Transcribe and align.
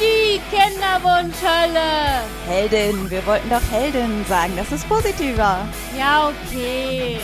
Die 0.00 0.40
Kinderwunschhölle. 0.50 2.22
Heldin, 2.46 3.10
wir 3.10 3.26
wollten 3.26 3.50
doch 3.50 3.62
Heldin 3.70 4.24
sagen, 4.28 4.52
das 4.56 4.70
ist 4.72 4.88
positiver. 4.88 5.66
Ja, 5.98 6.28
okay. 6.28 7.18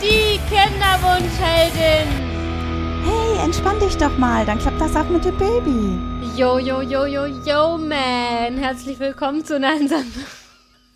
Die 0.00 0.40
Kinderwunschheldin. 0.48 2.08
Hey, 3.04 3.44
entspann 3.44 3.78
dich 3.78 3.96
doch 3.96 4.16
mal, 4.18 4.44
dann 4.46 4.58
klappt 4.58 4.80
das 4.80 4.96
auch 4.96 5.08
mit 5.08 5.24
dem 5.24 5.36
Baby. 5.36 5.98
Yo, 6.36 6.58
yo, 6.58 6.80
yo, 6.80 7.04
yo, 7.06 7.26
yo, 7.26 7.78
man. 7.78 8.58
Herzlich 8.58 8.98
willkommen 8.98 9.44
zu 9.44 9.56
einer 9.56 9.76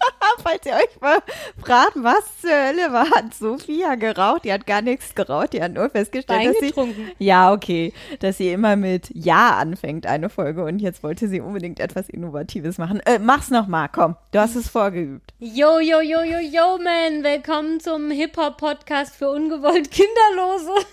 Falls 0.43 0.65
ihr 0.65 0.73
euch 0.73 1.01
mal 1.01 1.19
fragt, 1.63 1.93
was 1.97 2.41
zur 2.41 2.51
Hölle 2.51 2.93
war, 2.93 3.11
hat 3.11 3.35
Sophia 3.35 3.95
geraucht. 3.95 4.45
Die 4.45 4.53
hat 4.53 4.67
gar 4.67 4.83
nichts 4.83 5.15
geraucht, 5.15 5.53
die 5.53 5.63
hat 5.63 5.73
nur 5.73 5.91
festgestellt, 5.91 6.41
Wein 6.41 6.55
dass 6.75 6.87
sie. 6.87 7.15
Ja, 7.19 7.53
okay. 7.53 7.93
Dass 8.21 8.39
sie 8.39 8.53
immer 8.53 8.77
mit 8.77 9.11
Ja 9.15 9.57
anfängt, 9.59 10.07
eine 10.07 10.31
Folge. 10.31 10.65
Und 10.65 10.79
jetzt 10.79 11.03
wollte 11.03 11.29
sie 11.29 11.41
unbedingt 11.41 11.81
etwas 11.81 12.09
Innovatives 12.09 12.79
machen. 12.79 13.01
Äh, 13.01 13.19
mach's 13.19 13.51
nochmal, 13.51 13.89
komm. 13.93 14.17
Du 14.33 14.39
hast 14.39 14.57
es 14.57 14.69
vorgeübt. 14.69 15.33
Yo, 15.39 15.79
yo, 15.79 16.01
yo, 16.01 16.23
yo, 16.23 16.39
yo, 16.39 16.79
man. 16.79 17.23
Willkommen 17.23 17.81
zum 17.81 18.11
Hip-Hop-Podcast 18.11 19.17
für 19.17 19.31
ungewollt 19.31 19.91
Kinderlose. 19.91 20.87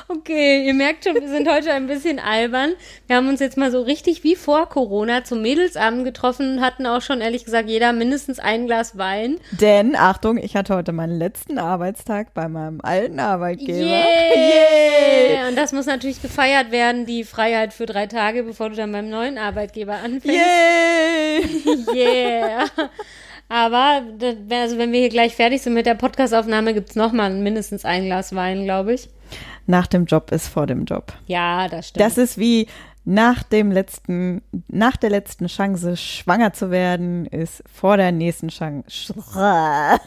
Okay, 0.09 0.66
ihr 0.66 0.74
merkt 0.74 1.05
schon, 1.05 1.14
wir 1.14 1.28
sind 1.28 1.48
heute 1.48 1.73
ein 1.73 1.87
bisschen 1.87 2.19
albern. 2.19 2.74
Wir 3.06 3.16
haben 3.16 3.28
uns 3.28 3.41
jetzt 3.41 3.56
mal 3.56 3.70
so 3.70 3.83
richtig 3.83 4.23
wie 4.23 4.37
vor 4.37 4.69
Corona 4.69 5.24
zum 5.24 5.42
Mädelsabend 5.42 6.05
getroffen 6.05 6.56
und 6.56 6.60
hatten 6.60 6.87
auch 6.87 7.00
schon 7.00 7.20
ehrlich 7.20 7.45
gesagt 7.45 7.69
jeder 7.69 7.92
mindestens 7.92 8.38
ein 8.38 8.66
Glas 8.66 8.98
Wein. 8.98 9.38
Denn, 9.52 9.97
Achtung, 9.97 10.37
ich 10.37 10.56
hatte 10.56 10.74
heute 10.74 10.92
meinen 10.92 11.19
letzten 11.19 11.59
Arbeitstag 11.59 12.34
bei 12.34 12.48
meinem 12.48 12.80
alten 12.83 13.19
Arbeitgeber. 13.20 13.87
Yeah! 13.87 15.48
Und 15.48 15.56
das 15.56 15.73
muss 15.73 15.86
natürlich 15.86 16.20
gefeiert 16.20 16.70
werden, 16.70 17.06
die 17.06 17.25
Freiheit 17.25 17.72
für 17.72 17.86
drei 17.86 18.06
Tage, 18.06 18.42
bevor 18.42 18.70
du 18.70 18.77
dann 18.77 18.92
beim 18.92 19.09
neuen 19.09 19.38
Arbeitgeber 19.38 19.95
anfängst. 19.95 20.27
Yay! 20.27 21.44
Yeah! 21.94 22.66
Aber 23.48 24.03
also 24.50 24.78
wenn 24.78 24.92
wir 24.92 25.00
hier 25.00 25.09
gleich 25.11 25.34
fertig 25.36 25.62
sind 25.62 25.75
mit 25.75 25.86
der 25.86 25.94
Podcastaufnahme, 25.94 26.75
gibt's 26.75 26.97
noch 26.97 27.12
mal 27.12 27.31
mindestens 27.31 27.84
ein 27.84 28.06
Glas 28.06 28.34
Wein, 28.34 28.64
glaube 28.64 28.94
ich. 28.94 29.09
Nach 29.67 29.86
dem 29.86 30.05
Job 30.05 30.30
ist 30.30 30.48
vor 30.48 30.67
dem 30.67 30.84
Job. 30.84 31.12
Ja, 31.27 31.69
das 31.69 31.89
stimmt. 31.89 32.05
Das 32.05 32.19
ist 32.19 32.39
wie 32.39 32.67
nach 33.05 33.42
dem 33.42 33.70
letzten, 33.70 34.42
nach 34.69 34.97
der 34.97 35.11
letzten 35.11 35.47
Chance 35.47 35.97
schwanger 35.97 36.53
zu 36.53 36.70
werden, 36.70 37.27
ist 37.27 37.62
vor 37.72 37.97
der 37.97 38.12
nächsten 38.12 38.48
Chance. 38.48 39.14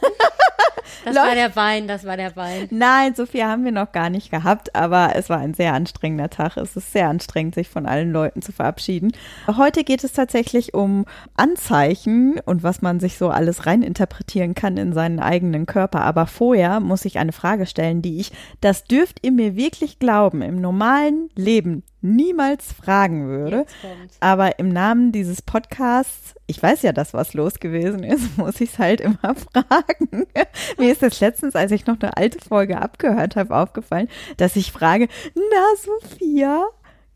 das 1.05 1.15
Leute- 1.15 1.27
war 1.27 1.35
der 1.35 1.55
Wein, 1.55 1.87
das 1.87 2.05
war 2.05 2.17
der 2.17 2.35
Wein. 2.35 2.67
Nein, 2.69 3.15
so 3.15 3.25
viel 3.25 3.43
haben 3.43 3.63
wir 3.65 3.71
noch 3.71 3.91
gar 3.91 4.09
nicht 4.09 4.31
gehabt, 4.31 4.75
aber 4.75 5.11
es 5.15 5.29
war 5.29 5.39
ein 5.39 5.53
sehr 5.53 5.73
anstrengender 5.73 6.29
Tag. 6.29 6.57
Es 6.57 6.75
ist 6.75 6.91
sehr 6.91 7.09
anstrengend, 7.09 7.55
sich 7.55 7.69
von 7.69 7.85
allen 7.85 8.11
Leuten 8.11 8.41
zu 8.41 8.51
verabschieden. 8.51 9.11
Heute 9.47 9.83
geht 9.83 10.03
es 10.03 10.13
tatsächlich 10.13 10.73
um 10.73 11.05
Anzeichen 11.35 12.39
und 12.45 12.63
was 12.63 12.81
man 12.81 12.99
sich 12.99 13.17
so 13.17 13.29
alles 13.29 13.65
reininterpretieren 13.65 14.53
kann 14.55 14.77
in 14.77 14.93
seinen 14.93 15.19
eigenen 15.19 15.65
Körper. 15.65 16.01
Aber 16.01 16.27
vorher 16.27 16.79
muss 16.79 17.05
ich 17.05 17.17
eine 17.19 17.31
Frage 17.31 17.65
stellen, 17.65 18.01
die 18.01 18.19
ich, 18.19 18.31
das 18.61 18.83
dürft 18.83 19.25
ihr 19.25 19.31
mir 19.31 19.55
wirklich 19.55 19.99
glauben, 19.99 20.41
im 20.41 20.61
normalen 20.61 21.29
Leben 21.35 21.83
niemals 22.01 22.71
fragen 22.71 23.27
würde. 23.27 23.65
Aber 24.19 24.59
im 24.59 24.69
Namen 24.69 25.11
dieses 25.11 25.41
Podcasts, 25.41 26.35
ich 26.45 26.61
weiß 26.61 26.83
ja, 26.83 26.91
dass 26.91 27.13
was 27.13 27.33
los 27.33 27.59
gewesen 27.59 28.03
ist, 28.03 28.37
muss 28.37 28.61
ich 28.61 28.73
es 28.73 28.79
halt 28.79 29.01
immer 29.01 29.17
fragen. 29.53 30.27
Mir 30.77 30.91
ist 30.91 31.01
das 31.01 31.19
letztens, 31.19 31.55
als 31.55 31.71
ich 31.71 31.85
noch 31.85 31.99
eine 31.99 32.15
alte 32.15 32.39
Folge 32.39 32.79
abgehört 32.79 33.35
habe, 33.35 33.55
aufgefallen, 33.55 34.07
dass 34.37 34.55
ich 34.55 34.71
frage, 34.71 35.07
na 35.35 35.65
Sophia, 35.77 36.65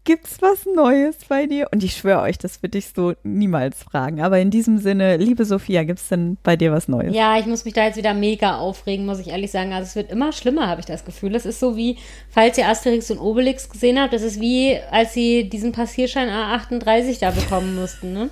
gibt's 0.03 0.41
was 0.41 0.65
Neues 0.65 1.17
bei 1.27 1.45
dir? 1.45 1.67
Und 1.71 1.83
ich 1.83 1.93
schwöre 1.93 2.21
euch, 2.21 2.37
das 2.37 2.61
würde 2.63 2.77
ich 2.77 2.87
so 2.95 3.13
niemals 3.23 3.83
fragen. 3.83 4.21
Aber 4.21 4.39
in 4.39 4.49
diesem 4.49 4.77
Sinne, 4.77 5.17
liebe 5.17 5.45
Sophia, 5.45 5.83
gibt's 5.83 6.09
denn 6.09 6.37
bei 6.43 6.55
dir 6.55 6.71
was 6.71 6.87
Neues? 6.87 7.15
Ja, 7.15 7.37
ich 7.37 7.45
muss 7.45 7.65
mich 7.65 7.73
da 7.73 7.85
jetzt 7.85 7.97
wieder 7.97 8.13
mega 8.13 8.57
aufregen, 8.57 9.05
muss 9.05 9.19
ich 9.19 9.29
ehrlich 9.29 9.51
sagen. 9.51 9.73
Also 9.73 9.87
es 9.87 9.95
wird 9.95 10.11
immer 10.11 10.31
schlimmer, 10.31 10.67
habe 10.67 10.81
ich 10.81 10.85
das 10.85 11.05
Gefühl. 11.05 11.35
Es 11.35 11.45
ist 11.45 11.59
so 11.59 11.75
wie, 11.75 11.97
falls 12.29 12.57
ihr 12.57 12.67
Asterix 12.67 13.11
und 13.11 13.19
Obelix 13.19 13.69
gesehen 13.69 13.99
habt, 13.99 14.13
das 14.13 14.23
ist 14.23 14.39
wie, 14.41 14.77
als 14.89 15.13
sie 15.13 15.49
diesen 15.49 15.71
Passierschein 15.71 16.29
A38 16.29 17.19
da 17.19 17.31
bekommen 17.31 17.75
mussten, 17.75 18.13
ne? 18.13 18.29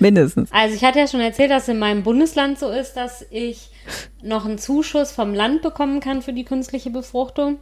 Mindestens. 0.00 0.50
Also 0.52 0.74
ich 0.74 0.84
hatte 0.84 0.98
ja 0.98 1.06
schon 1.06 1.20
erzählt, 1.20 1.50
dass 1.50 1.68
in 1.68 1.78
meinem 1.78 2.02
Bundesland 2.02 2.58
so 2.58 2.68
ist, 2.68 2.94
dass 2.94 3.24
ich 3.30 3.70
noch 4.22 4.44
einen 4.44 4.58
Zuschuss 4.58 5.12
vom 5.12 5.32
Land 5.32 5.62
bekommen 5.62 6.00
kann 6.00 6.20
für 6.20 6.32
die 6.32 6.44
künstliche 6.44 6.90
Befruchtung. 6.90 7.58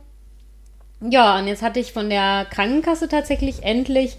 Ja, 1.10 1.38
und 1.38 1.48
jetzt 1.48 1.62
hatte 1.62 1.80
ich 1.80 1.92
von 1.92 2.10
der 2.10 2.46
Krankenkasse 2.50 3.08
tatsächlich 3.08 3.62
endlich 3.62 4.16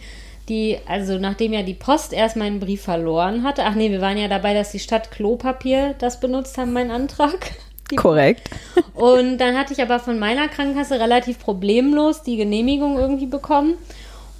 die, 0.49 0.77
also 0.87 1.17
nachdem 1.17 1.53
ja 1.53 1.63
die 1.63 1.73
Post 1.73 2.11
erst 2.11 2.35
meinen 2.35 2.59
Brief 2.59 2.81
verloren 2.81 3.43
hatte. 3.43 3.63
Ach 3.65 3.75
nee, 3.75 3.91
wir 3.91 4.01
waren 4.01 4.17
ja 4.17 4.27
dabei, 4.27 4.53
dass 4.53 4.71
die 4.71 4.79
Stadt 4.79 5.11
Klopapier 5.11 5.95
das 5.99 6.19
benutzt 6.19 6.57
haben, 6.57 6.73
meinen 6.73 6.91
Antrag. 6.91 7.51
Die 7.91 7.97
Korrekt. 7.97 8.49
und 8.93 9.39
dann 9.39 9.57
hatte 9.57 9.73
ich 9.73 9.81
aber 9.81 9.99
von 9.99 10.17
meiner 10.17 10.47
Krankenkasse 10.47 11.01
relativ 11.01 11.37
problemlos 11.37 12.23
die 12.23 12.37
Genehmigung 12.37 12.97
irgendwie 12.97 13.25
bekommen. 13.25 13.73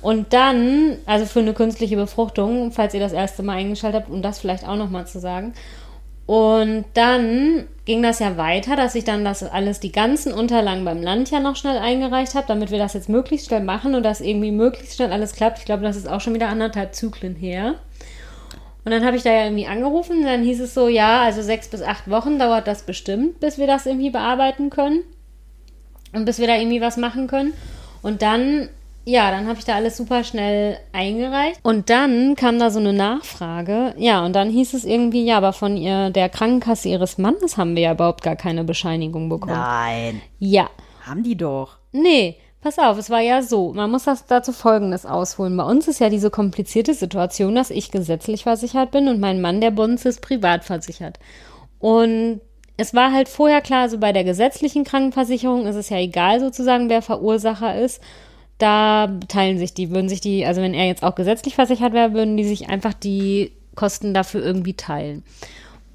Und 0.01 0.31
dann, 0.31 0.97
also 1.05 1.25
für 1.25 1.41
eine 1.41 1.53
künstliche 1.53 1.97
Befruchtung, 1.97 2.71
falls 2.71 2.93
ihr 2.93 3.01
das 3.01 3.11
erste 3.11 3.43
Mal 3.43 3.57
eingeschaltet 3.57 4.01
habt, 4.01 4.11
um 4.11 4.21
das 4.21 4.39
vielleicht 4.39 4.65
auch 4.65 4.77
nochmal 4.77 5.07
zu 5.07 5.19
sagen. 5.19 5.53
Und 6.25 6.85
dann 6.93 7.67
ging 7.85 8.01
das 8.01 8.19
ja 8.19 8.37
weiter, 8.37 8.75
dass 8.75 8.95
ich 8.95 9.03
dann 9.03 9.25
das 9.25 9.43
alles, 9.43 9.79
die 9.81 9.91
ganzen 9.91 10.33
Unterlagen 10.33 10.85
beim 10.85 11.01
Land 11.01 11.31
ja 11.31 11.39
noch 11.39 11.57
schnell 11.57 11.77
eingereicht 11.77 12.33
habe, 12.33 12.47
damit 12.47 12.71
wir 12.71 12.79
das 12.79 12.93
jetzt 12.93 13.09
möglichst 13.09 13.47
schnell 13.47 13.63
machen 13.63 13.93
und 13.93 14.03
dass 14.03 14.21
irgendwie 14.21 14.51
möglichst 14.51 14.95
schnell 14.95 15.11
alles 15.11 15.33
klappt. 15.33 15.59
Ich 15.59 15.65
glaube, 15.65 15.83
das 15.83 15.97
ist 15.97 16.07
auch 16.07 16.21
schon 16.21 16.33
wieder 16.33 16.47
anderthalb 16.47 16.95
Zyklen 16.95 17.35
her. 17.35 17.75
Und 18.85 18.91
dann 18.91 19.05
habe 19.05 19.15
ich 19.15 19.23
da 19.23 19.31
ja 19.31 19.45
irgendwie 19.45 19.67
angerufen 19.67 20.23
dann 20.23 20.43
hieß 20.43 20.59
es 20.59 20.73
so, 20.73 20.87
ja, 20.87 21.21
also 21.21 21.41
sechs 21.41 21.69
bis 21.69 21.81
acht 21.81 22.09
Wochen 22.09 22.37
dauert 22.37 22.67
das 22.67 22.83
bestimmt, 22.83 23.39
bis 23.39 23.57
wir 23.57 23.67
das 23.67 23.85
irgendwie 23.85 24.09
bearbeiten 24.09 24.69
können 24.69 25.03
und 26.13 26.25
bis 26.25 26.39
wir 26.39 26.47
da 26.47 26.55
irgendwie 26.55 26.81
was 26.81 26.97
machen 26.97 27.27
können. 27.27 27.53
Und 28.01 28.21
dann, 28.21 28.69
ja, 29.05 29.31
dann 29.31 29.47
habe 29.47 29.59
ich 29.59 29.65
da 29.65 29.75
alles 29.75 29.97
super 29.97 30.23
schnell 30.23 30.77
eingereicht. 30.93 31.59
Und 31.63 31.89
dann 31.89 32.35
kam 32.35 32.57
da 32.57 32.69
so 32.69 32.79
eine 32.79 32.93
Nachfrage. 32.93 33.93
Ja, 33.97 34.25
und 34.25 34.33
dann 34.33 34.49
hieß 34.49 34.73
es 34.73 34.85
irgendwie, 34.85 35.25
ja, 35.25 35.37
aber 35.37 35.51
von 35.51 35.75
ihr, 35.75 36.09
der 36.09 36.29
Krankenkasse 36.29 36.87
ihres 36.87 37.17
Mannes 37.17 37.57
haben 37.57 37.75
wir 37.75 37.83
ja 37.83 37.93
überhaupt 37.93 38.23
gar 38.23 38.35
keine 38.35 38.63
Bescheinigung 38.63 39.27
bekommen. 39.27 39.53
Nein. 39.53 40.21
Ja. 40.39 40.69
Haben 41.05 41.23
die 41.23 41.35
doch. 41.35 41.79
Nee, 41.91 42.37
pass 42.61 42.79
auf, 42.79 42.97
es 42.97 43.09
war 43.09 43.19
ja 43.19 43.41
so. 43.41 43.73
Man 43.73 43.91
muss 43.91 44.05
das 44.05 44.25
dazu 44.25 44.53
Folgendes 44.53 45.05
ausholen. 45.05 45.57
Bei 45.57 45.65
uns 45.65 45.89
ist 45.89 45.99
ja 45.99 46.09
diese 46.09 46.29
komplizierte 46.29 46.93
Situation, 46.93 47.55
dass 47.55 47.71
ich 47.71 47.91
gesetzlich 47.91 48.43
versichert 48.43 48.91
bin 48.91 49.09
und 49.09 49.19
mein 49.19 49.41
Mann, 49.41 49.59
der 49.59 49.77
uns 49.77 50.05
ist, 50.05 50.21
privat 50.21 50.63
versichert. 50.63 51.19
Und 51.79 52.39
es 52.77 52.93
war 52.93 53.11
halt 53.11 53.27
vorher 53.27 53.61
klar, 53.61 53.81
also 53.81 53.97
bei 53.97 54.13
der 54.13 54.23
gesetzlichen 54.23 54.85
Krankenversicherung 54.85 55.67
ist 55.67 55.75
es 55.75 55.89
ja 55.89 55.97
egal 55.97 56.39
sozusagen, 56.39 56.89
wer 56.89 57.01
Verursacher 57.01 57.77
ist. 57.79 58.01
Da 58.63 59.09
teilen 59.27 59.57
sich 59.57 59.73
die, 59.73 59.89
würden 59.91 60.07
sich 60.07 60.21
die, 60.21 60.45
also 60.45 60.61
wenn 60.61 60.73
er 60.73 60.85
jetzt 60.87 61.03
auch 61.03 61.15
gesetzlich 61.15 61.55
versichert 61.55 61.91
wäre, 61.91 62.13
würden 62.13 62.37
die 62.37 62.45
sich 62.45 62.69
einfach 62.69 62.93
die 62.93 63.51
Kosten 63.75 64.13
dafür 64.13 64.41
irgendwie 64.41 64.73
teilen. 64.73 65.21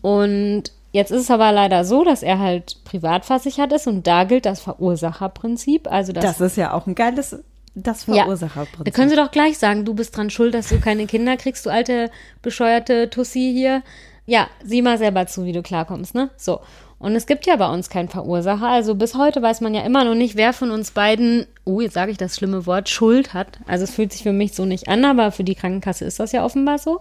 Und 0.03 0.65
jetzt 0.93 1.11
ist 1.11 1.23
es 1.23 1.31
aber 1.31 1.51
leider 1.51 1.87
so, 1.87 2.05
dass 2.05 2.23
er 2.23 2.39
halt 2.39 2.85
privat 2.85 3.25
versichert 3.25 3.73
ist 3.73 3.87
und 3.87 4.07
da 4.07 4.25
gilt 4.25 4.45
das 4.45 4.61
Verursacherprinzip. 4.61 5.91
Also 5.91 6.13
das, 6.13 6.25
Das 6.25 6.41
ist 6.43 6.57
ja 6.59 6.75
auch 6.75 6.87
ein 6.87 6.95
geiles, 6.95 7.43
das 7.75 8.05
ja, 8.05 8.25
Verursacherprinzip. 8.25 8.85
da 8.85 8.91
können 8.91 9.09
sie 9.09 9.17
doch 9.17 9.31
gleich 9.31 9.57
sagen, 9.57 9.87
du 9.87 9.95
bist 9.95 10.15
dran 10.15 10.29
schuld, 10.29 10.53
dass 10.53 10.69
du 10.69 10.79
keine 10.79 11.07
Kinder 11.07 11.39
kriegst, 11.39 11.65
du 11.65 11.71
alte 11.71 12.11
bescheuerte 12.43 13.09
Tussi 13.09 13.51
hier. 13.55 13.83
Ja, 14.27 14.49
sieh 14.63 14.83
mal 14.83 14.99
selber 14.99 15.27
zu, 15.27 15.47
wie 15.47 15.53
du 15.53 15.63
klarkommst, 15.63 16.15
ne? 16.15 16.29
So. 16.37 16.61
Und 16.99 17.15
es 17.15 17.27
gibt 17.27 17.47
ja 17.47 17.57
bei 17.57 17.69
uns 17.73 17.91
keinen 17.91 18.09
Verursacher. 18.09 18.67
Also 18.67 18.95
bis 18.95 19.15
heute 19.15 19.41
weiß 19.41 19.61
man 19.61 19.75
ja 19.75 19.83
immer 19.83 20.05
noch 20.05 20.15
nicht, 20.15 20.37
wer 20.37 20.53
von 20.53 20.71
uns 20.71 20.91
beiden, 20.91 21.47
oh, 21.65 21.81
jetzt 21.81 21.95
sage 21.95 22.11
ich 22.11 22.19
das 22.19 22.37
schlimme 22.37 22.67
Wort, 22.67 22.89
Schuld 22.89 23.35
hat. 23.35 23.59
Also 23.67 23.85
es 23.85 23.93
fühlt 23.93 24.13
sich 24.13 24.23
für 24.23 24.33
mich 24.33 24.55
so 24.55 24.65
nicht 24.65 24.89
an, 24.89 25.05
aber 25.05 25.31
für 25.31 25.45
die 25.45 25.55
Krankenkasse 25.55 26.05
ist 26.05 26.19
das 26.19 26.33
ja 26.33 26.45
offenbar 26.45 26.79
so. 26.79 27.01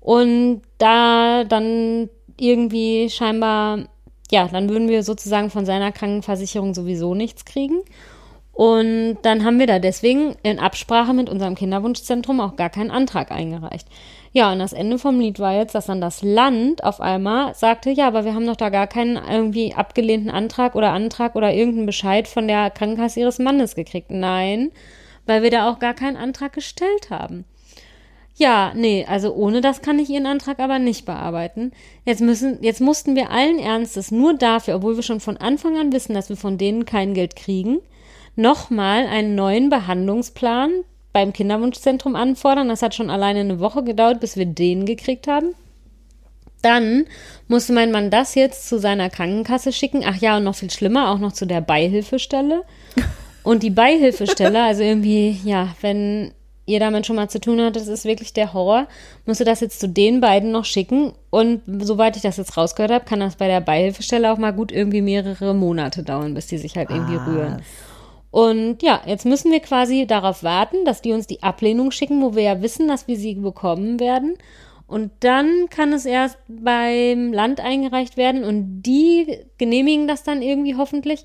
Und 0.00 0.62
da 0.78 1.42
dann 1.42 2.08
irgendwie 2.36 3.10
scheinbar, 3.10 3.80
ja, 4.30 4.46
dann 4.46 4.68
würden 4.68 4.88
wir 4.88 5.02
sozusagen 5.02 5.50
von 5.50 5.66
seiner 5.66 5.90
Krankenversicherung 5.90 6.74
sowieso 6.74 7.16
nichts 7.16 7.44
kriegen. 7.44 7.80
Und 8.56 9.18
dann 9.20 9.44
haben 9.44 9.58
wir 9.58 9.66
da 9.66 9.78
deswegen 9.78 10.34
in 10.42 10.58
Absprache 10.58 11.12
mit 11.12 11.28
unserem 11.28 11.54
Kinderwunschzentrum 11.54 12.40
auch 12.40 12.56
gar 12.56 12.70
keinen 12.70 12.90
Antrag 12.90 13.30
eingereicht. 13.30 13.86
Ja, 14.32 14.50
und 14.50 14.60
das 14.60 14.72
Ende 14.72 14.98
vom 14.98 15.20
Lied 15.20 15.38
war 15.38 15.54
jetzt, 15.54 15.74
dass 15.74 15.84
dann 15.84 16.00
das 16.00 16.22
Land 16.22 16.82
auf 16.82 17.02
einmal 17.02 17.54
sagte, 17.54 17.90
ja, 17.90 18.06
aber 18.06 18.24
wir 18.24 18.34
haben 18.34 18.46
doch 18.46 18.56
da 18.56 18.70
gar 18.70 18.86
keinen 18.86 19.16
irgendwie 19.16 19.74
abgelehnten 19.74 20.30
Antrag 20.30 20.74
oder 20.74 20.92
Antrag 20.92 21.36
oder 21.36 21.52
irgendeinen 21.52 21.84
Bescheid 21.84 22.26
von 22.26 22.48
der 22.48 22.70
Krankenkasse 22.70 23.20
ihres 23.20 23.38
Mannes 23.38 23.74
gekriegt. 23.74 24.10
Nein, 24.10 24.72
weil 25.26 25.42
wir 25.42 25.50
da 25.50 25.70
auch 25.70 25.78
gar 25.78 25.92
keinen 25.92 26.16
Antrag 26.16 26.54
gestellt 26.54 27.10
haben. 27.10 27.44
Ja, 28.36 28.72
nee, 28.74 29.04
also 29.06 29.34
ohne 29.34 29.60
das 29.60 29.82
kann 29.82 29.98
ich 29.98 30.08
Ihren 30.08 30.26
Antrag 30.26 30.60
aber 30.60 30.78
nicht 30.78 31.04
bearbeiten. 31.04 31.72
Jetzt 32.06 32.22
müssen, 32.22 32.62
jetzt 32.62 32.80
mussten 32.80 33.16
wir 33.16 33.30
allen 33.30 33.58
Ernstes 33.58 34.10
nur 34.10 34.32
dafür, 34.32 34.76
obwohl 34.76 34.96
wir 34.96 35.02
schon 35.02 35.20
von 35.20 35.36
Anfang 35.36 35.76
an 35.78 35.92
wissen, 35.92 36.14
dass 36.14 36.30
wir 36.30 36.36
von 36.36 36.56
denen 36.56 36.86
kein 36.86 37.12
Geld 37.12 37.36
kriegen, 37.36 37.80
nochmal 38.36 39.06
einen 39.06 39.34
neuen 39.34 39.70
Behandlungsplan 39.70 40.70
beim 41.12 41.32
Kinderwunschzentrum 41.32 42.14
anfordern. 42.14 42.68
Das 42.68 42.82
hat 42.82 42.94
schon 42.94 43.10
alleine 43.10 43.40
eine 43.40 43.58
Woche 43.58 43.82
gedauert, 43.82 44.20
bis 44.20 44.36
wir 44.36 44.46
den 44.46 44.84
gekriegt 44.84 45.26
haben. 45.26 45.54
Dann 46.62 47.04
musste 47.48 47.72
mein 47.72 47.90
Mann 47.90 48.10
das 48.10 48.34
jetzt 48.34 48.68
zu 48.68 48.78
seiner 48.78 49.08
Krankenkasse 49.08 49.72
schicken. 49.72 50.02
Ach 50.06 50.16
ja, 50.16 50.36
und 50.36 50.44
noch 50.44 50.56
viel 50.56 50.70
schlimmer, 50.70 51.10
auch 51.10 51.18
noch 51.18 51.32
zu 51.32 51.46
der 51.46 51.60
Beihilfestelle. 51.60 52.62
Und 53.42 53.62
die 53.62 53.70
Beihilfestelle, 53.70 54.62
also 54.62 54.82
irgendwie, 54.82 55.38
ja, 55.44 55.74
wenn 55.80 56.32
ihr 56.66 56.80
damit 56.80 57.06
schon 57.06 57.16
mal 57.16 57.30
zu 57.30 57.40
tun 57.40 57.60
hattet, 57.60 57.76
das 57.76 57.88
ist 57.88 58.04
wirklich 58.04 58.32
der 58.32 58.52
Horror, 58.52 58.88
musste 59.24 59.44
das 59.44 59.60
jetzt 59.60 59.78
zu 59.78 59.88
den 59.88 60.20
beiden 60.20 60.50
noch 60.50 60.64
schicken. 60.64 61.12
Und 61.30 61.62
soweit 61.66 62.16
ich 62.16 62.22
das 62.22 62.36
jetzt 62.36 62.56
rausgehört 62.56 62.90
habe, 62.90 63.04
kann 63.04 63.20
das 63.20 63.36
bei 63.36 63.46
der 63.46 63.60
Beihilfestelle 63.60 64.32
auch 64.32 64.38
mal 64.38 64.52
gut 64.52 64.72
irgendwie 64.72 65.02
mehrere 65.02 65.54
Monate 65.54 66.02
dauern, 66.02 66.34
bis 66.34 66.48
die 66.48 66.58
sich 66.58 66.76
halt 66.76 66.90
irgendwie 66.90 67.16
Was? 67.16 67.26
rühren. 67.26 67.62
Und 68.36 68.82
ja, 68.82 69.00
jetzt 69.06 69.24
müssen 69.24 69.50
wir 69.50 69.60
quasi 69.60 70.06
darauf 70.06 70.42
warten, 70.42 70.84
dass 70.84 71.00
die 71.00 71.12
uns 71.12 71.26
die 71.26 71.42
Ablehnung 71.42 71.90
schicken, 71.90 72.20
wo 72.20 72.34
wir 72.34 72.42
ja 72.42 72.60
wissen, 72.60 72.86
dass 72.86 73.08
wir 73.08 73.16
sie 73.16 73.36
bekommen 73.36 73.98
werden. 73.98 74.36
Und 74.86 75.10
dann 75.20 75.70
kann 75.70 75.94
es 75.94 76.04
erst 76.04 76.36
beim 76.46 77.32
Land 77.32 77.60
eingereicht 77.60 78.18
werden 78.18 78.44
und 78.44 78.82
die 78.82 79.38
genehmigen 79.56 80.06
das 80.06 80.22
dann 80.22 80.42
irgendwie 80.42 80.76
hoffentlich. 80.76 81.22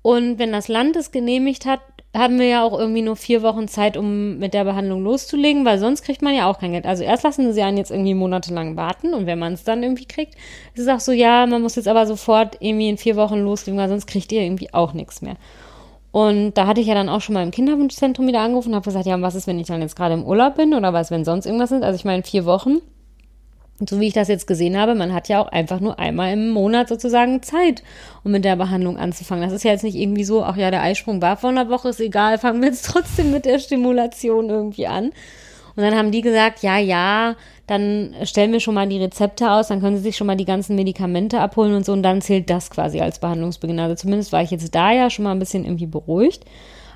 Und 0.00 0.38
wenn 0.38 0.50
das 0.50 0.68
Land 0.68 0.96
es 0.96 1.10
genehmigt 1.10 1.66
hat, 1.66 1.80
haben 2.16 2.38
wir 2.38 2.46
ja 2.46 2.62
auch 2.62 2.78
irgendwie 2.78 3.02
nur 3.02 3.16
vier 3.16 3.42
Wochen 3.42 3.68
Zeit, 3.68 3.98
um 3.98 4.38
mit 4.38 4.54
der 4.54 4.64
Behandlung 4.64 5.04
loszulegen, 5.04 5.66
weil 5.66 5.78
sonst 5.78 6.04
kriegt 6.04 6.22
man 6.22 6.34
ja 6.34 6.48
auch 6.48 6.58
kein 6.58 6.72
Geld. 6.72 6.86
Also 6.86 7.04
erst 7.04 7.24
lassen 7.24 7.52
sie 7.52 7.60
einen 7.60 7.76
jetzt 7.76 7.90
irgendwie 7.90 8.14
monatelang 8.14 8.76
warten 8.76 9.12
und 9.12 9.26
wenn 9.26 9.38
man 9.38 9.52
es 9.52 9.64
dann 9.64 9.82
irgendwie 9.82 10.06
kriegt, 10.06 10.36
ist 10.72 10.84
es 10.84 10.88
auch 10.88 11.00
so, 11.00 11.12
ja, 11.12 11.44
man 11.44 11.60
muss 11.60 11.76
jetzt 11.76 11.88
aber 11.88 12.06
sofort 12.06 12.56
irgendwie 12.60 12.88
in 12.88 12.96
vier 12.96 13.16
Wochen 13.16 13.40
loslegen, 13.40 13.78
weil 13.78 13.90
sonst 13.90 14.06
kriegt 14.06 14.32
ihr 14.32 14.40
irgendwie 14.40 14.72
auch 14.72 14.94
nichts 14.94 15.20
mehr. 15.20 15.36
Und 16.16 16.54
da 16.54 16.66
hatte 16.66 16.80
ich 16.80 16.86
ja 16.86 16.94
dann 16.94 17.10
auch 17.10 17.20
schon 17.20 17.34
mal 17.34 17.42
im 17.42 17.50
Kinderwunschzentrum 17.50 18.26
wieder 18.26 18.40
angerufen 18.40 18.70
und 18.70 18.76
habe 18.76 18.86
gesagt, 18.86 19.04
ja, 19.04 19.16
und 19.16 19.20
was 19.20 19.34
ist, 19.34 19.46
wenn 19.46 19.58
ich 19.58 19.66
dann 19.66 19.82
jetzt 19.82 19.96
gerade 19.96 20.14
im 20.14 20.24
Urlaub 20.24 20.54
bin 20.54 20.72
oder 20.72 20.94
was, 20.94 21.10
wenn 21.10 21.26
sonst 21.26 21.44
irgendwas 21.44 21.72
ist? 21.72 21.82
Also 21.82 21.94
ich 21.94 22.06
meine, 22.06 22.22
vier 22.22 22.46
Wochen. 22.46 22.78
Und 23.78 23.90
so 23.90 24.00
wie 24.00 24.06
ich 24.06 24.14
das 24.14 24.28
jetzt 24.28 24.46
gesehen 24.46 24.78
habe, 24.78 24.94
man 24.94 25.12
hat 25.12 25.28
ja 25.28 25.42
auch 25.42 25.48
einfach 25.48 25.78
nur 25.78 25.98
einmal 25.98 26.32
im 26.32 26.48
Monat 26.48 26.88
sozusagen 26.88 27.42
Zeit, 27.42 27.82
um 28.24 28.32
mit 28.32 28.46
der 28.46 28.56
Behandlung 28.56 28.96
anzufangen. 28.96 29.44
Das 29.44 29.52
ist 29.52 29.62
ja 29.62 29.72
jetzt 29.72 29.84
nicht 29.84 29.94
irgendwie 29.94 30.24
so, 30.24 30.42
ach 30.42 30.56
ja, 30.56 30.70
der 30.70 30.80
Eisprung 30.80 31.20
war 31.20 31.36
vor 31.36 31.50
einer 31.50 31.68
Woche, 31.68 31.90
ist 31.90 32.00
egal, 32.00 32.38
fangen 32.38 32.62
wir 32.62 32.68
jetzt 32.70 32.86
trotzdem 32.86 33.30
mit 33.30 33.44
der 33.44 33.58
Stimulation 33.58 34.48
irgendwie 34.48 34.86
an. 34.86 35.10
Und 35.76 35.82
dann 35.82 35.94
haben 35.94 36.10
die 36.10 36.22
gesagt, 36.22 36.62
ja, 36.62 36.78
ja, 36.78 37.36
dann 37.66 38.14
stellen 38.22 38.52
wir 38.52 38.60
schon 38.60 38.74
mal 38.74 38.88
die 38.88 39.02
Rezepte 39.02 39.50
aus, 39.50 39.68
dann 39.68 39.80
können 39.80 39.96
sie 39.96 40.02
sich 40.02 40.16
schon 40.16 40.26
mal 40.26 40.36
die 40.36 40.44
ganzen 40.44 40.76
Medikamente 40.76 41.40
abholen 41.40 41.74
und 41.74 41.84
so 41.84 41.92
und 41.92 42.02
dann 42.02 42.22
zählt 42.22 42.48
das 42.48 42.70
quasi 42.70 43.00
als 43.00 43.18
Behandlungsbeginn. 43.18 43.80
Also 43.80 43.94
zumindest 43.96 44.32
war 44.32 44.42
ich 44.42 44.50
jetzt 44.50 44.74
da 44.74 44.92
ja 44.92 45.10
schon 45.10 45.24
mal 45.24 45.32
ein 45.32 45.38
bisschen 45.38 45.64
irgendwie 45.64 45.86
beruhigt. 45.86 46.44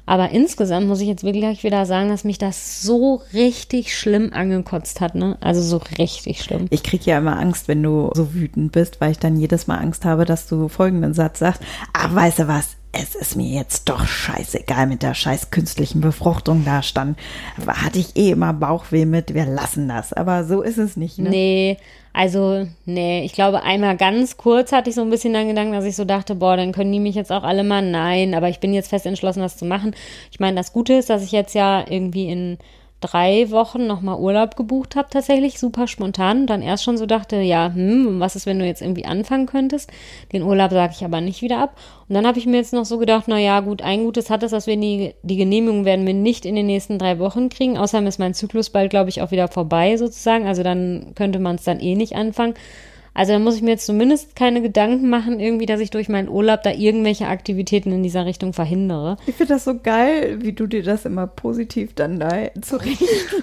Aber 0.06 0.30
insgesamt 0.30 0.88
muss 0.88 1.00
ich 1.00 1.08
jetzt 1.08 1.22
wirklich 1.22 1.62
wieder 1.62 1.86
sagen, 1.86 2.08
dass 2.08 2.24
mich 2.24 2.38
das 2.38 2.82
so 2.82 3.22
richtig 3.32 3.96
schlimm 3.96 4.32
angekotzt 4.32 5.00
hat, 5.00 5.14
ne? 5.14 5.36
Also 5.40 5.60
so 5.60 5.80
richtig 5.98 6.42
schlimm. 6.42 6.66
Ich 6.70 6.82
krieg 6.82 7.06
ja 7.06 7.18
immer 7.18 7.38
Angst, 7.38 7.68
wenn 7.68 7.82
du 7.82 8.10
so 8.14 8.34
wütend 8.34 8.72
bist, 8.72 9.00
weil 9.00 9.12
ich 9.12 9.18
dann 9.18 9.36
jedes 9.38 9.66
Mal 9.66 9.76
Angst 9.76 10.04
habe, 10.04 10.24
dass 10.24 10.48
du 10.48 10.68
folgenden 10.68 11.14
Satz 11.14 11.38
sagst. 11.38 11.62
Ach, 11.92 12.12
weißt 12.12 12.40
du 12.40 12.48
was? 12.48 12.79
Es 12.92 13.14
ist 13.14 13.36
mir 13.36 13.46
jetzt 13.46 13.88
doch 13.88 14.04
scheißegal 14.04 14.86
mit 14.86 15.02
der 15.02 15.14
scheiß 15.14 15.50
künstlichen 15.50 16.00
Befruchtung 16.00 16.64
da 16.64 16.82
stand. 16.82 17.18
Hatte 17.66 18.00
ich 18.00 18.16
eh 18.16 18.30
immer 18.30 18.52
Bauchweh 18.52 19.04
mit, 19.04 19.32
wir 19.32 19.46
lassen 19.46 19.88
das. 19.88 20.12
Aber 20.12 20.44
so 20.44 20.60
ist 20.62 20.78
es 20.78 20.96
nicht, 20.96 21.18
ne? 21.18 21.30
Nee, 21.30 21.76
also, 22.12 22.66
nee, 22.86 23.24
ich 23.24 23.32
glaube, 23.32 23.62
einmal 23.62 23.96
ganz 23.96 24.36
kurz 24.36 24.72
hatte 24.72 24.90
ich 24.90 24.96
so 24.96 25.02
ein 25.02 25.10
bisschen 25.10 25.32
den 25.32 25.48
Gedanken, 25.48 25.72
dass 25.72 25.84
ich 25.84 25.94
so 25.94 26.04
dachte, 26.04 26.34
boah, 26.34 26.56
dann 26.56 26.72
können 26.72 26.90
die 26.90 26.98
mich 26.98 27.14
jetzt 27.14 27.30
auch 27.30 27.44
alle 27.44 27.62
mal, 27.62 27.82
nein, 27.82 28.34
aber 28.34 28.48
ich 28.48 28.58
bin 28.58 28.74
jetzt 28.74 28.88
fest 28.88 29.06
entschlossen, 29.06 29.40
das 29.40 29.56
zu 29.56 29.64
machen. 29.64 29.94
Ich 30.32 30.40
meine, 30.40 30.56
das 30.56 30.72
Gute 30.72 30.94
ist, 30.94 31.08
dass 31.08 31.22
ich 31.22 31.30
jetzt 31.30 31.54
ja 31.54 31.84
irgendwie 31.88 32.28
in 32.28 32.58
drei 33.00 33.50
Wochen 33.50 33.86
nochmal 33.86 34.18
Urlaub 34.18 34.56
gebucht 34.56 34.96
habe, 34.96 35.08
tatsächlich 35.10 35.58
super 35.58 35.86
spontan. 35.86 36.46
Dann 36.46 36.62
erst 36.62 36.84
schon 36.84 36.98
so 36.98 37.06
dachte, 37.06 37.36
ja, 37.36 37.72
hm, 37.72 38.20
was 38.20 38.36
ist, 38.36 38.46
wenn 38.46 38.58
du 38.58 38.66
jetzt 38.66 38.82
irgendwie 38.82 39.06
anfangen 39.06 39.46
könntest? 39.46 39.90
Den 40.32 40.42
Urlaub 40.42 40.70
sage 40.70 40.92
ich 40.96 41.04
aber 41.04 41.20
nicht 41.20 41.42
wieder 41.42 41.58
ab. 41.58 41.76
Und 42.08 42.14
dann 42.14 42.26
habe 42.26 42.38
ich 42.38 42.46
mir 42.46 42.58
jetzt 42.58 42.72
noch 42.72 42.84
so 42.84 42.98
gedacht, 42.98 43.24
na 43.26 43.38
ja, 43.38 43.60
gut, 43.60 43.82
ein 43.82 44.04
Gutes 44.04 44.30
hat 44.30 44.42
es, 44.42 44.50
dass 44.50 44.66
wir 44.66 44.76
die, 44.76 45.14
die 45.22 45.36
Genehmigung 45.36 45.84
werden 45.84 46.06
wir 46.06 46.14
nicht 46.14 46.44
in 46.44 46.56
den 46.56 46.66
nächsten 46.66 46.98
drei 46.98 47.18
Wochen 47.18 47.48
kriegen. 47.48 47.78
Außerdem 47.78 48.06
ist 48.06 48.18
mein 48.18 48.34
Zyklus 48.34 48.70
bald, 48.70 48.90
glaube 48.90 49.10
ich, 49.10 49.22
auch 49.22 49.30
wieder 49.30 49.48
vorbei 49.48 49.96
sozusagen. 49.96 50.46
Also 50.46 50.62
dann 50.62 51.12
könnte 51.14 51.38
man 51.38 51.56
es 51.56 51.64
dann 51.64 51.80
eh 51.80 51.94
nicht 51.94 52.16
anfangen. 52.16 52.54
Also 53.14 53.32
da 53.32 53.38
muss 53.38 53.56
ich 53.56 53.62
mir 53.62 53.70
jetzt 53.70 53.86
zumindest 53.86 54.36
keine 54.36 54.62
Gedanken 54.62 55.08
machen, 55.08 55.40
irgendwie, 55.40 55.66
dass 55.66 55.80
ich 55.80 55.90
durch 55.90 56.08
meinen 56.08 56.28
Urlaub 56.28 56.62
da 56.62 56.70
irgendwelche 56.72 57.26
Aktivitäten 57.26 57.92
in 57.92 58.02
dieser 58.02 58.24
Richtung 58.24 58.52
verhindere. 58.52 59.16
Ich 59.26 59.34
finde 59.34 59.54
das 59.54 59.64
so 59.64 59.78
geil, 59.78 60.38
wie 60.42 60.52
du 60.52 60.66
dir 60.66 60.82
das 60.82 61.04
immer 61.04 61.26
positiv 61.26 61.94
dann 61.94 62.20
da 62.20 62.30
zurechtlegst. 62.60 63.34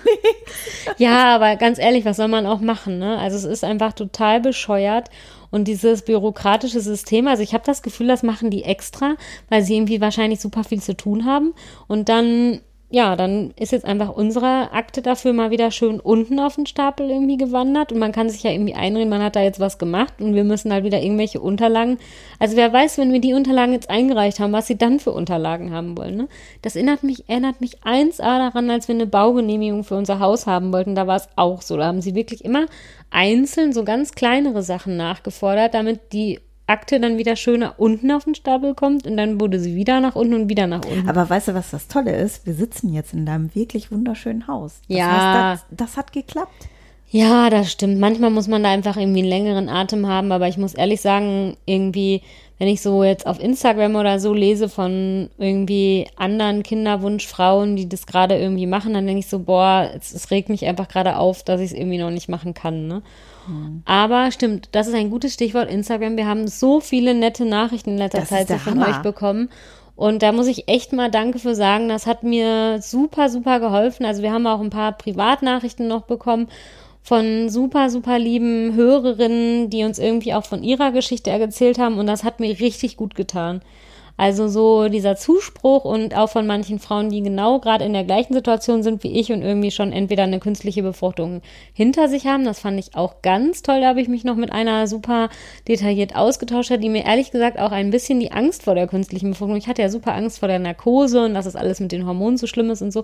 Ja, 0.97 1.35
aber 1.35 1.57
ganz 1.57 1.79
ehrlich, 1.79 2.05
was 2.05 2.17
soll 2.17 2.29
man 2.29 2.45
auch 2.45 2.61
machen, 2.61 2.97
ne? 2.99 3.17
Also 3.17 3.37
es 3.37 3.43
ist 3.43 3.63
einfach 3.63 3.93
total 3.93 4.39
bescheuert 4.39 5.09
und 5.51 5.67
dieses 5.67 6.03
bürokratische 6.03 6.79
System, 6.79 7.27
also 7.27 7.43
ich 7.43 7.53
habe 7.53 7.63
das 7.65 7.81
Gefühl, 7.81 8.07
das 8.07 8.23
machen 8.23 8.49
die 8.49 8.63
extra, 8.63 9.15
weil 9.49 9.63
sie 9.63 9.75
irgendwie 9.75 10.01
wahrscheinlich 10.01 10.39
super 10.39 10.63
viel 10.63 10.81
zu 10.81 10.95
tun 10.95 11.25
haben 11.25 11.53
und 11.87 12.09
dann 12.09 12.61
ja, 12.89 13.17
dann 13.17 13.51
ist 13.59 13.73
jetzt 13.73 13.83
einfach 13.83 14.15
unsere 14.15 14.71
Akte 14.71 15.01
dafür 15.01 15.33
mal 15.33 15.51
wieder 15.51 15.71
schön 15.71 15.99
unten 15.99 16.39
auf 16.39 16.55
den 16.55 16.65
Stapel 16.65 17.09
irgendwie 17.09 17.35
gewandert 17.35 17.91
und 17.91 17.99
man 17.99 18.13
kann 18.13 18.29
sich 18.29 18.43
ja 18.43 18.51
irgendwie 18.51 18.75
einreden, 18.75 19.09
man 19.09 19.21
hat 19.21 19.35
da 19.35 19.41
jetzt 19.41 19.59
was 19.59 19.77
gemacht 19.77 20.13
und 20.21 20.35
wir 20.35 20.45
müssen 20.45 20.71
halt 20.71 20.85
wieder 20.85 21.01
irgendwelche 21.01 21.41
Unterlagen. 21.41 21.97
Also 22.39 22.55
wer 22.55 22.71
weiß, 22.71 22.97
wenn 22.97 23.11
wir 23.11 23.19
die 23.19 23.33
Unterlagen 23.33 23.73
jetzt 23.73 23.89
eingereicht 23.89 24.39
haben, 24.39 24.53
was 24.53 24.67
sie 24.67 24.77
dann 24.77 25.01
für 25.01 25.11
Unterlagen 25.11 25.73
haben 25.73 25.97
wollen. 25.97 26.15
Ne? 26.15 26.27
Das 26.61 26.77
erinnert 26.77 27.03
mich, 27.03 27.27
erinnert 27.27 27.59
mich 27.59 27.79
1A 27.83 28.37
daran, 28.37 28.69
als 28.69 28.87
wir 28.87 28.95
eine 28.95 29.07
Baugenehmigung 29.07 29.83
für 29.83 29.95
unser 29.95 30.19
Haus 30.19 30.47
haben 30.47 30.71
wollten. 30.71 30.95
Da 30.95 31.07
war 31.07 31.17
es 31.17 31.27
auch 31.35 31.61
so. 31.61 31.75
Da 31.75 31.87
haben 31.87 32.01
sie 32.01 32.15
wirklich 32.15 32.45
immer 32.45 32.67
einzeln 33.09 33.73
so 33.73 33.83
ganz 33.83 34.13
kleinere 34.13 34.63
Sachen 34.63 34.95
nachgefordert, 34.95 35.73
damit 35.73 36.13
die 36.13 36.39
Akte 36.67 36.99
dann 36.99 37.17
wieder 37.17 37.35
schöner 37.37 37.75
unten 37.77 38.11
auf 38.11 38.25
den 38.25 38.35
Stapel 38.35 38.75
kommt 38.75 39.07
und 39.07 39.17
dann 39.17 39.39
wurde 39.39 39.59
sie 39.59 39.75
wieder 39.75 40.01
nach 40.01 40.15
unten 40.15 40.33
und 40.33 40.49
wieder 40.49 40.67
nach 40.67 40.83
unten. 40.85 41.09
Aber 41.09 41.29
weißt 41.29 41.47
du, 41.49 41.53
was 41.53 41.71
das 41.71 41.87
Tolle 41.87 42.15
ist? 42.15 42.45
Wir 42.45 42.53
sitzen 42.53 42.93
jetzt 42.93 43.13
in 43.13 43.25
deinem 43.25 43.55
wirklich 43.55 43.91
wunderschönen 43.91 44.47
Haus. 44.47 44.81
Das 44.87 44.97
Ja. 44.97 45.51
Heißt, 45.51 45.63
das, 45.69 45.77
das 45.77 45.97
hat 45.97 46.11
geklappt. 46.11 46.67
Ja, 47.09 47.49
das 47.49 47.71
stimmt. 47.71 47.99
Manchmal 47.99 48.31
muss 48.31 48.49
man 48.49 48.63
da 48.63 48.69
einfach 48.69 48.97
irgendwie 48.97 49.19
einen 49.19 49.29
längeren 49.29 49.69
Atem 49.69 50.07
haben, 50.07 50.33
aber 50.33 50.49
ich 50.49 50.57
muss 50.57 50.73
ehrlich 50.73 50.99
sagen, 50.99 51.55
irgendwie, 51.65 52.21
wenn 52.59 52.67
ich 52.67 52.81
so 52.81 53.01
jetzt 53.01 53.25
auf 53.25 53.39
Instagram 53.39 53.95
oder 53.95 54.19
so 54.19 54.33
lese 54.33 54.67
von 54.67 55.29
irgendwie 55.37 56.07
anderen 56.17 56.63
Kinderwunschfrauen, 56.63 57.77
die 57.77 57.87
das 57.87 58.07
gerade 58.07 58.37
irgendwie 58.37 58.67
machen, 58.67 58.93
dann 58.93 59.05
denke 59.07 59.19
ich 59.19 59.27
so, 59.27 59.39
boah, 59.39 59.89
es, 59.97 60.13
es 60.13 60.31
regt 60.31 60.49
mich 60.49 60.65
einfach 60.65 60.89
gerade 60.89 61.17
auf, 61.17 61.43
dass 61.43 61.61
ich 61.61 61.71
es 61.71 61.77
irgendwie 61.77 61.97
noch 61.97 62.11
nicht 62.11 62.27
machen 62.27 62.53
kann, 62.53 62.87
ne? 62.87 63.01
Aber 63.85 64.31
stimmt, 64.31 64.69
das 64.73 64.87
ist 64.87 64.93
ein 64.93 65.09
gutes 65.09 65.33
Stichwort 65.33 65.69
Instagram. 65.69 66.17
Wir 66.17 66.27
haben 66.27 66.47
so 66.47 66.79
viele 66.79 67.13
nette 67.13 67.45
Nachrichten 67.45 67.91
in 67.91 67.97
letzter 67.97 68.19
Das 68.19 68.29
Zeit 68.29 68.47
von 68.47 68.79
Hammer. 68.79 68.89
euch 68.89 68.97
bekommen. 68.97 69.49
Und 69.95 70.21
da 70.21 70.31
muss 70.31 70.47
ich 70.47 70.67
echt 70.67 70.93
mal 70.93 71.09
Danke 71.09 71.39
für 71.39 71.55
sagen. 71.55 71.89
Das 71.89 72.05
hat 72.05 72.23
mir 72.23 72.81
super, 72.81 73.29
super 73.29 73.59
geholfen. 73.59 74.05
Also 74.05 74.21
wir 74.21 74.31
haben 74.31 74.45
auch 74.45 74.61
ein 74.61 74.69
paar 74.69 74.91
Privatnachrichten 74.91 75.87
noch 75.87 76.03
bekommen 76.03 76.47
von 77.01 77.49
super, 77.49 77.89
super 77.89 78.19
lieben 78.19 78.75
Hörerinnen, 78.75 79.69
die 79.69 79.83
uns 79.85 79.97
irgendwie 79.97 80.33
auch 80.33 80.45
von 80.45 80.61
ihrer 80.61 80.91
Geschichte 80.91 81.31
erzählt 81.31 81.79
haben. 81.79 81.97
Und 81.97 82.05
das 82.05 82.23
hat 82.23 82.39
mir 82.39 82.59
richtig 82.59 82.97
gut 82.97 83.15
getan. 83.15 83.61
Also 84.17 84.47
so 84.47 84.89
dieser 84.89 85.15
Zuspruch 85.15 85.85
und 85.85 86.17
auch 86.17 86.29
von 86.29 86.47
manchen 86.47 86.79
Frauen, 86.79 87.11
die 87.11 87.21
genau 87.21 87.59
gerade 87.59 87.85
in 87.85 87.93
der 87.93 88.03
gleichen 88.03 88.33
Situation 88.33 88.81
sind 88.81 89.03
wie 89.03 89.19
ich 89.19 89.31
und 89.31 89.43
irgendwie 89.43 89.69
schon 89.69 89.93
entweder 89.93 90.23
eine 90.23 90.39
künstliche 90.39 90.81
Befruchtung 90.81 91.41
hinter 91.71 92.09
sich 92.09 92.25
haben. 92.25 92.43
Das 92.43 92.59
fand 92.59 92.79
ich 92.79 92.95
auch 92.95 93.21
ganz 93.21 93.61
toll. 93.61 93.81
Da 93.81 93.89
habe 93.89 94.01
ich 94.01 94.07
mich 94.07 94.23
noch 94.23 94.35
mit 94.35 94.51
einer 94.51 94.87
super 94.87 95.29
detailliert 95.67 96.15
ausgetauscht, 96.15 96.71
die 96.81 96.89
mir 96.89 97.05
ehrlich 97.05 97.29
gesagt 97.29 97.59
auch 97.59 97.71
ein 97.71 97.91
bisschen 97.91 98.19
die 98.19 98.31
Angst 98.31 98.63
vor 98.63 98.73
der 98.73 98.87
künstlichen 98.87 99.29
Befruchtung. 99.29 99.55
Ich 99.55 99.67
hatte 99.67 99.83
ja 99.83 99.89
super 99.89 100.15
Angst 100.15 100.39
vor 100.39 100.47
der 100.47 100.59
Narkose 100.59 101.23
und 101.23 101.35
dass 101.35 101.45
das 101.45 101.55
alles 101.55 101.79
mit 101.79 101.91
den 101.91 102.07
Hormonen 102.07 102.37
so 102.37 102.47
schlimm 102.47 102.71
ist 102.71 102.81
und 102.81 102.91
so. 102.91 103.03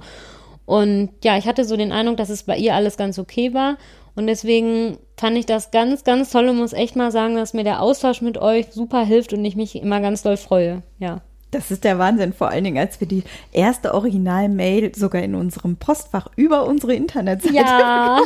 Und 0.65 1.09
ja, 1.23 1.37
ich 1.37 1.45
hatte 1.45 1.65
so 1.65 1.77
den 1.77 1.91
Eindruck, 1.91 2.17
dass 2.17 2.29
es 2.29 2.43
bei 2.43 2.57
ihr 2.57 2.73
alles 2.73 2.97
ganz 2.97 3.19
okay 3.19 3.53
war. 3.53 3.77
Und 4.15 4.27
deswegen 4.27 4.99
fand 5.17 5.37
ich 5.37 5.45
das 5.45 5.71
ganz, 5.71 6.03
ganz 6.03 6.31
toll 6.31 6.49
und 6.49 6.57
muss 6.57 6.73
echt 6.73 6.95
mal 6.95 7.11
sagen, 7.11 7.35
dass 7.35 7.53
mir 7.53 7.63
der 7.63 7.81
Austausch 7.81 8.21
mit 8.21 8.37
euch 8.37 8.67
super 8.71 9.03
hilft 9.03 9.33
und 9.33 9.43
ich 9.43 9.55
mich 9.55 9.75
immer 9.75 10.01
ganz 10.01 10.21
doll 10.21 10.37
freue. 10.37 10.83
Ja. 10.99 11.21
Das 11.53 11.71
ist 11.71 11.83
der 11.83 11.99
Wahnsinn, 11.99 12.33
vor 12.33 12.49
allen 12.49 12.63
Dingen, 12.63 12.77
als 12.77 12.99
wir 12.99 13.07
die 13.07 13.23
erste 13.51 13.93
Original-Mail 13.93 14.95
sogar 14.95 15.21
in 15.21 15.35
unserem 15.35 15.75
Postfach 15.75 16.27
über 16.35 16.65
unsere 16.65 16.93
Internetseite 16.93 17.55
Ja. 17.55 18.19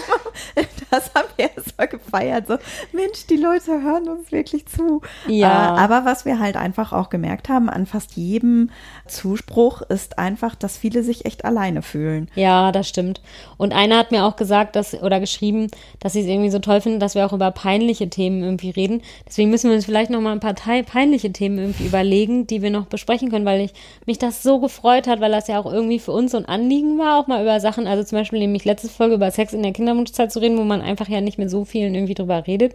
Das 0.90 1.12
haben 1.14 1.28
wir 1.36 1.50
erst 1.56 1.78
mal 1.78 1.88
gefeiert. 1.88 2.48
So, 2.48 2.58
Mensch, 2.94 3.26
die 3.30 3.36
Leute 3.36 3.82
hören 3.82 4.08
uns 4.08 4.32
wirklich 4.32 4.66
zu. 4.68 5.02
Ja. 5.28 5.76
Äh, 5.76 5.80
aber 5.80 6.06
was 6.06 6.24
wir 6.24 6.40
halt 6.40 6.56
einfach 6.56 6.94
auch 6.94 7.10
gemerkt 7.10 7.50
haben 7.50 7.70
an 7.70 7.86
fast 7.86 8.14
jedem 8.14 8.70
Zuspruch 9.06 9.82
ist 9.82 10.18
einfach, 10.18 10.56
dass 10.56 10.78
viele 10.78 11.04
sich 11.04 11.26
echt 11.26 11.46
alleine 11.46 11.82
fühlen. 11.82 12.30
Ja, 12.36 12.72
das 12.72 12.88
stimmt. 12.88 13.22
Und 13.58 13.74
einer 13.74 13.98
hat 13.98 14.12
mir 14.12 14.24
auch 14.24 14.36
gesagt, 14.36 14.76
dass, 14.76 14.94
oder 14.94 15.20
geschrieben, 15.20 15.68
dass 16.00 16.14
sie 16.14 16.22
es 16.22 16.28
irgendwie 16.28 16.50
so 16.50 16.60
toll 16.60 16.82
finden, 16.82 17.00
dass 17.00 17.16
wir 17.16 17.26
auch 17.26 17.34
über 17.34 17.52
peinliche 17.52 18.10
Themen 18.10 18.44
irgendwie 18.44 18.70
reden. 18.70 19.02
Deswegen 19.28 19.50
müssen 19.50 19.70
wir 19.70 19.76
uns 19.76 19.86
vielleicht 19.86 20.10
noch 20.10 20.22
mal 20.22 20.32
ein 20.32 20.40
paar 20.40 20.54
peinliche 20.54 21.32
Themen 21.32 21.58
irgendwie 21.58 21.86
überlegen, 21.86 22.48
die 22.48 22.62
wir 22.62 22.70
noch 22.70 22.86
besprechen 22.86 23.17
sprechen 23.18 23.32
können, 23.32 23.46
weil 23.46 23.62
ich 23.62 23.74
mich 24.06 24.18
das 24.20 24.44
so 24.44 24.60
gefreut 24.60 25.08
hat, 25.08 25.20
weil 25.20 25.32
das 25.32 25.48
ja 25.48 25.60
auch 25.60 25.72
irgendwie 25.72 26.00
für 26.00 26.12
uns 26.12 26.32
so 26.32 26.38
ein 26.38 26.46
Anliegen 26.46 26.98
war, 26.98 27.20
auch 27.20 27.28
mal 27.28 27.42
über 27.42 27.60
Sachen, 27.60 27.88
also 27.88 28.04
zum 28.04 28.18
Beispiel 28.20 28.40
nämlich 28.40 28.66
letzte 28.66 28.90
Folge 28.90 29.16
über 29.16 29.32
Sex 29.32 29.54
in 29.54 29.64
der 29.64 29.74
Kinderwunschzeit 29.74 30.32
zu 30.32 30.40
reden, 30.40 30.58
wo 30.58 30.64
man 30.64 30.82
einfach 30.82 31.10
ja 31.10 31.22
nicht 31.22 31.38
mit 31.38 31.50
so 31.50 31.66
vielen 31.66 31.96
irgendwie 31.96 32.14
drüber 32.14 32.46
redet. 32.46 32.74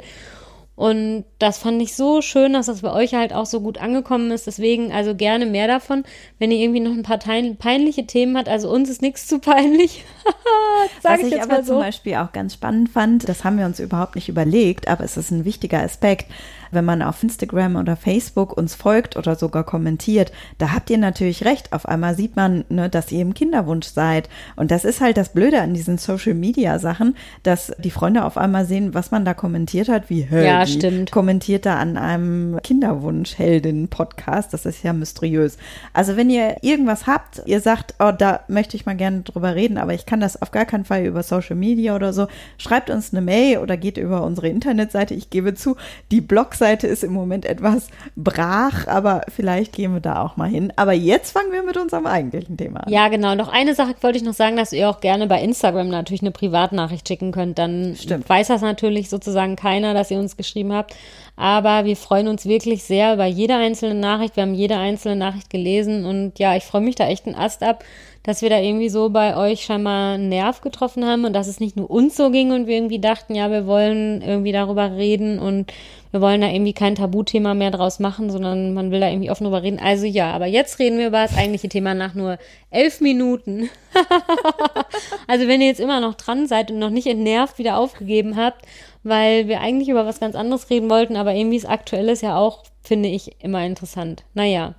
Und 0.74 1.24
das 1.38 1.58
fand 1.58 1.82
ich 1.82 1.94
so 1.94 2.22
schön, 2.22 2.54
dass 2.54 2.66
das 2.66 2.80
bei 2.80 2.92
euch 2.92 3.12
halt 3.12 3.34
auch 3.34 3.44
so 3.44 3.60
gut 3.60 3.78
angekommen 3.78 4.30
ist. 4.30 4.46
Deswegen 4.46 4.90
also 4.90 5.14
gerne 5.14 5.44
mehr 5.44 5.66
davon. 5.68 6.02
Wenn 6.38 6.50
ihr 6.50 6.58
irgendwie 6.58 6.80
noch 6.80 6.92
ein 6.92 7.02
paar 7.02 7.18
peinliche 7.18 8.06
Themen 8.06 8.36
habt, 8.38 8.48
also 8.48 8.70
uns 8.70 8.88
ist 8.88 9.02
nichts 9.02 9.26
zu 9.26 9.38
peinlich. 9.38 10.02
Sag 11.02 11.20
Was 11.20 11.26
ich, 11.28 11.34
ich 11.34 11.42
aber 11.42 11.62
so. 11.62 11.74
zum 11.74 11.82
Beispiel 11.82 12.14
auch 12.16 12.32
ganz 12.32 12.54
spannend 12.54 12.88
fand, 12.88 13.28
das 13.28 13.44
haben 13.44 13.58
wir 13.58 13.66
uns 13.66 13.80
überhaupt 13.80 14.14
nicht 14.14 14.30
überlegt, 14.30 14.88
aber 14.88 15.04
es 15.04 15.18
ist 15.18 15.30
ein 15.30 15.44
wichtiger 15.44 15.82
Aspekt 15.82 16.26
wenn 16.72 16.84
man 16.84 17.02
auf 17.02 17.22
Instagram 17.22 17.76
oder 17.76 17.96
Facebook 17.96 18.56
uns 18.56 18.74
folgt 18.74 19.16
oder 19.16 19.36
sogar 19.36 19.64
kommentiert, 19.64 20.32
da 20.58 20.72
habt 20.72 20.90
ihr 20.90 20.98
natürlich 20.98 21.44
recht. 21.44 21.72
Auf 21.72 21.86
einmal 21.86 22.16
sieht 22.16 22.34
man, 22.34 22.64
ne, 22.68 22.88
dass 22.88 23.12
ihr 23.12 23.20
im 23.20 23.34
Kinderwunsch 23.34 23.88
seid. 23.88 24.28
Und 24.56 24.70
das 24.70 24.84
ist 24.84 25.00
halt 25.00 25.16
das 25.16 25.32
Blöde 25.32 25.60
an 25.60 25.74
diesen 25.74 25.98
Social 25.98 26.34
Media 26.34 26.78
Sachen, 26.78 27.14
dass 27.42 27.72
die 27.78 27.90
Freunde 27.90 28.24
auf 28.24 28.38
einmal 28.38 28.64
sehen, 28.64 28.94
was 28.94 29.10
man 29.10 29.24
da 29.24 29.34
kommentiert 29.34 29.88
hat, 29.88 30.08
wie 30.08 30.22
hey, 30.22 30.46
ja, 30.46 30.66
stimmt. 30.66 31.12
kommentiert 31.12 31.66
da 31.66 31.76
an 31.76 31.96
einem 31.96 32.58
Kinderwunsch-Heldin-Podcast. 32.62 34.54
Das 34.54 34.64
ist 34.64 34.82
ja 34.82 34.92
mysteriös. 34.92 35.58
Also 35.92 36.16
wenn 36.16 36.30
ihr 36.30 36.56
irgendwas 36.62 37.06
habt, 37.06 37.42
ihr 37.44 37.60
sagt, 37.60 37.94
oh, 37.98 38.12
da 38.16 38.40
möchte 38.48 38.76
ich 38.76 38.86
mal 38.86 38.96
gerne 38.96 39.20
drüber 39.20 39.54
reden, 39.54 39.76
aber 39.76 39.92
ich 39.92 40.06
kann 40.06 40.20
das 40.20 40.40
auf 40.40 40.50
gar 40.50 40.64
keinen 40.64 40.86
Fall 40.86 41.04
über 41.04 41.22
Social 41.22 41.56
Media 41.56 41.94
oder 41.94 42.14
so, 42.14 42.28
schreibt 42.56 42.88
uns 42.88 43.12
eine 43.12 43.20
Mail 43.20 43.58
oder 43.58 43.76
geht 43.76 43.98
über 43.98 44.22
unsere 44.22 44.48
Internetseite. 44.48 45.12
Ich 45.12 45.28
gebe 45.28 45.54
zu, 45.54 45.76
die 46.10 46.20
Blogs 46.20 46.61
Webseite 46.62 46.86
ist 46.86 47.02
im 47.02 47.12
Moment 47.12 47.44
etwas 47.44 47.88
brach, 48.14 48.86
aber 48.86 49.22
vielleicht 49.28 49.72
gehen 49.72 49.94
wir 49.94 50.00
da 50.00 50.22
auch 50.22 50.36
mal 50.36 50.48
hin. 50.48 50.72
Aber 50.76 50.92
jetzt 50.92 51.32
fangen 51.32 51.50
wir 51.50 51.64
mit 51.64 51.76
unserem 51.76 52.06
eigentlichen 52.06 52.56
Thema 52.56 52.86
an. 52.86 52.92
Ja, 52.92 53.08
genau. 53.08 53.34
Noch 53.34 53.48
eine 53.48 53.74
Sache 53.74 53.94
wollte 54.00 54.18
ich 54.18 54.24
noch 54.24 54.32
sagen, 54.32 54.56
dass 54.56 54.72
ihr 54.72 54.88
auch 54.88 55.00
gerne 55.00 55.26
bei 55.26 55.42
Instagram 55.42 55.88
natürlich 55.88 56.22
eine 56.22 56.30
Privatnachricht 56.30 57.08
schicken 57.08 57.32
könnt. 57.32 57.58
Dann 57.58 57.96
Stimmt. 57.96 58.28
weiß 58.28 58.46
das 58.46 58.62
natürlich 58.62 59.10
sozusagen 59.10 59.56
keiner, 59.56 59.92
dass 59.92 60.12
ihr 60.12 60.20
uns 60.20 60.36
geschrieben 60.36 60.72
habt. 60.72 60.94
Aber 61.34 61.84
wir 61.84 61.96
freuen 61.96 62.28
uns 62.28 62.46
wirklich 62.46 62.84
sehr 62.84 63.14
über 63.14 63.26
jede 63.26 63.56
einzelne 63.56 63.96
Nachricht. 63.96 64.36
Wir 64.36 64.44
haben 64.44 64.54
jede 64.54 64.76
einzelne 64.76 65.16
Nachricht 65.16 65.50
gelesen 65.50 66.04
und 66.04 66.38
ja, 66.38 66.54
ich 66.54 66.62
freue 66.62 66.82
mich 66.82 66.94
da 66.94 67.08
echt 67.08 67.26
einen 67.26 67.34
Ast 67.34 67.64
ab, 67.64 67.82
dass 68.22 68.42
wir 68.42 68.50
da 68.50 68.58
irgendwie 68.58 68.88
so 68.88 69.10
bei 69.10 69.36
euch 69.36 69.64
scheinbar 69.64 70.14
einen 70.14 70.28
Nerv 70.28 70.60
getroffen 70.60 71.04
haben 71.04 71.24
und 71.24 71.32
dass 71.32 71.48
es 71.48 71.60
nicht 71.60 71.76
nur 71.76 71.90
uns 71.90 72.16
so 72.16 72.30
ging 72.30 72.52
und 72.52 72.66
wir 72.66 72.76
irgendwie 72.76 73.00
dachten, 73.00 73.34
ja, 73.34 73.50
wir 73.50 73.66
wollen 73.66 74.22
irgendwie 74.22 74.52
darüber 74.52 74.92
reden 74.92 75.38
und 75.38 75.72
wir 76.12 76.20
wollen 76.20 76.42
da 76.42 76.48
irgendwie 76.48 76.74
kein 76.74 76.94
Tabuthema 76.94 77.54
mehr 77.54 77.70
draus 77.70 77.98
machen, 77.98 78.30
sondern 78.30 78.74
man 78.74 78.90
will 78.90 79.00
da 79.00 79.08
irgendwie 79.08 79.30
offen 79.30 79.44
drüber 79.44 79.62
reden. 79.62 79.80
Also 79.82 80.04
ja, 80.04 80.30
aber 80.32 80.46
jetzt 80.46 80.78
reden 80.78 80.98
wir 80.98 81.08
über 81.08 81.22
das 81.22 81.36
eigentliche 81.36 81.70
Thema 81.70 81.94
nach 81.94 82.14
nur 82.14 82.38
elf 82.70 83.00
Minuten. 83.00 83.70
also 85.26 85.48
wenn 85.48 85.62
ihr 85.62 85.68
jetzt 85.68 85.80
immer 85.80 86.00
noch 86.00 86.14
dran 86.14 86.46
seid 86.46 86.70
und 86.70 86.78
noch 86.78 86.90
nicht 86.90 87.06
entnervt 87.06 87.58
wieder 87.58 87.78
aufgegeben 87.78 88.36
habt, 88.36 88.66
weil 89.02 89.48
wir 89.48 89.62
eigentlich 89.62 89.88
über 89.88 90.06
was 90.06 90.20
ganz 90.20 90.36
anderes 90.36 90.68
reden 90.70 90.90
wollten, 90.90 91.16
aber 91.16 91.34
irgendwie 91.34 91.56
ist 91.56 91.68
aktuelles 91.68 92.20
ja 92.20 92.36
auch, 92.36 92.62
finde 92.82 93.08
ich, 93.08 93.42
immer 93.42 93.64
interessant. 93.64 94.22
Naja. 94.34 94.74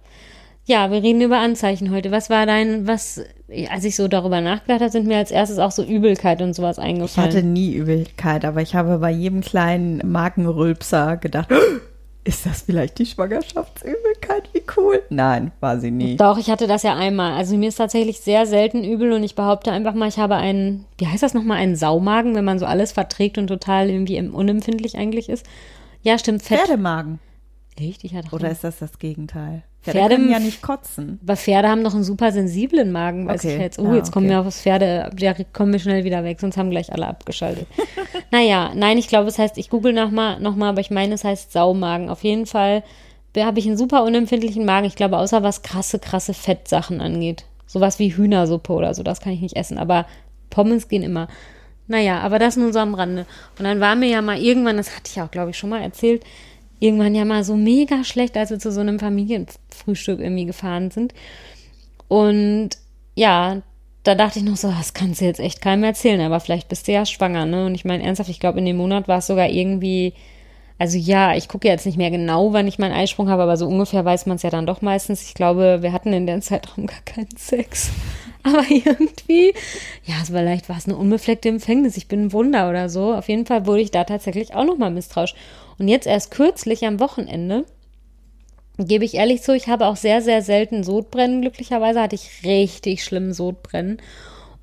Ja, 0.66 0.92
wir 0.92 1.04
reden 1.04 1.22
über 1.22 1.40
Anzeichen 1.40 1.92
heute. 1.92 2.12
Was 2.12 2.30
war 2.30 2.46
dein, 2.46 2.88
was, 2.88 3.22
als 3.70 3.84
ich 3.84 3.98
so 3.98 4.08
darüber 4.08 4.40
nachgedacht 4.40 4.80
habe, 4.80 4.92
sind 4.92 5.08
mir 5.08 5.18
als 5.18 5.30
erstes 5.32 5.60
auch 5.60 5.72
so 5.72 5.84
Übelkeit 5.84 6.42
und 6.42 6.54
sowas 6.54 6.80
eingefallen. 6.80 7.30
Ich 7.30 7.36
hatte 7.36 7.46
nie 7.46 7.74
Übelkeit, 7.74 8.46
aber 8.46 8.62
ich 8.62 8.74
habe 8.74 8.98
bei 9.00 9.12
jedem 9.12 9.42
kleinen 9.42 10.02
Markenrülpser 10.10 11.18
gedacht, 11.18 11.50
ist 12.24 12.46
das 12.46 12.62
vielleicht 12.62 12.98
die 12.98 13.06
Schwangerschaftsübelkeit? 13.06 14.50
Wie 14.54 14.64
cool. 14.78 15.02
Nein, 15.10 15.52
war 15.60 15.82
sie 15.82 15.92
nie. 15.92 16.16
Doch, 16.16 16.38
ich 16.38 16.50
hatte 16.50 16.68
das 16.68 16.84
ja 16.84 16.96
einmal. 16.96 17.34
Also 17.34 17.58
mir 17.58 17.68
ist 17.68 17.76
tatsächlich 17.76 18.22
sehr 18.22 18.46
selten 18.46 18.86
übel 18.86 19.12
und 19.12 19.24
ich 19.24 19.36
behaupte 19.36 19.70
einfach 19.74 19.94
mal, 19.94 20.08
ich 20.08 20.18
habe 20.18 20.36
einen, 20.36 20.86
wie 20.98 21.08
heißt 21.08 21.24
das 21.24 21.34
nochmal, 21.34 21.58
einen 21.58 21.76
Saumagen, 21.76 22.36
wenn 22.36 22.46
man 22.46 22.60
so 22.60 22.66
alles 22.66 22.94
verträgt 22.94 23.38
und 23.38 23.48
total 23.48 23.90
irgendwie 23.90 24.22
unempfindlich 24.22 24.98
eigentlich 24.98 25.28
ist. 25.28 25.46
Ja, 26.04 26.18
stimmt. 26.18 26.42
Fett. 26.44 26.60
Pferdemagen. 26.60 27.20
Echt? 27.78 28.04
Ich 28.04 28.14
hatte 28.14 28.34
Oder 28.34 28.52
ist 28.52 28.64
das 28.64 28.80
das 28.80 29.00
Gegenteil? 29.00 29.64
Pferde, 29.82 30.00
Pferde 30.00 30.16
können 30.16 30.32
ja 30.32 30.40
nicht 30.40 30.62
kotzen. 30.62 31.20
Aber 31.24 31.36
Pferde 31.36 31.68
haben 31.68 31.82
noch 31.82 31.94
einen 31.94 32.04
super 32.04 32.32
sensiblen 32.32 32.92
Magen, 32.92 33.28
weiß 33.28 33.44
okay. 33.44 33.56
ich 33.56 33.62
jetzt. 33.62 33.80
Oh, 33.80 33.88
ah, 33.88 33.96
jetzt 33.96 34.12
kommen 34.12 34.28
okay. 34.28 34.36
wir 34.36 34.48
aufs 34.48 34.62
Pferde, 34.62 35.10
ja, 35.18 35.34
kommen 35.52 35.74
wir 35.74 35.80
schnell 35.80 36.04
wieder 36.04 36.24
weg, 36.24 36.40
sonst 36.40 36.56
haben 36.56 36.70
gleich 36.70 36.94
alle 36.94 37.08
abgeschaltet. 37.08 37.68
naja, 38.32 38.72
nein, 38.76 38.98
ich 38.98 39.08
glaube, 39.08 39.28
es 39.28 39.40
heißt, 39.40 39.58
ich 39.58 39.70
google 39.70 39.92
nochmal, 39.92 40.40
noch 40.40 40.56
mal, 40.56 40.70
aber 40.70 40.82
ich 40.82 40.92
meine, 40.92 41.16
es 41.16 41.24
heißt 41.24 41.52
Saumagen. 41.52 42.10
Auf 42.10 42.24
jeden 42.24 42.46
Fall 42.46 42.84
habe 43.38 43.60
ich 43.60 43.66
einen 43.66 43.78
super 43.78 44.04
unempfindlichen 44.04 44.64
Magen. 44.64 44.86
Ich 44.86 44.96
glaube, 44.96 45.18
außer 45.18 45.44
was 45.44 45.64
krasse, 45.64 46.00
krasse 46.00 46.34
Fettsachen 46.34 47.02
angeht. 47.02 47.46
Sowas 47.66 48.00
wie 48.00 48.16
Hühnersuppe 48.16 48.72
oder 48.72 48.94
so, 48.94 49.04
das 49.04 49.20
kann 49.20 49.34
ich 49.34 49.42
nicht 49.42 49.56
essen. 49.56 49.80
Aber 49.80 50.06
Pommes 50.50 50.88
gehen 50.88 51.04
immer. 51.04 51.28
Naja, 51.88 52.22
aber 52.22 52.40
das 52.40 52.56
nur 52.56 52.72
so 52.72 52.80
am 52.80 52.94
Rande. 52.94 53.26
Und 53.58 53.66
dann 53.66 53.80
war 53.82 53.96
mir 53.96 54.08
ja 54.08 54.22
mal 54.22 54.38
irgendwann, 54.38 54.78
das 54.78 54.96
hatte 54.96 55.12
ich 55.12 55.22
auch, 55.22 55.32
glaube 55.32 55.50
ich, 55.50 55.58
schon 55.58 55.72
mal 55.72 55.82
erzählt, 55.82 56.24
irgendwann 56.84 57.16
ja 57.16 57.24
mal 57.24 57.46
so 57.46 57.56
mega 57.56 58.04
schlecht, 58.04 58.36
als 58.36 58.50
wir 58.50 58.60
zu 58.60 58.72
so 58.72 58.82
einem 58.82 59.00
Familienfrühstück 59.00 60.20
irgendwie 60.20 60.46
gefahren 60.46 60.92
sind. 60.92 61.14
Und 62.10 62.72
ja, 63.16 63.62
da 64.04 64.16
dachte 64.16 64.40
ich 64.40 64.46
noch 64.46 64.58
so, 64.58 64.70
das 64.70 64.94
kannst 64.94 65.22
du 65.22 65.26
jetzt 65.26 65.40
echt 65.40 65.62
keinem 65.62 65.86
erzählen, 65.86 66.20
aber 66.20 66.42
vielleicht 66.42 66.68
bist 66.68 66.88
du 66.88 66.92
ja 66.92 67.06
schwanger, 67.06 67.46
ne? 67.46 67.66
Und 67.66 67.76
ich 67.76 67.86
meine 67.86 68.04
ernsthaft, 68.04 68.30
ich 68.30 68.42
glaube, 68.42 68.60
in 68.60 68.66
dem 68.66 68.76
Monat 68.76 69.08
war 69.08 69.20
es 69.20 69.28
sogar 69.28 69.48
irgendwie, 69.48 70.14
also 70.78 70.98
ja, 70.98 71.34
ich 71.36 71.48
gucke 71.48 71.70
jetzt 71.70 71.86
nicht 71.86 71.98
mehr 71.98 72.12
genau, 72.12 72.52
wann 72.52 72.68
ich 72.68 72.80
meinen 72.80 72.94
Eisprung 72.94 73.30
habe, 73.30 73.44
aber 73.44 73.56
so 73.56 73.66
ungefähr 73.66 74.04
weiß 74.04 74.26
man 74.26 74.36
es 74.36 74.44
ja 74.44 74.50
dann 74.50 74.66
doch 74.66 74.82
meistens. 74.82 75.24
Ich 75.24 75.36
glaube, 75.36 75.80
wir 75.82 75.94
hatten 75.94 76.12
in 76.12 76.28
dem 76.28 76.42
Zeitraum 76.42 76.86
gar 76.86 77.02
keinen 77.06 77.36
Sex. 77.38 77.92
Aber 78.46 78.66
irgendwie, 78.70 79.54
ja, 80.04 80.16
vielleicht 80.26 80.68
war 80.68 80.78
es 80.78 80.86
eine 80.86 80.98
unbefleckte 80.98 81.48
Empfängnis. 81.48 81.96
Ich 81.96 82.10
bin 82.10 82.26
ein 82.26 82.34
Wunder 82.34 82.70
oder 82.70 82.90
so. 82.90 83.14
Auf 83.14 83.30
jeden 83.30 83.46
Fall 83.46 83.66
wurde 83.66 83.80
ich 83.80 83.92
da 83.92 84.04
tatsächlich 84.04 84.54
auch 84.54 84.66
nochmal 84.66 84.92
misstrauisch. 84.92 85.34
Und 85.84 85.90
jetzt 85.90 86.08
erst 86.08 86.32
kürzlich 86.32 86.86
am 86.86 87.02
Wochenende, 87.02 87.66
gebe 88.78 89.04
ich 89.04 89.16
ehrlich 89.16 89.42
zu, 89.42 89.54
ich 89.54 89.68
habe 89.68 89.88
auch 89.88 89.98
sehr, 89.98 90.22
sehr 90.22 90.42
selten 90.42 90.82
Sodbrennen. 90.82 91.42
Glücklicherweise 91.42 92.02
hatte 92.02 92.16
ich 92.16 92.46
richtig 92.46 93.04
schlimm 93.04 93.34
Sodbrennen. 93.34 93.98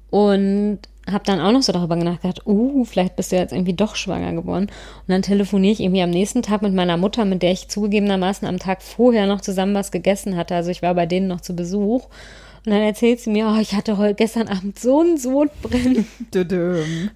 Und 0.08 0.78
habe 1.06 1.24
dann 1.26 1.38
auch 1.38 1.52
noch 1.52 1.60
so 1.60 1.72
darüber 1.72 1.94
nachgedacht, 1.94 2.46
uh, 2.46 2.86
vielleicht 2.86 3.16
bist 3.16 3.32
du 3.32 3.36
jetzt 3.36 3.52
irgendwie 3.52 3.74
doch 3.74 3.96
schwanger 3.96 4.32
geworden. 4.32 4.68
Und 4.68 5.08
dann 5.08 5.20
telefoniere 5.20 5.74
ich 5.74 5.80
irgendwie 5.80 6.00
am 6.00 6.08
nächsten 6.08 6.40
Tag 6.40 6.62
mit 6.62 6.72
meiner 6.72 6.96
Mutter, 6.96 7.26
mit 7.26 7.42
der 7.42 7.52
ich 7.52 7.68
zugegebenermaßen 7.68 8.48
am 8.48 8.58
Tag 8.58 8.80
vorher 8.80 9.26
noch 9.26 9.42
zusammen 9.42 9.74
was 9.74 9.92
gegessen 9.92 10.38
hatte. 10.38 10.54
Also 10.54 10.70
ich 10.70 10.80
war 10.80 10.94
bei 10.94 11.04
denen 11.04 11.28
noch 11.28 11.42
zu 11.42 11.54
Besuch. 11.54 12.08
Und 12.66 12.72
dann 12.72 12.82
erzählt 12.82 13.20
sie 13.20 13.30
mir, 13.30 13.46
oh, 13.46 13.58
ich 13.58 13.74
hatte 13.74 13.96
heute 13.96 14.14
gestern 14.14 14.48
Abend 14.48 14.78
so 14.78 15.00
ein 15.00 15.16
Sodbrennen. 15.16 16.06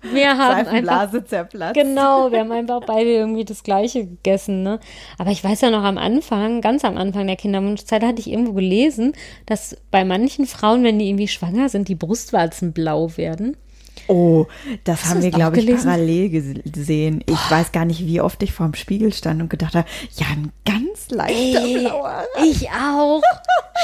wir 0.12 0.38
haben 0.38 0.66
einfach 0.66 1.24
zerplatzt. 1.24 1.74
Genau, 1.74 2.32
wir 2.32 2.40
haben 2.40 2.52
einfach 2.52 2.80
beide 2.86 3.10
irgendwie 3.10 3.44
das 3.44 3.62
Gleiche 3.62 4.06
gegessen. 4.06 4.62
Ne? 4.62 4.80
Aber 5.18 5.30
ich 5.30 5.44
weiß 5.44 5.60
ja 5.60 5.70
noch 5.70 5.82
am 5.82 5.98
Anfang, 5.98 6.62
ganz 6.62 6.84
am 6.84 6.96
Anfang 6.96 7.26
der 7.26 7.36
Kinderwunschzeit, 7.36 8.02
hatte 8.02 8.20
ich 8.20 8.30
irgendwo 8.30 8.54
gelesen, 8.54 9.12
dass 9.44 9.76
bei 9.90 10.04
manchen 10.04 10.46
Frauen, 10.46 10.82
wenn 10.82 10.98
die 10.98 11.08
irgendwie 11.08 11.28
schwanger 11.28 11.68
sind, 11.68 11.88
die 11.88 11.94
Brustwarzen 11.94 12.72
blau 12.72 13.16
werden. 13.16 13.56
Oh, 14.06 14.46
das 14.84 15.02
Hast 15.02 15.10
haben 15.10 15.22
wir, 15.22 15.30
glaube 15.30 15.58
ich, 15.60 15.66
parallel 15.66 16.28
gesehen. 16.30 17.22
Boah. 17.26 17.34
Ich 17.34 17.50
weiß 17.50 17.72
gar 17.72 17.84
nicht, 17.84 18.06
wie 18.06 18.20
oft 18.20 18.42
ich 18.42 18.52
vorm 18.52 18.74
Spiegel 18.74 19.12
stand 19.12 19.40
und 19.40 19.50
gedacht 19.50 19.74
habe, 19.74 19.88
ja, 20.16 20.26
ein 20.32 20.52
ganz 20.64 21.10
leichter 21.10 21.64
Ey, 21.64 21.78
blauer. 21.80 22.24
Ich 22.44 22.68
auch. 22.70 23.22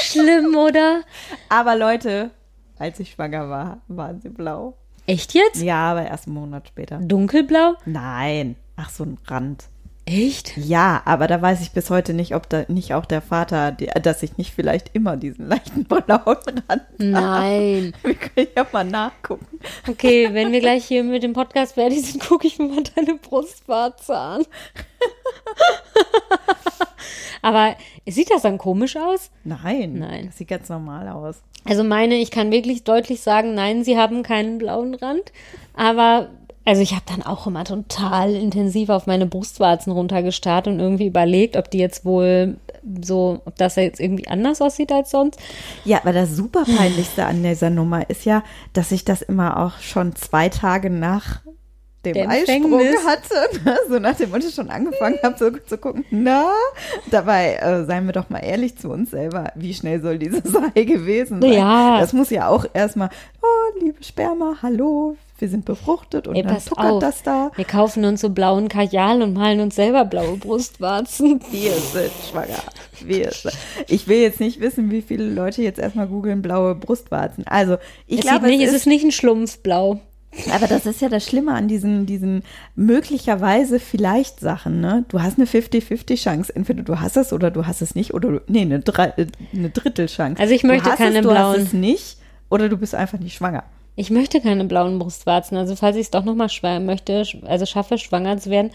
Schlimm, 0.03 0.55
oder? 0.55 1.01
Aber 1.49 1.75
Leute, 1.75 2.31
als 2.77 2.99
ich 2.99 3.11
schwanger 3.11 3.49
war, 3.49 3.81
waren 3.87 4.21
sie 4.21 4.29
blau. 4.29 4.75
Echt 5.07 5.33
jetzt? 5.33 5.61
Ja, 5.61 5.91
aber 5.91 6.05
erst 6.05 6.27
einen 6.27 6.35
Monat 6.35 6.67
später. 6.67 6.97
Dunkelblau? 6.99 7.75
Nein. 7.85 8.55
Ach, 8.75 8.89
so 8.89 9.03
ein 9.03 9.17
Rand. 9.25 9.65
Echt? 10.11 10.57
Ja, 10.57 11.01
aber 11.05 11.27
da 11.27 11.41
weiß 11.41 11.61
ich 11.61 11.71
bis 11.71 11.89
heute 11.89 12.13
nicht, 12.13 12.35
ob 12.35 12.49
da 12.49 12.65
nicht 12.67 12.93
auch 12.93 13.05
der 13.05 13.21
Vater, 13.21 13.71
dass 13.71 14.23
ich 14.23 14.37
nicht 14.37 14.53
vielleicht 14.53 14.93
immer 14.93 15.15
diesen 15.15 15.47
leichten 15.47 15.85
blauen 15.85 16.37
Rand 16.67 16.83
Nein. 16.97 17.93
Wir 18.03 18.15
können 18.15 18.47
ja 18.55 18.67
mal 18.73 18.83
nachgucken. 18.83 19.59
Okay, 19.87 20.29
wenn 20.33 20.51
wir 20.51 20.59
gleich 20.59 20.85
hier 20.85 21.03
mit 21.03 21.23
dem 21.23 21.33
Podcast 21.33 21.75
fertig 21.75 22.01
sind, 22.01 22.21
gucke 22.27 22.47
ich 22.47 22.59
mir 22.59 22.67
mal 22.67 22.83
deine 22.95 23.15
Brustwarze 23.15 24.17
an. 24.17 24.45
aber 27.41 27.75
sieht 28.05 28.31
das 28.31 28.41
dann 28.41 28.57
komisch 28.57 28.97
aus? 28.97 29.31
Nein. 29.45 29.93
Nein. 29.99 30.25
Das 30.25 30.37
sieht 30.37 30.49
ganz 30.49 30.67
normal 30.67 31.07
aus. 31.07 31.41
Also 31.63 31.83
meine, 31.83 32.15
ich 32.15 32.31
kann 32.31 32.51
wirklich 32.51 32.83
deutlich 32.83 33.21
sagen, 33.21 33.53
nein, 33.53 33.83
sie 33.83 33.97
haben 33.97 34.23
keinen 34.23 34.57
blauen 34.57 34.95
Rand. 34.95 35.31
Aber 35.73 36.29
also 36.65 36.81
ich 36.81 36.91
habe 36.91 37.03
dann 37.07 37.23
auch 37.23 37.47
immer 37.47 37.63
total 37.63 38.35
intensiv 38.35 38.89
auf 38.89 39.07
meine 39.07 39.25
Brustwarzen 39.25 39.91
runtergestarrt 39.91 40.67
und 40.67 40.79
irgendwie 40.79 41.07
überlegt, 41.07 41.57
ob 41.57 41.71
die 41.71 41.79
jetzt 41.79 42.05
wohl 42.05 42.57
so, 43.01 43.41
ob 43.45 43.55
das 43.57 43.75
jetzt 43.75 43.99
irgendwie 43.99 44.27
anders 44.27 44.61
aussieht 44.61 44.91
als 44.91 45.11
sonst. 45.11 45.39
Ja, 45.85 45.99
aber 45.99 46.13
das 46.13 46.35
super 46.35 46.63
peinlichste 46.65 47.25
an 47.25 47.43
dieser 47.43 47.69
Nummer 47.69 48.09
ist 48.09 48.25
ja, 48.25 48.43
dass 48.73 48.91
ich 48.91 49.05
das 49.05 49.21
immer 49.21 49.57
auch 49.57 49.79
schon 49.79 50.15
zwei 50.15 50.49
Tage 50.49 50.89
nach 50.89 51.41
dem 52.05 52.13
Der 52.13 52.29
Eisprung 52.29 52.79
hatte, 53.05 53.63
ne? 53.63 53.77
so 53.87 53.99
nach 53.99 54.15
dem 54.15 54.31
Motto 54.31 54.49
schon 54.49 54.69
angefangen 54.71 55.19
habe, 55.23 55.37
so 55.37 55.51
zu 55.51 55.77
gucken, 55.77 56.03
na, 56.09 56.51
dabei 57.11 57.55
äh, 57.55 57.85
seien 57.85 58.07
wir 58.07 58.13
doch 58.13 58.29
mal 58.29 58.39
ehrlich 58.39 58.77
zu 58.77 58.89
uns 58.89 59.11
selber, 59.11 59.51
wie 59.55 59.73
schnell 59.73 60.01
soll 60.01 60.17
dieses 60.17 60.41
Ei 60.75 60.83
gewesen 60.83 61.41
sein? 61.41 61.53
Ja. 61.53 61.99
Das 61.99 62.13
muss 62.13 62.31
ja 62.31 62.47
auch 62.47 62.65
erstmal, 62.73 63.09
oh, 63.41 63.79
liebe 63.79 64.03
Sperma, 64.03 64.55
hallo, 64.63 65.15
wir 65.41 65.49
sind 65.49 65.65
befruchtet 65.65 66.27
und 66.27 66.35
Ey, 66.35 66.43
dann 66.43 66.63
tuckert 66.63 66.91
auf. 66.91 66.99
das 66.99 67.23
da. 67.23 67.51
Wir 67.55 67.65
kaufen 67.65 68.05
uns 68.05 68.21
so 68.21 68.29
blauen 68.29 68.69
Kajal 68.69 69.21
und 69.21 69.33
malen 69.33 69.59
uns 69.59 69.75
selber 69.75 70.05
blaue 70.05 70.37
Brustwarzen. 70.37 71.41
Wir 71.51 71.73
sind 71.73 72.11
schwanger. 72.29 72.61
Wir 73.03 73.31
sind. 73.31 73.53
Ich 73.87 74.07
will 74.07 74.19
jetzt 74.19 74.39
nicht 74.39 74.59
wissen, 74.61 74.91
wie 74.91 75.01
viele 75.01 75.25
Leute 75.25 75.63
jetzt 75.63 75.79
erstmal 75.79 76.07
googeln 76.07 76.41
blaue 76.41 76.75
Brustwarzen. 76.75 77.45
Also, 77.47 77.77
ich 78.07 78.19
es, 78.19 78.25
glaube, 78.25 78.47
nicht, 78.47 78.61
es 78.61 78.69
es 78.69 78.75
ist 78.75 78.81
ist 78.81 78.87
nicht 78.87 79.03
ein 79.03 79.11
Schlumpfblau. 79.11 79.99
Aber 80.53 80.67
das 80.67 80.85
ist 80.85 81.01
ja 81.01 81.09
das 81.09 81.25
Schlimme 81.25 81.53
an 81.53 81.67
diesen, 81.67 82.05
diesen 82.05 82.43
möglicherweise 82.75 83.79
vielleicht 83.79 84.39
Sachen, 84.39 84.79
ne? 84.79 85.03
Du 85.09 85.21
hast 85.21 85.37
eine 85.37 85.45
50-50 85.45 86.15
Chance. 86.15 86.55
Entweder 86.55 86.83
du 86.83 87.01
hast 87.01 87.17
es 87.17 87.33
oder 87.33 87.51
du 87.51 87.65
hast 87.65 87.81
es 87.81 87.95
nicht 87.95 88.13
oder 88.13 88.31
du, 88.31 88.41
nee, 88.47 88.61
eine, 88.61 88.79
Drei, 88.79 89.07
äh, 89.17 89.27
eine 89.53 89.69
Drittelchance. 89.69 90.41
Also 90.41 90.53
ich 90.53 90.63
möchte 90.63 90.85
du 90.85 90.91
hast 90.91 90.97
keine 90.99 91.17
es, 91.19 91.23
du 91.23 91.29
blauen. 91.29 91.55
hast 91.57 91.67
es 91.67 91.73
nicht 91.73 92.17
oder 92.49 92.69
du 92.69 92.77
bist 92.77 92.95
einfach 92.95 93.19
nicht 93.19 93.35
schwanger. 93.35 93.63
Ich 93.95 94.09
möchte 94.09 94.41
keine 94.41 94.65
blauen 94.65 94.99
Brustwarzen. 94.99 95.57
Also 95.57 95.75
falls 95.75 95.95
ich 95.95 96.03
es 96.03 96.11
doch 96.11 96.23
nochmal 96.23 96.49
möchte, 96.79 97.23
also 97.45 97.65
schaffe, 97.65 97.97
schwanger 97.97 98.37
zu 98.37 98.49
werden, 98.49 98.71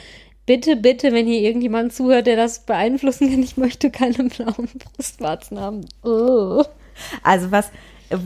bitte, 0.46 0.76
bitte, 0.76 1.12
wenn 1.12 1.26
hier 1.26 1.40
irgendjemand 1.40 1.92
zuhört, 1.92 2.26
der 2.26 2.36
das 2.36 2.60
beeinflussen 2.60 3.30
kann, 3.30 3.42
ich 3.42 3.56
möchte 3.56 3.90
keine 3.90 4.24
blauen 4.28 4.68
Brustwarzen 4.94 5.60
haben. 5.60 5.86
Oh. 6.02 6.64
Also 7.22 7.50
was, 7.50 7.70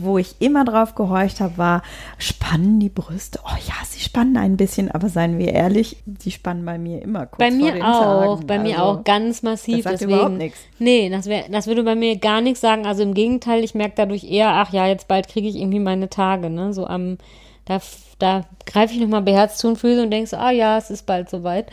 wo 0.01 0.17
ich 0.17 0.35
immer 0.39 0.65
drauf 0.65 0.95
gehorcht 0.95 1.39
habe, 1.39 1.57
war, 1.57 1.81
spannen 2.17 2.79
die 2.79 2.89
Brüste? 2.89 3.39
Oh 3.43 3.55
ja, 3.67 3.73
sie 3.85 3.99
spannen 3.99 4.37
ein 4.37 4.57
bisschen, 4.57 4.91
aber 4.91 5.09
seien 5.09 5.37
wir 5.37 5.53
ehrlich, 5.53 5.97
die 6.05 6.31
spannen 6.31 6.65
bei 6.65 6.77
mir 6.77 7.01
immer 7.01 7.25
kurz 7.25 7.39
Bei 7.39 7.51
mir 7.51 7.75
auch, 7.75 8.35
Tagen. 8.35 8.47
bei 8.47 8.59
mir 8.59 8.79
Also, 8.79 8.99
auch 8.99 9.03
ganz 9.03 9.43
massiv. 9.43 9.77
das 9.77 9.83
sagt 9.83 9.93
deswegen, 10.01 10.11
überhaupt 10.13 10.37
nichts. 10.37 10.59
Nee, 10.79 11.09
das, 11.09 11.25
wär, 11.25 11.45
das 11.49 11.67
würde 11.67 11.83
bei 11.83 11.95
mir 11.95 12.17
gar 12.17 12.41
nichts 12.41 12.61
sagen. 12.61 12.85
Also 12.85 13.03
im 13.03 13.13
Gegenteil, 13.13 13.63
ich 13.63 13.75
merke 13.75 13.93
dadurch 13.95 14.23
eher, 14.23 14.49
ach 14.49 14.71
ja, 14.73 14.87
jetzt 14.87 15.07
bald 15.07 15.27
kriege 15.27 15.47
ich 15.47 15.55
irgendwie 15.55 15.79
meine 15.79 16.09
Tage, 16.09 16.49
ne? 16.49 16.73
So 16.73 16.85
am, 16.87 17.17
da, 17.65 17.79
da 18.19 18.45
greife 18.65 18.93
ich 18.93 18.99
nochmal 18.99 19.21
beherzt 19.21 19.59
zu 19.59 19.67
und 19.67 19.77
Füße 19.77 20.01
und 20.03 20.11
denke 20.11 20.29
so, 20.29 20.37
ah 20.37 20.51
ja, 20.51 20.77
es 20.77 20.89
ist 20.89 21.05
bald 21.05 21.29
soweit. 21.29 21.67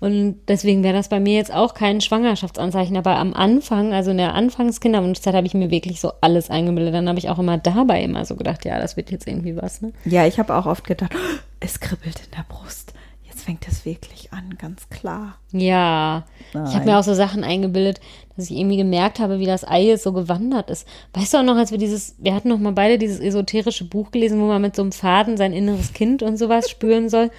Und 0.00 0.36
deswegen 0.46 0.84
wäre 0.84 0.94
das 0.94 1.08
bei 1.08 1.18
mir 1.18 1.34
jetzt 1.34 1.52
auch 1.52 1.74
kein 1.74 2.00
Schwangerschaftsanzeichen. 2.00 2.96
Aber 2.96 3.16
am 3.16 3.34
Anfang, 3.34 3.92
also 3.92 4.12
in 4.12 4.18
der 4.18 4.34
Anfangskinderwunschzeit, 4.34 5.34
habe 5.34 5.46
ich 5.46 5.54
mir 5.54 5.70
wirklich 5.70 6.00
so 6.00 6.12
alles 6.20 6.50
eingebildet. 6.50 6.94
Dann 6.94 7.08
habe 7.08 7.18
ich 7.18 7.28
auch 7.28 7.38
immer 7.38 7.58
dabei 7.58 8.02
immer 8.02 8.24
so 8.24 8.36
gedacht, 8.36 8.64
ja, 8.64 8.78
das 8.78 8.96
wird 8.96 9.10
jetzt 9.10 9.26
irgendwie 9.26 9.56
was, 9.56 9.82
ne? 9.82 9.92
Ja, 10.04 10.26
ich 10.26 10.38
habe 10.38 10.54
auch 10.54 10.66
oft 10.66 10.86
gedacht, 10.86 11.12
"Oh, 11.14 11.38
es 11.60 11.80
kribbelt 11.80 12.20
in 12.24 12.30
der 12.36 12.44
Brust. 12.48 12.92
Jetzt 13.24 13.44
fängt 13.44 13.68
es 13.68 13.84
wirklich 13.84 14.32
an, 14.32 14.56
ganz 14.58 14.88
klar. 14.88 15.36
Ja, 15.52 16.24
ich 16.48 16.54
Nein. 16.54 16.74
habe 16.74 16.84
mir 16.86 16.98
auch 16.98 17.04
so 17.04 17.14
Sachen 17.14 17.44
eingebildet, 17.44 18.00
dass 18.36 18.50
ich 18.50 18.56
irgendwie 18.56 18.76
gemerkt 18.76 19.18
habe, 19.20 19.38
wie 19.38 19.46
das 19.46 19.66
Ei 19.66 19.82
jetzt 19.84 20.02
so 20.02 20.12
gewandert 20.12 20.70
ist. 20.70 20.88
Weißt 21.14 21.34
du 21.34 21.38
auch 21.38 21.42
noch, 21.44 21.56
als 21.56 21.70
wir 21.70 21.78
dieses, 21.78 22.16
wir 22.18 22.34
hatten 22.34 22.48
noch 22.48 22.58
mal 22.58 22.72
beide 22.72 22.98
dieses 22.98 23.20
esoterische 23.20 23.84
Buch 23.84 24.10
gelesen, 24.10 24.40
wo 24.40 24.46
man 24.46 24.62
mit 24.62 24.74
so 24.74 24.82
einem 24.82 24.92
Faden 24.92 25.36
sein 25.36 25.52
inneres 25.52 25.92
Kind 25.92 26.22
und 26.22 26.36
sowas 26.36 26.68
spüren 26.70 27.08
soll. 27.08 27.30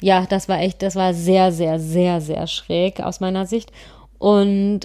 Ja, 0.00 0.26
das 0.28 0.48
war 0.48 0.60
echt, 0.60 0.82
das 0.82 0.94
war 0.96 1.12
sehr, 1.14 1.50
sehr, 1.52 1.78
sehr, 1.80 2.20
sehr 2.20 2.46
schräg 2.46 3.00
aus 3.00 3.20
meiner 3.20 3.46
Sicht. 3.46 3.72
Und 4.18 4.80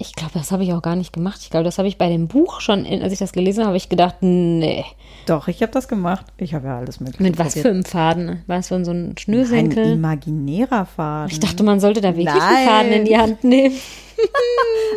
ich 0.00 0.14
glaube, 0.14 0.32
das 0.34 0.52
habe 0.52 0.62
ich 0.62 0.72
auch 0.72 0.82
gar 0.82 0.94
nicht 0.96 1.12
gemacht. 1.12 1.40
Ich 1.42 1.50
glaube, 1.50 1.64
das 1.64 1.76
habe 1.78 1.88
ich 1.88 1.98
bei 1.98 2.08
dem 2.08 2.28
Buch 2.28 2.60
schon, 2.60 2.86
als 2.86 3.12
ich 3.12 3.18
das 3.18 3.32
gelesen 3.32 3.60
habe, 3.60 3.68
habe 3.68 3.76
ich 3.76 3.88
gedacht, 3.88 4.16
nee, 4.20 4.84
Doch, 5.26 5.48
ich 5.48 5.60
habe 5.60 5.72
das 5.72 5.88
gemacht. 5.88 6.26
Ich 6.36 6.54
habe 6.54 6.68
ja 6.68 6.78
alles 6.78 7.00
mögliche 7.00 7.22
mit 7.22 7.36
was 7.38 7.54
für 7.54 7.62
probiert. 7.62 7.74
einem 7.74 7.84
Faden? 7.84 8.42
War 8.46 8.58
es 8.58 8.68
von 8.68 8.84
so 8.84 8.92
einem 8.92 9.10
Ein 9.10 9.18
Schnürsenkel? 9.18 9.92
imaginärer 9.94 10.86
Faden. 10.86 11.32
Ich 11.32 11.40
dachte, 11.40 11.64
man 11.64 11.80
sollte 11.80 12.00
da 12.00 12.10
wirklich 12.16 12.28
einen 12.30 12.38
Nein. 12.38 12.68
Faden 12.68 12.92
in 12.92 13.04
die 13.04 13.16
Hand 13.18 13.44
nehmen. 13.44 13.74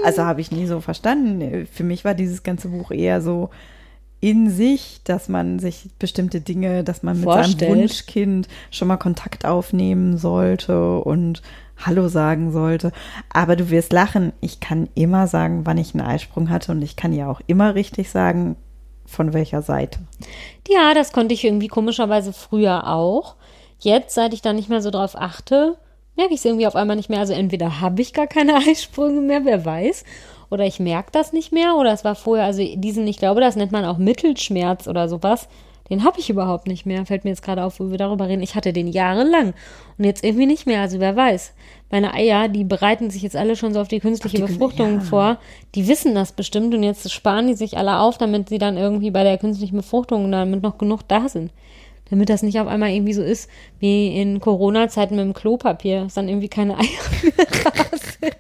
Also 0.04 0.24
habe 0.24 0.42
ich 0.42 0.52
nie 0.52 0.66
so 0.66 0.82
verstanden. 0.82 1.68
Für 1.72 1.84
mich 1.84 2.04
war 2.04 2.16
dieses 2.16 2.42
ganze 2.42 2.70
Buch 2.70 2.90
eher 2.90 3.22
so 3.22 3.52
in 4.22 4.50
sich, 4.50 5.02
dass 5.04 5.28
man 5.28 5.60
sich 5.60 5.90
bestimmte 6.00 6.42
Dinge, 6.42 6.84
dass 6.84 7.04
man 7.04 7.18
mit 7.18 7.24
Vorstellt. 7.26 7.60
seinem 7.60 7.82
Wunschkind 7.82 8.48
schon 8.70 8.88
mal 8.88 8.98
Kontakt 8.98 9.46
aufnehmen 9.46 10.18
sollte 10.18 11.00
und 11.00 11.42
Hallo 11.84 12.08
sagen 12.08 12.52
sollte. 12.52 12.92
Aber 13.34 13.56
du 13.56 13.72
wirst 13.72 13.92
lachen. 13.92 14.32
Ich 14.40 14.60
kann 14.60 14.88
immer 14.94 15.28
sagen, 15.28 15.66
wann 15.66 15.80
ich 15.80 15.94
einen 15.96 16.06
Eisprung 16.06 16.50
hatte 16.50 16.72
und 16.72 16.82
ich 16.84 16.96
kann 16.96 17.14
ja 17.14 17.30
auch 17.30 17.42
immer 17.48 17.74
richtig 17.74 18.12
sagen, 18.12 18.56
von 19.08 19.34
welcher 19.34 19.62
Seite. 19.62 20.00
Ja, 20.68 20.94
das 20.94 21.12
konnte 21.12 21.34
ich 21.34 21.44
irgendwie 21.44 21.68
komischerweise 21.68 22.32
früher 22.32 22.88
auch. 22.88 23.36
Jetzt, 23.80 24.14
seit 24.14 24.34
ich 24.34 24.42
da 24.42 24.54
nicht 24.54 24.70
mehr 24.70 24.82
so 24.82 24.92
drauf 24.92 25.16
achte, 25.16 25.78
merke 26.16 26.34
ich 26.34 26.40
es 26.40 26.46
irgendwie 26.46 26.68
auf 26.68 26.76
einmal 26.76 26.96
nicht 26.96 27.10
mehr. 27.10 27.20
Also 27.20 27.34
entweder 27.34 27.82
habe 27.82 28.02
ich 28.02 28.14
gar 28.14 28.28
keine 28.28 28.56
Eisprünge 28.70 29.22
mehr, 29.22 29.46
wer 29.46 29.66
weiß, 29.66 30.04
oder 30.52 30.66
ich 30.66 30.80
merke 30.80 31.10
das 31.12 31.34
nicht 31.34 31.52
mehr, 31.52 31.76
oder 31.78 31.94
es 31.94 32.04
war 32.04 32.14
vorher, 32.14 32.46
also 32.46 32.62
diesen, 32.76 33.08
ich 33.08 33.18
glaube, 33.18 33.42
das 33.42 33.56
nennt 33.56 33.72
man 33.72 33.86
auch 33.86 33.98
Mittelschmerz 33.98 34.88
oder 34.88 35.10
sowas. 35.10 35.48
Den 35.90 36.06
habe 36.06 36.22
ich 36.22 36.30
überhaupt 36.30 36.68
nicht 36.68 36.86
mehr. 36.86 37.06
Fällt 37.06 37.26
mir 37.26 37.32
jetzt 37.32 37.44
gerade 37.44 37.66
auf, 37.66 37.82
wo 37.82 37.92
wir 37.92 37.98
darüber 37.98 38.30
reden. 38.30 38.42
Ich 38.42 38.56
hatte 38.56 38.72
den 38.72 38.88
jahrelang 38.88 39.54
und 39.98 40.06
jetzt 40.06 40.24
irgendwie 40.24 40.46
nicht 40.46 40.66
mehr. 40.66 40.80
Also 40.80 41.02
wer 41.02 41.18
weiß. 41.18 41.54
Meine 41.90 42.14
Eier, 42.14 42.48
die 42.48 42.64
bereiten 42.64 43.10
sich 43.10 43.24
jetzt 43.24 43.36
alle 43.36 43.58
schon 43.58 43.74
so 43.74 43.82
auf 43.82 43.90
die 43.90 44.00
künstliche 44.00 44.42
Auf 44.42 44.50
die 44.50 44.54
Befruchtung 44.54 44.96
ja. 44.96 45.00
vor. 45.02 45.38
Die 45.76 45.90
wissen 45.90 46.16
das 46.16 46.32
bestimmt 46.32 46.74
und 46.74 46.84
jetzt 46.84 47.12
sparen 47.12 47.48
die 47.48 47.56
sich 47.56 47.78
alle 47.78 48.00
auf, 48.00 48.18
damit 48.18 48.48
sie 48.48 48.58
dann 48.58 48.78
irgendwie 48.78 49.12
bei 49.12 49.24
der 49.24 49.38
künstlichen 49.38 49.76
Befruchtung, 49.76 50.32
damit 50.32 50.64
noch 50.64 50.78
genug 50.78 51.02
da 51.10 51.28
sind. 51.28 51.52
Damit 52.10 52.30
das 52.30 52.42
nicht 52.42 52.58
auf 52.62 52.68
einmal 52.68 52.92
irgendwie 52.92 53.14
so 53.14 53.22
ist 53.22 53.50
wie 53.80 54.16
in 54.16 54.40
Corona-Zeiten 54.40 55.18
mit 55.18 55.26
dem 55.26 55.34
Klopapier, 55.34 56.04
dass 56.04 56.14
dann 56.14 56.30
irgendwie 56.30 56.50
keine 56.50 56.78
Eier 56.78 56.86
mehr 57.22 57.46
da 57.64 57.98
sind. 57.98 58.36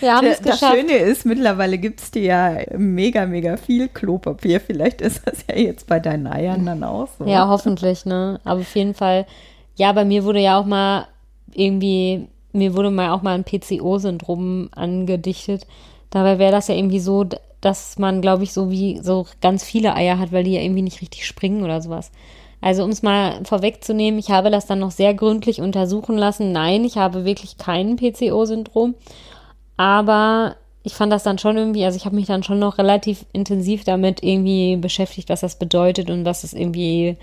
Wir 0.00 0.14
haben 0.14 0.26
es 0.26 0.40
Das 0.40 0.60
geschafft. 0.60 0.76
Schöne 0.76 0.96
ist, 0.96 1.26
mittlerweile 1.26 1.78
gibt 1.78 2.00
es 2.00 2.10
dir 2.10 2.22
ja 2.22 2.56
mega, 2.76 3.26
mega 3.26 3.56
viel 3.56 3.88
Klopapier. 3.88 4.60
Vielleicht 4.60 5.00
ist 5.00 5.22
das 5.26 5.44
ja 5.48 5.56
jetzt 5.56 5.86
bei 5.86 6.00
deinen 6.00 6.26
Eiern 6.26 6.66
dann 6.66 6.82
auch 6.84 7.08
so. 7.18 7.24
Ja, 7.24 7.48
hoffentlich, 7.48 8.04
ne? 8.04 8.40
Aber 8.44 8.60
auf 8.60 8.74
jeden 8.74 8.94
Fall, 8.94 9.26
ja, 9.76 9.92
bei 9.92 10.04
mir 10.04 10.24
wurde 10.24 10.40
ja 10.40 10.58
auch 10.58 10.66
mal 10.66 11.06
irgendwie, 11.54 12.28
mir 12.52 12.74
wurde 12.74 12.90
mal 12.90 13.10
auch 13.10 13.22
mal 13.22 13.34
ein 13.34 13.44
PCO-Syndrom 13.44 14.68
angedichtet. 14.74 15.66
Dabei 16.10 16.38
wäre 16.38 16.52
das 16.52 16.68
ja 16.68 16.74
irgendwie 16.74 17.00
so, 17.00 17.24
dass 17.60 17.98
man, 17.98 18.20
glaube 18.20 18.44
ich, 18.44 18.52
so 18.52 18.70
wie 18.70 19.00
so 19.02 19.26
ganz 19.40 19.64
viele 19.64 19.94
Eier 19.94 20.18
hat, 20.18 20.32
weil 20.32 20.44
die 20.44 20.54
ja 20.54 20.60
irgendwie 20.60 20.82
nicht 20.82 21.00
richtig 21.00 21.26
springen 21.26 21.62
oder 21.62 21.80
sowas. 21.80 22.10
Also 22.60 22.84
um 22.84 22.90
es 22.90 23.02
mal 23.02 23.44
vorwegzunehmen, 23.44 24.18
ich 24.18 24.30
habe 24.30 24.50
das 24.50 24.66
dann 24.66 24.78
noch 24.78 24.90
sehr 24.90 25.14
gründlich 25.14 25.60
untersuchen 25.60 26.16
lassen. 26.16 26.52
Nein, 26.52 26.84
ich 26.84 26.96
habe 26.96 27.24
wirklich 27.24 27.58
kein 27.58 27.96
PCO-Syndrom. 27.96 28.94
Aber 29.76 30.56
ich 30.82 30.94
fand 30.94 31.12
das 31.12 31.24
dann 31.24 31.38
schon 31.38 31.56
irgendwie, 31.56 31.84
also 31.84 31.96
ich 31.96 32.06
habe 32.06 32.14
mich 32.16 32.26
dann 32.26 32.42
schon 32.42 32.58
noch 32.58 32.78
relativ 32.78 33.26
intensiv 33.32 33.84
damit 33.84 34.22
irgendwie 34.22 34.76
beschäftigt, 34.76 35.28
was 35.28 35.40
das 35.40 35.58
bedeutet 35.58 36.10
und 36.10 36.24
was 36.24 36.44
es 36.44 36.54
irgendwie, 36.54 37.16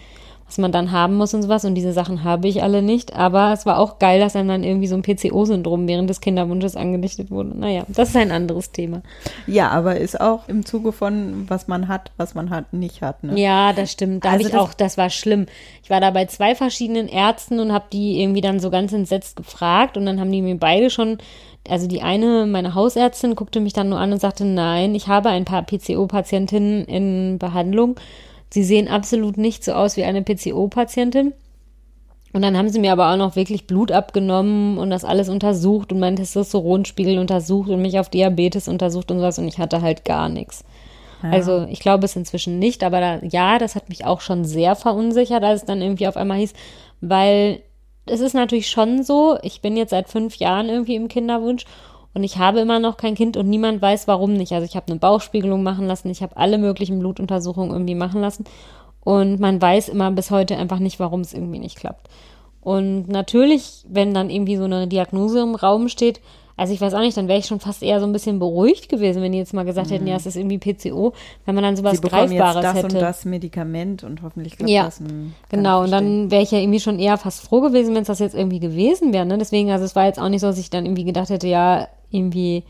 was 0.45 0.57
man 0.57 0.71
dann 0.71 0.91
haben 0.91 1.15
muss 1.15 1.33
und 1.33 1.41
sowas. 1.41 1.65
Und 1.65 1.75
diese 1.75 1.93
Sachen 1.93 2.23
habe 2.23 2.47
ich 2.47 2.61
alle 2.61 2.81
nicht. 2.81 3.15
Aber 3.15 3.53
es 3.53 3.65
war 3.65 3.79
auch 3.79 3.99
geil, 3.99 4.19
dass 4.19 4.35
einem 4.35 4.49
dann 4.49 4.63
irgendwie 4.63 4.87
so 4.87 4.95
ein 4.95 5.01
PCO-Syndrom 5.01 5.87
während 5.87 6.09
des 6.09 6.21
Kinderwunsches 6.21 6.75
angedichtet 6.75 7.31
wurde. 7.31 7.57
Naja, 7.57 7.83
das 7.87 8.09
ist 8.09 8.17
ein 8.17 8.31
anderes 8.31 8.71
Thema. 8.71 9.01
Ja, 9.47 9.69
aber 9.69 9.97
ist 9.97 10.19
auch 10.19 10.47
im 10.47 10.65
Zuge 10.65 10.91
von, 10.91 11.45
was 11.49 11.67
man 11.67 11.87
hat, 11.87 12.11
was 12.17 12.35
man 12.35 12.49
hat, 12.49 12.73
nicht 12.73 13.01
hat. 13.01 13.23
Ne? 13.23 13.39
Ja, 13.39 13.73
das 13.73 13.91
stimmt. 13.91 14.25
Da 14.25 14.31
Also 14.31 14.45
habe 14.45 14.55
ich 14.55 14.61
auch, 14.61 14.73
das 14.73 14.97
war 14.97 15.09
schlimm. 15.09 15.45
Ich 15.83 15.89
war 15.89 16.01
da 16.01 16.11
bei 16.11 16.25
zwei 16.25 16.55
verschiedenen 16.55 17.07
Ärzten 17.07 17.59
und 17.59 17.71
habe 17.71 17.85
die 17.91 18.21
irgendwie 18.21 18.41
dann 18.41 18.59
so 18.59 18.69
ganz 18.69 18.93
entsetzt 18.93 19.35
gefragt 19.35 19.97
und 19.97 20.05
dann 20.05 20.19
haben 20.19 20.31
die 20.31 20.41
mir 20.41 20.57
beide 20.57 20.89
schon, 20.89 21.17
also 21.67 21.87
die 21.87 22.01
eine, 22.01 22.45
meine 22.45 22.75
Hausärztin, 22.75 23.35
guckte 23.35 23.59
mich 23.59 23.73
dann 23.73 23.89
nur 23.89 23.99
an 23.99 24.11
und 24.11 24.19
sagte, 24.19 24.45
nein, 24.45 24.95
ich 24.95 25.07
habe 25.07 25.29
ein 25.29 25.45
paar 25.45 25.63
PCO-Patientinnen 25.63 26.85
in 26.85 27.39
Behandlung. 27.39 27.95
Sie 28.53 28.63
sehen 28.63 28.87
absolut 28.87 29.35
nicht 29.35 29.63
so 29.63 29.71
aus 29.71 29.97
wie 29.97 30.03
eine 30.03 30.21
PCO-Patientin. 30.21 31.33
Und 32.33 32.43
dann 32.43 32.55
haben 32.55 32.69
sie 32.69 32.79
mir 32.79 32.91
aber 32.91 33.11
auch 33.11 33.17
noch 33.17 33.35
wirklich 33.35 33.65
Blut 33.65 33.91
abgenommen 33.91 34.77
und 34.77 34.91
das 34.91 35.03
alles 35.03 35.27
untersucht 35.27 35.91
und 35.91 35.99
meinen 35.99 36.17
Testosteronspiegel 36.17 37.17
untersucht 37.17 37.71
und 37.71 37.81
mich 37.81 37.97
auf 37.97 38.09
Diabetes 38.09 38.67
untersucht 38.67 39.09
und 39.09 39.17
sowas 39.17 39.39
und 39.39 39.47
ich 39.47 39.57
hatte 39.57 39.81
halt 39.81 40.05
gar 40.05 40.29
nichts. 40.29 40.63
Also 41.23 41.65
ich 41.67 41.79
glaube 41.79 42.05
es 42.05 42.15
inzwischen 42.15 42.59
nicht, 42.59 42.83
aber 42.83 42.99
da, 42.99 43.19
ja, 43.23 43.57
das 43.57 43.73
hat 43.73 43.89
mich 43.89 44.05
auch 44.05 44.21
schon 44.21 44.45
sehr 44.45 44.75
verunsichert, 44.75 45.43
als 45.43 45.61
es 45.61 45.65
dann 45.65 45.81
irgendwie 45.81 46.07
auf 46.07 46.17
einmal 46.17 46.37
hieß, 46.37 46.53
weil 47.01 47.61
es 48.05 48.19
ist 48.19 48.33
natürlich 48.33 48.69
schon 48.69 49.03
so, 49.03 49.39
ich 49.41 49.61
bin 49.61 49.75
jetzt 49.77 49.91
seit 49.91 50.09
fünf 50.09 50.35
Jahren 50.35 50.69
irgendwie 50.69 50.95
im 50.95 51.07
Kinderwunsch 51.07 51.65
und 52.13 52.23
ich 52.23 52.37
habe 52.37 52.59
immer 52.59 52.79
noch 52.79 52.97
kein 52.97 53.15
Kind 53.15 53.37
und 53.37 53.49
niemand 53.49 53.81
weiß, 53.81 54.07
warum 54.07 54.33
nicht. 54.33 54.51
Also 54.53 54.65
ich 54.65 54.75
habe 54.75 54.87
eine 54.87 54.99
Bauchspiegelung 54.99 55.63
machen 55.63 55.87
lassen, 55.87 56.09
ich 56.09 56.21
habe 56.21 56.37
alle 56.37 56.57
möglichen 56.57 56.99
Blutuntersuchungen 56.99 57.71
irgendwie 57.71 57.95
machen 57.95 58.21
lassen 58.21 58.45
und 59.03 59.39
man 59.39 59.61
weiß 59.61 59.89
immer 59.89 60.11
bis 60.11 60.31
heute 60.31 60.57
einfach 60.57 60.79
nicht, 60.79 60.99
warum 60.99 61.21
es 61.21 61.33
irgendwie 61.33 61.59
nicht 61.59 61.77
klappt. 61.77 62.09
Und 62.61 63.09
natürlich, 63.09 63.83
wenn 63.89 64.13
dann 64.13 64.29
irgendwie 64.29 64.55
so 64.55 64.63
eine 64.63 64.87
Diagnose 64.87 65.41
im 65.41 65.55
Raum 65.55 65.89
steht, 65.89 66.21
also 66.55 66.71
ich 66.71 66.79
weiß 66.79 66.93
auch 66.93 66.99
nicht, 66.99 67.17
dann 67.17 67.27
wäre 67.27 67.39
ich 67.39 67.47
schon 67.47 67.59
fast 67.59 67.81
eher 67.81 67.99
so 67.99 68.05
ein 68.05 68.13
bisschen 68.13 68.37
beruhigt 68.37 68.87
gewesen, 68.87 69.23
wenn 69.23 69.31
die 69.31 69.39
jetzt 69.39 69.55
mal 69.55 69.65
gesagt 69.65 69.89
hätten, 69.89 70.05
ja, 70.05 70.15
es 70.15 70.27
ist 70.27 70.35
irgendwie 70.35 70.59
PCO, 70.59 71.13
wenn 71.45 71.55
man 71.55 71.63
dann 71.63 71.75
sowas 71.75 71.93
Mhm. 71.93 72.03
Sie 72.03 72.09
Greifbares 72.09 72.55
jetzt 72.55 72.63
das 72.63 72.75
hätte. 72.75 72.95
und 72.95 73.01
das 73.01 73.25
Medikament 73.25 74.03
und 74.03 74.21
hoffentlich 74.21 74.55
klappt 74.55 74.69
Ja, 74.69 74.85
das. 74.85 75.01
Genau, 75.49 75.83
und 75.83 75.91
dann 75.91 76.29
wäre 76.29 76.43
ich 76.43 76.51
ja 76.51 76.59
irgendwie 76.59 76.79
schon 76.79 76.99
eher 76.99 77.17
fast 77.17 77.41
froh 77.41 77.61
gewesen, 77.61 77.95
wenn 77.95 78.03
es 78.03 78.07
das 78.07 78.19
jetzt 78.19 78.35
irgendwie 78.35 78.59
gewesen 78.59 79.13
wäre. 79.13 79.25
Ne? 79.25 79.39
Deswegen, 79.39 79.71
also 79.71 79.83
es 79.83 79.95
war 79.95 80.05
jetzt 80.05 80.19
auch 80.19 80.29
nicht 80.29 80.41
so, 80.41 80.47
dass 80.47 80.59
ich 80.59 80.69
dann 80.69 80.85
irgendwie 80.85 81.05
gedacht 81.05 81.29
hätte, 81.29 81.47
ja, 81.47 81.87
irgendwie, 82.13 82.63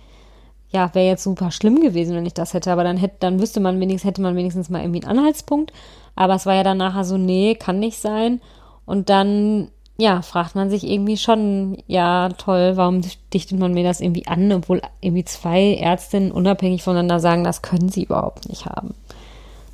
ja, 0.70 0.94
wäre 0.94 1.08
jetzt 1.08 1.24
super 1.24 1.52
schlimm 1.52 1.82
gewesen, 1.82 2.16
wenn 2.16 2.26
ich 2.26 2.34
das 2.34 2.54
hätte. 2.54 2.72
Aber 2.72 2.84
dann 2.84 2.98
hätte, 2.98 3.16
dann 3.20 3.40
wüsste 3.40 3.60
man 3.60 3.80
wenigstens, 3.80 4.10
hätte 4.10 4.22
man 4.22 4.36
wenigstens 4.36 4.70
mal 4.70 4.82
irgendwie 4.82 5.04
einen 5.04 5.18
Anhaltspunkt. 5.18 5.72
Aber 6.16 6.36
es 6.36 6.46
war 6.46 6.56
ja 6.56 6.64
dann 6.64 6.78
nachher 6.78 7.04
so, 7.04 7.18
nee, 7.18 7.56
kann 7.56 7.80
nicht 7.80 8.00
sein. 8.00 8.42
Und 8.86 9.10
dann, 9.10 9.70
ja, 9.98 10.22
fragt 10.22 10.56
man 10.56 10.70
sich 10.70 10.86
irgendwie 10.88 11.18
schon, 11.18 11.78
ja, 11.88 12.30
toll, 12.30 12.74
warum 12.76 13.02
dichtet 13.34 13.60
man 13.60 13.74
mir 13.74 13.84
das 13.84 14.02
irgendwie 14.02 14.28
an, 14.28 14.52
obwohl 14.52 14.82
irgendwie 15.02 15.26
zwei 15.26 15.76
Ärztinnen 15.76 16.32
unabhängig 16.32 16.84
voneinander 16.84 17.20
sagen, 17.20 17.44
das 17.44 17.62
können 17.62 17.90
sie 17.90 18.04
überhaupt 18.04 18.50
nicht 18.50 18.66
haben. 18.66 18.94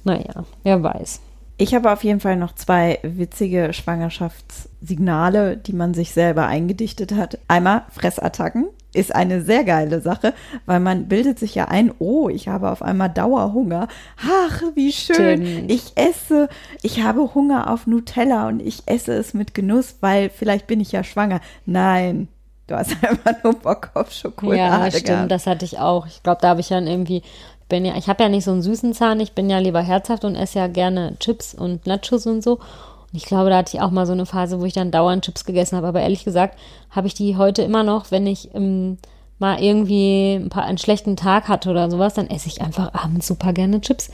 Naja, 0.03 0.45
wer 0.63 0.81
weiß. 0.81 1.21
Ich 1.61 1.75
habe 1.75 1.91
auf 1.91 2.05
jeden 2.05 2.21
Fall 2.21 2.37
noch 2.37 2.55
zwei 2.55 2.99
witzige 3.03 3.73
Schwangerschaftssignale, 3.73 5.57
die 5.57 5.73
man 5.73 5.93
sich 5.93 6.11
selber 6.13 6.47
eingedichtet 6.47 7.11
hat. 7.11 7.37
Einmal 7.49 7.83
Fressattacken 7.91 8.67
ist 8.93 9.13
eine 9.13 9.41
sehr 9.41 9.65
geile 9.65 9.99
Sache, 9.99 10.33
weil 10.65 10.79
man 10.79 11.09
bildet 11.09 11.37
sich 11.37 11.55
ja 11.55 11.65
ein, 11.65 11.91
oh, 11.99 12.29
ich 12.29 12.47
habe 12.47 12.71
auf 12.71 12.81
einmal 12.81 13.09
Dauerhunger. 13.09 13.89
Ach, 14.25 14.61
wie 14.73 14.93
schön. 14.93 15.45
Stimmt. 15.45 15.69
Ich 15.71 15.91
esse, 15.95 16.47
ich 16.81 17.03
habe 17.03 17.35
Hunger 17.35 17.69
auf 17.69 17.87
Nutella 17.87 18.47
und 18.47 18.61
ich 18.61 18.83
esse 18.85 19.11
es 19.13 19.33
mit 19.33 19.53
Genuss, 19.53 19.97
weil 19.99 20.29
vielleicht 20.29 20.65
bin 20.65 20.79
ich 20.79 20.93
ja 20.93 21.03
schwanger. 21.03 21.41
Nein, 21.65 22.29
du 22.67 22.75
hast 22.77 22.91
einfach 23.03 23.43
nur 23.43 23.53
Bock 23.55 23.91
auf 23.95 24.13
Schokolade 24.13 24.57
Ja, 24.57 24.89
stimmt, 24.91 25.05
gehabt. 25.07 25.31
das 25.31 25.45
hatte 25.45 25.65
ich 25.65 25.77
auch. 25.77 26.07
Ich 26.07 26.23
glaube, 26.23 26.39
da 26.41 26.47
habe 26.47 26.61
ich 26.61 26.69
dann 26.69 26.87
irgendwie, 26.87 27.21
bin 27.69 27.85
ja, 27.85 27.95
ich 27.95 28.09
habe 28.09 28.23
ja 28.23 28.29
nicht 28.29 28.43
so 28.43 28.51
einen 28.51 28.61
süßen 28.61 28.93
Zahn, 28.93 29.19
ich 29.19 29.33
bin 29.33 29.49
ja 29.49 29.59
lieber 29.59 29.81
herzhaft 29.81 30.25
und 30.25 30.35
esse 30.35 30.59
ja 30.59 30.67
gerne 30.67 31.15
Chips 31.19 31.53
und 31.53 31.85
Nachos 31.87 32.25
und 32.25 32.43
so. 32.43 32.53
Und 32.53 33.13
ich 33.13 33.25
glaube, 33.25 33.49
da 33.49 33.57
hatte 33.57 33.75
ich 33.75 33.81
auch 33.81 33.91
mal 33.91 34.05
so 34.05 34.11
eine 34.13 34.25
Phase, 34.25 34.59
wo 34.59 34.65
ich 34.65 34.73
dann 34.73 34.91
dauernd 34.91 35.23
Chips 35.25 35.45
gegessen 35.45 35.77
habe. 35.77 35.87
Aber 35.87 36.01
ehrlich 36.01 36.25
gesagt, 36.25 36.57
habe 36.91 37.07
ich 37.07 37.13
die 37.13 37.37
heute 37.37 37.61
immer 37.61 37.83
noch, 37.83 38.11
wenn 38.11 38.27
ich 38.27 38.53
ähm, 38.53 38.97
mal 39.39 39.61
irgendwie 39.61 40.33
ein 40.33 40.49
paar, 40.49 40.65
einen 40.65 40.77
schlechten 40.77 41.15
Tag 41.15 41.47
hatte 41.47 41.69
oder 41.69 41.89
sowas, 41.89 42.13
dann 42.13 42.29
esse 42.29 42.47
ich 42.47 42.61
einfach 42.61 42.93
abends 42.93 43.27
super 43.27 43.53
gerne 43.53 43.81
Chips. 43.81 44.09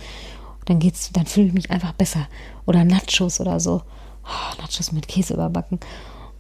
Und 0.59 0.69
dann 0.69 0.79
geht's, 0.79 1.11
dann 1.11 1.25
fühle 1.25 1.47
ich 1.47 1.53
mich 1.53 1.71
einfach 1.71 1.93
besser. 1.93 2.27
Oder 2.65 2.83
Nachos 2.83 3.39
oder 3.39 3.59
so. 3.59 3.81
Oh, 4.23 4.61
Nachos 4.61 4.91
mit 4.91 5.07
Käse 5.07 5.33
überbacken. 5.33 5.79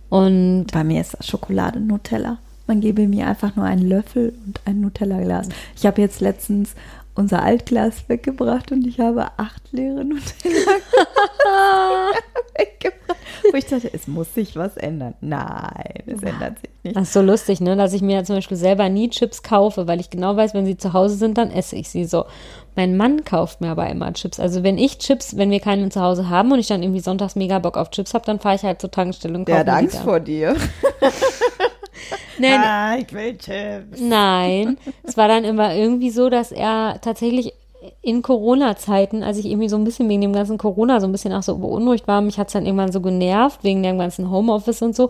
Und 0.09 0.67
Bei 0.71 0.83
mir 0.83 1.01
ist 1.01 1.15
das 1.17 1.27
Schokolade 1.27 1.79
Nutella. 1.79 2.37
Man 2.67 2.81
gebe 2.81 3.07
mir 3.07 3.27
einfach 3.27 3.55
nur 3.55 3.65
einen 3.65 3.87
Löffel 3.87 4.33
und 4.45 4.59
ein 4.65 4.81
Nutella-Glas. 4.81 5.49
Ich 5.75 5.85
habe 5.85 6.01
jetzt 6.01 6.19
letztens 6.19 6.73
unser 7.15 7.41
Altglas 7.43 8.07
weggebracht 8.09 8.71
und 8.71 8.85
ich 8.85 8.99
habe 8.99 9.27
acht 9.37 9.71
leere 9.71 10.03
Nutella 10.03 10.71
weggebracht. 12.57 13.19
Wo 13.51 13.57
ich 13.57 13.65
dachte, 13.65 13.89
es 13.93 14.07
muss 14.07 14.33
sich 14.33 14.55
was 14.55 14.77
ändern. 14.77 15.13
Nein, 15.21 16.03
es 16.05 16.21
ändert 16.21 16.59
sich 16.59 16.69
nicht. 16.83 16.95
Das 16.95 17.03
ist 17.03 17.13
so 17.13 17.21
lustig, 17.21 17.61
ne? 17.61 17.75
Dass 17.75 17.93
ich 17.93 18.01
mir 18.01 18.17
ja 18.17 18.23
zum 18.23 18.35
Beispiel 18.35 18.57
selber 18.57 18.89
nie 18.89 19.09
Chips 19.09 19.43
kaufe, 19.43 19.87
weil 19.87 19.99
ich 19.99 20.09
genau 20.09 20.35
weiß, 20.35 20.53
wenn 20.53 20.65
sie 20.65 20.77
zu 20.77 20.93
Hause 20.93 21.15
sind, 21.15 21.37
dann 21.37 21.51
esse 21.51 21.75
ich 21.75 21.89
sie 21.89 22.05
so. 22.05 22.25
Mein 22.75 22.97
Mann 22.97 23.23
kauft 23.23 23.61
mir 23.61 23.69
aber 23.69 23.89
immer 23.89 24.11
Chips. 24.13 24.39
Also 24.39 24.63
wenn 24.63 24.77
ich 24.77 24.97
Chips, 24.97 25.37
wenn 25.37 25.51
wir 25.51 25.59
keine 25.59 25.87
zu 25.89 26.01
Hause 26.01 26.29
haben 26.29 26.51
und 26.51 26.59
ich 26.59 26.67
dann 26.67 26.83
irgendwie 26.83 26.99
sonntags 27.01 27.35
mega 27.35 27.59
Bock 27.59 27.77
auf 27.77 27.89
Chips 27.91 28.13
habe, 28.13 28.25
dann 28.25 28.39
fahre 28.39 28.55
ich 28.55 28.63
halt 28.63 28.81
zur 28.81 28.91
Tankstelle 28.91 29.37
und 29.37 29.47
Der 29.47 29.63
kaufe 29.63 29.71
hat 29.71 29.81
mir 29.81 29.87
die 29.87 29.95
Angst 29.95 30.03
vor 30.03 30.19
dir. 30.19 30.55
Nein, 32.37 32.61
Ah, 32.63 32.97
ich 32.97 33.11
will 33.13 33.37
Chips. 33.37 33.99
Nein, 33.99 34.77
es 35.03 35.17
war 35.17 35.27
dann 35.27 35.43
immer 35.43 35.75
irgendwie 35.75 36.09
so, 36.09 36.29
dass 36.29 36.51
er 36.51 36.99
tatsächlich 37.01 37.53
in 38.01 38.21
Corona-Zeiten, 38.21 39.23
als 39.23 39.37
ich 39.37 39.45
irgendwie 39.45 39.69
so 39.69 39.75
ein 39.75 39.83
bisschen 39.83 40.09
wegen 40.09 40.21
dem 40.21 40.33
ganzen 40.33 40.57
Corona 40.57 40.99
so 40.99 41.07
ein 41.07 41.11
bisschen 41.11 41.33
auch 41.33 41.43
so 41.43 41.57
beunruhigt 41.57 42.07
war, 42.07 42.21
mich 42.21 42.37
hat 42.37 42.47
es 42.47 42.53
dann 42.53 42.65
irgendwann 42.65 42.91
so 42.91 43.01
genervt, 43.01 43.63
wegen 43.63 43.83
dem 43.83 43.99
ganzen 43.99 44.31
Homeoffice 44.31 44.81
und 44.81 44.95
so. 44.95 45.09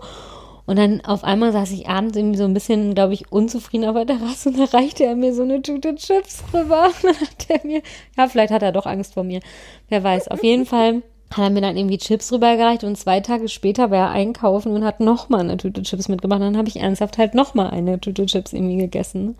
Und 0.66 0.78
dann 0.78 1.00
auf 1.04 1.22
einmal 1.22 1.52
saß 1.52 1.70
ich 1.70 1.88
abends 1.88 2.16
irgendwie 2.16 2.38
so 2.38 2.44
ein 2.44 2.52
bisschen, 2.52 2.94
glaube 2.94 3.14
ich, 3.14 3.30
unzufrieden 3.30 3.88
auf 3.88 3.94
der 3.94 4.06
Terrasse 4.06 4.48
und 4.48 4.58
da 4.58 4.64
reichte 4.64 5.04
er 5.04 5.14
mir 5.14 5.32
so 5.32 5.42
eine 5.42 5.62
Tüte 5.62 5.94
Chips 5.94 6.42
rüber. 6.52 6.86
Und 7.02 7.04
dann 7.04 7.14
hat 7.20 7.46
er 7.48 7.60
mir, 7.64 7.82
ja, 8.18 8.26
vielleicht 8.26 8.52
hat 8.52 8.62
er 8.62 8.72
doch 8.72 8.84
Angst 8.84 9.14
vor 9.14 9.22
mir. 9.22 9.40
Wer 9.88 10.02
weiß. 10.02 10.26
Auf 10.26 10.42
jeden 10.42 10.66
Fall 10.66 11.02
hat 11.30 11.44
er 11.44 11.50
mir 11.50 11.60
dann 11.60 11.76
irgendwie 11.76 11.98
Chips 11.98 12.32
rübergereicht 12.32 12.84
und 12.84 12.96
zwei 12.96 13.20
Tage 13.20 13.48
später 13.48 13.90
war 13.90 14.08
er 14.08 14.10
einkaufen 14.10 14.72
und 14.72 14.84
hat 14.84 15.00
nochmal 15.00 15.40
eine 15.40 15.56
Tüte 15.56 15.82
Chips 15.82 16.08
mitgebracht. 16.08 16.40
Und 16.40 16.46
dann 16.46 16.56
habe 16.56 16.68
ich 16.68 16.76
ernsthaft 16.76 17.18
halt 17.18 17.34
nochmal 17.34 17.70
eine 17.70 18.00
Tüte 18.00 18.26
Chips 18.26 18.52
irgendwie 18.52 18.78
gegessen. 18.78 19.36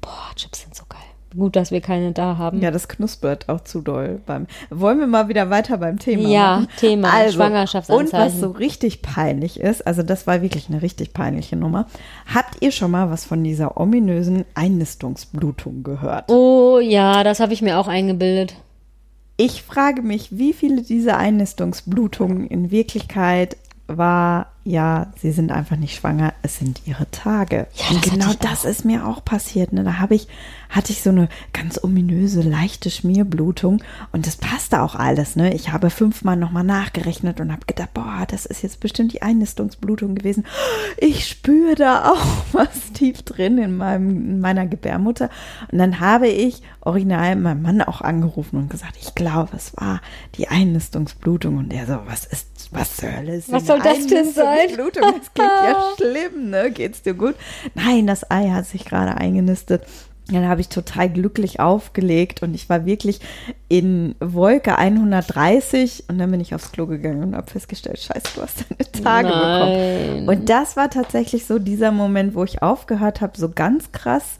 Boah, 0.00 0.30
Chips 0.36 0.62
sind 0.62 0.74
so 0.74 0.84
geil. 0.88 1.00
Gut, 1.36 1.54
dass 1.54 1.70
wir 1.70 1.82
keine 1.82 2.12
da 2.12 2.38
haben. 2.38 2.62
Ja, 2.62 2.70
das 2.70 2.88
knuspert 2.88 3.48
auch 3.48 3.60
zu 3.60 3.82
doll. 3.82 4.22
Beim, 4.24 4.46
wollen 4.70 4.98
wir 5.00 5.06
mal 5.06 5.28
wieder 5.28 5.50
weiter 5.50 5.76
beim 5.76 5.98
Thema 5.98 6.28
Ja, 6.28 6.56
machen? 6.56 6.68
Thema, 6.78 7.12
also. 7.12 7.42
Und 7.88 8.12
was 8.12 8.40
so 8.40 8.50
richtig 8.52 9.02
peinlich 9.02 9.60
ist, 9.60 9.86
also 9.86 10.02
das 10.02 10.26
war 10.26 10.40
wirklich 10.40 10.68
eine 10.70 10.80
richtig 10.80 11.12
peinliche 11.12 11.56
Nummer. 11.56 11.88
Habt 12.32 12.56
ihr 12.60 12.70
schon 12.70 12.90
mal 12.90 13.10
was 13.10 13.26
von 13.26 13.44
dieser 13.44 13.78
ominösen 13.78 14.46
Einnistungsblutung 14.54 15.82
gehört? 15.82 16.30
Oh 16.30 16.78
ja, 16.78 17.22
das 17.22 17.40
habe 17.40 17.52
ich 17.52 17.60
mir 17.60 17.78
auch 17.78 17.88
eingebildet. 17.88 18.54
Ich 19.36 19.62
frage 19.62 20.02
mich, 20.02 20.38
wie 20.38 20.54
viele 20.54 20.82
dieser 20.82 21.18
Einnistungsblutungen 21.18 22.46
in 22.46 22.70
Wirklichkeit 22.70 23.56
war, 23.86 24.52
ja, 24.66 25.12
sie 25.16 25.30
sind 25.30 25.52
einfach 25.52 25.76
nicht 25.76 25.94
schwanger, 25.94 26.34
es 26.42 26.58
sind 26.58 26.82
ihre 26.86 27.08
Tage. 27.12 27.68
Ja, 27.74 27.84
Und 27.90 28.02
genau 28.02 28.32
das 28.40 28.64
ist 28.64 28.84
mir 28.84 29.06
auch 29.06 29.24
passiert. 29.24 29.72
Ne? 29.72 29.84
Da 29.84 29.98
habe 30.00 30.16
ich, 30.16 30.26
hatte 30.68 30.90
ich 30.90 31.02
so 31.02 31.10
eine 31.10 31.28
ganz 31.52 31.82
ominöse, 31.84 32.42
leichte 32.42 32.90
Schmierblutung 32.90 33.80
und 34.10 34.26
das 34.26 34.36
passte 34.36 34.82
auch 34.82 34.96
alles. 34.96 35.36
Ne? 35.36 35.54
Ich 35.54 35.70
habe 35.70 35.88
fünfmal 35.88 36.36
nochmal 36.36 36.64
nachgerechnet 36.64 37.40
und 37.40 37.52
habe 37.52 37.64
gedacht, 37.66 37.94
boah, 37.94 38.24
das 38.28 38.44
ist 38.44 38.62
jetzt 38.62 38.80
bestimmt 38.80 39.12
die 39.12 39.22
Einnistungsblutung 39.22 40.16
gewesen. 40.16 40.44
Ich 40.96 41.28
spüre 41.28 41.76
da 41.76 42.10
auch 42.10 42.26
was 42.52 42.92
tief 42.92 43.22
drin 43.22 43.58
in, 43.58 43.76
meinem, 43.76 44.10
in 44.10 44.40
meiner 44.40 44.66
Gebärmutter. 44.66 45.30
Und 45.70 45.78
dann 45.78 46.00
habe 46.00 46.26
ich 46.26 46.60
original 46.80 47.36
meinen 47.36 47.62
Mann 47.62 47.82
auch 47.82 48.00
angerufen 48.00 48.56
und 48.56 48.68
gesagt, 48.68 48.96
ich 49.00 49.14
glaube, 49.14 49.56
es 49.56 49.76
war 49.76 50.00
die 50.34 50.48
Einnistungsblutung. 50.48 51.56
Und 51.58 51.72
er 51.72 51.86
so, 51.86 52.00
was 52.06 52.24
ist, 52.24 52.68
was 52.72 53.00
Hölle 53.00 53.36
ist 53.36 53.52
Was 53.52 53.66
soll 53.66 53.78
das 53.80 54.08
denn 54.08 54.32
sein? 54.32 54.55
Einnistungsblutung? 54.58 55.02
Das 55.18 55.34
klingt 55.34 55.50
ja 55.64 55.84
schlimm, 55.96 56.50
ne? 56.50 56.70
Geht's 56.70 57.02
dir 57.02 57.14
gut? 57.14 57.34
Nein, 57.74 58.06
das 58.06 58.30
Ei 58.30 58.50
hat 58.50 58.66
sich 58.66 58.84
gerade 58.84 59.16
eingenistet. 59.16 59.82
Dann 60.28 60.48
habe 60.48 60.60
ich 60.60 60.68
total 60.68 61.08
glücklich 61.08 61.60
aufgelegt 61.60 62.42
und 62.42 62.52
ich 62.54 62.68
war 62.68 62.84
wirklich 62.84 63.20
in 63.68 64.16
Wolke 64.18 64.76
130 64.76 66.04
und 66.08 66.18
dann 66.18 66.32
bin 66.32 66.40
ich 66.40 66.52
aufs 66.52 66.72
Klo 66.72 66.86
gegangen 66.86 67.22
und 67.22 67.36
habe 67.36 67.48
festgestellt, 67.48 68.00
scheiße, 68.00 68.34
du 68.34 68.42
hast 68.42 68.64
deine 68.68 69.04
Tage 69.04 69.28
Nein. 69.28 70.24
bekommen. 70.24 70.28
Und 70.28 70.48
das 70.48 70.76
war 70.76 70.90
tatsächlich 70.90 71.46
so 71.46 71.60
dieser 71.60 71.92
Moment, 71.92 72.34
wo 72.34 72.42
ich 72.42 72.60
aufgehört 72.60 73.20
habe, 73.20 73.38
so 73.38 73.50
ganz 73.50 73.92
krass 73.92 74.38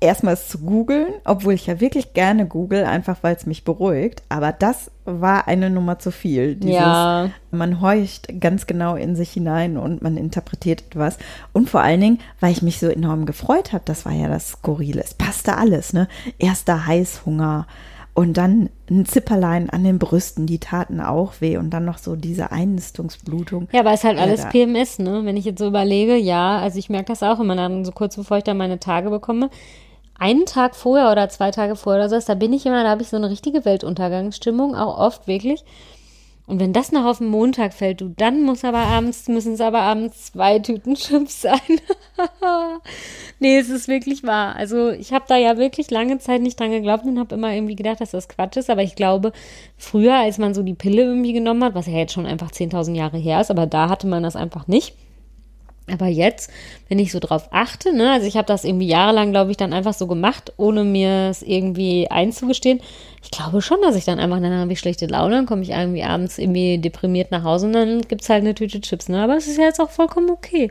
erstmal 0.00 0.34
es 0.34 0.48
zu 0.48 0.58
googeln, 0.58 1.12
obwohl 1.24 1.52
ich 1.54 1.66
ja 1.66 1.78
wirklich 1.80 2.14
gerne 2.14 2.46
google, 2.46 2.84
einfach 2.84 3.18
weil 3.22 3.36
es 3.36 3.44
mich 3.46 3.64
beruhigt. 3.64 4.22
Aber 4.28 4.50
das 4.52 4.90
war 5.04 5.46
eine 5.46 5.68
Nummer 5.70 5.98
zu 5.98 6.10
viel. 6.10 6.54
Dieses, 6.54 6.74
Ja. 6.76 7.30
Man 7.50 7.80
horcht 7.80 8.40
ganz 8.40 8.66
genau 8.66 8.94
in 8.96 9.14
sich 9.16 9.30
hinein 9.32 9.76
und 9.76 10.00
man 10.02 10.16
interpretiert 10.16 10.84
etwas. 10.90 11.18
Und 11.52 11.68
vor 11.68 11.80
allen 11.82 12.00
Dingen, 12.00 12.18
weil 12.40 12.52
ich 12.52 12.62
mich 12.62 12.78
so 12.78 12.86
enorm 12.88 13.26
gefreut 13.26 13.72
habe, 13.72 13.82
das 13.84 14.04
war 14.06 14.12
ja 14.12 14.28
das 14.28 14.48
Skurrile. 14.50 15.02
Es 15.02 15.14
passte 15.14 15.56
alles, 15.58 15.92
ne? 15.92 16.08
Erster 16.38 16.86
Heißhunger. 16.86 17.66
Und 18.12 18.36
dann 18.36 18.70
ein 18.90 19.06
Zipperlein 19.06 19.70
an 19.70 19.84
den 19.84 19.98
Brüsten, 19.98 20.44
die 20.46 20.58
taten 20.58 21.00
auch 21.00 21.34
weh. 21.40 21.56
Und 21.58 21.70
dann 21.70 21.84
noch 21.84 21.98
so 21.98 22.16
diese 22.16 22.50
Einnistungsblutung. 22.52 23.68
Ja, 23.72 23.80
aber 23.80 23.94
ist 23.94 24.04
halt 24.04 24.16
Ja, 24.16 24.24
alles 24.24 24.42
da- 24.42 24.48
PMS, 24.48 24.98
ne? 24.98 25.20
Wenn 25.24 25.36
ich 25.36 25.44
jetzt 25.44 25.58
so 25.60 25.66
überlege, 25.68 26.16
ja, 26.16 26.58
also 26.58 26.78
ich 26.78 26.90
merke 26.90 27.06
das 27.06 27.22
auch 27.22 27.38
immer 27.40 27.54
dann 27.56 27.84
so 27.84 27.92
kurz 27.92 28.16
bevor 28.16 28.38
ich 28.38 28.44
dann 28.44 28.56
meine 28.56 28.78
Tage 28.80 29.10
bekomme. 29.10 29.48
Einen 30.20 30.44
Tag 30.44 30.76
vorher 30.76 31.10
oder 31.10 31.30
zwei 31.30 31.50
Tage 31.50 31.76
vorher 31.76 32.02
oder 32.04 32.20
so, 32.20 32.26
da 32.26 32.34
bin 32.34 32.52
ich 32.52 32.66
immer, 32.66 32.84
da 32.84 32.90
habe 32.90 33.00
ich 33.00 33.08
so 33.08 33.16
eine 33.16 33.30
richtige 33.30 33.64
Weltuntergangsstimmung, 33.64 34.74
auch 34.74 34.98
oft 34.98 35.26
wirklich. 35.26 35.64
Und 36.46 36.60
wenn 36.60 36.74
das 36.74 36.92
noch 36.92 37.06
auf 37.06 37.18
den 37.18 37.28
Montag 37.28 37.72
fällt, 37.72 38.02
du, 38.02 38.10
dann 38.10 38.42
muss 38.42 38.62
aber 38.62 38.80
abends, 38.80 39.28
müssen 39.28 39.54
es 39.54 39.62
aber 39.62 39.80
abends 39.80 40.32
zwei 40.32 40.58
Tüten 40.58 40.94
Chips 40.94 41.40
sein. 41.40 41.60
nee, 43.38 43.56
es 43.56 43.70
ist 43.70 43.88
wirklich 43.88 44.22
wahr. 44.22 44.56
Also 44.56 44.90
ich 44.90 45.14
habe 45.14 45.24
da 45.26 45.38
ja 45.38 45.56
wirklich 45.56 45.90
lange 45.90 46.18
Zeit 46.18 46.42
nicht 46.42 46.60
dran 46.60 46.70
geglaubt 46.70 47.04
und 47.06 47.18
habe 47.18 47.36
immer 47.36 47.54
irgendwie 47.54 47.76
gedacht, 47.76 48.02
dass 48.02 48.10
das 48.10 48.28
Quatsch 48.28 48.58
ist. 48.58 48.68
Aber 48.68 48.82
ich 48.82 48.96
glaube, 48.96 49.32
früher, 49.78 50.16
als 50.16 50.36
man 50.36 50.52
so 50.52 50.62
die 50.62 50.74
Pille 50.74 51.02
irgendwie 51.02 51.32
genommen 51.32 51.64
hat, 51.64 51.74
was 51.74 51.86
ja 51.86 51.94
jetzt 51.94 52.12
schon 52.12 52.26
einfach 52.26 52.50
10.000 52.50 52.94
Jahre 52.94 53.16
her 53.16 53.40
ist, 53.40 53.50
aber 53.50 53.66
da 53.66 53.88
hatte 53.88 54.06
man 54.06 54.22
das 54.22 54.36
einfach 54.36 54.66
nicht. 54.66 54.94
Aber 55.90 56.06
jetzt, 56.06 56.50
wenn 56.88 56.98
ich 56.98 57.12
so 57.12 57.18
drauf 57.18 57.48
achte, 57.50 57.94
ne, 57.94 58.12
also 58.12 58.26
ich 58.26 58.36
habe 58.36 58.46
das 58.46 58.64
irgendwie 58.64 58.86
jahrelang, 58.86 59.30
glaube 59.30 59.50
ich, 59.50 59.56
dann 59.56 59.72
einfach 59.72 59.94
so 59.94 60.06
gemacht, 60.06 60.52
ohne 60.56 60.84
mir 60.84 61.28
es 61.30 61.42
irgendwie 61.42 62.10
einzugestehen. 62.10 62.80
Ich 63.22 63.30
glaube 63.30 63.62
schon, 63.62 63.80
dass 63.82 63.96
ich 63.96 64.04
dann 64.04 64.18
einfach, 64.18 64.40
dann 64.40 64.52
habe 64.52 64.72
ich 64.72 64.78
schlechte 64.78 65.06
Laune, 65.06 65.36
dann 65.36 65.46
komme 65.46 65.62
ich 65.62 65.70
irgendwie 65.70 66.02
abends 66.02 66.38
irgendwie 66.38 66.78
deprimiert 66.78 67.30
nach 67.30 67.44
Hause 67.44 67.66
und 67.66 67.72
dann 67.74 68.02
gibt's 68.02 68.28
halt 68.28 68.42
eine 68.42 68.54
Tüte 68.54 68.80
Chips, 68.80 69.08
ne? 69.08 69.22
Aber 69.22 69.36
es 69.36 69.46
ist 69.46 69.58
ja 69.58 69.64
jetzt 69.64 69.80
auch 69.80 69.90
vollkommen 69.90 70.30
okay. 70.30 70.70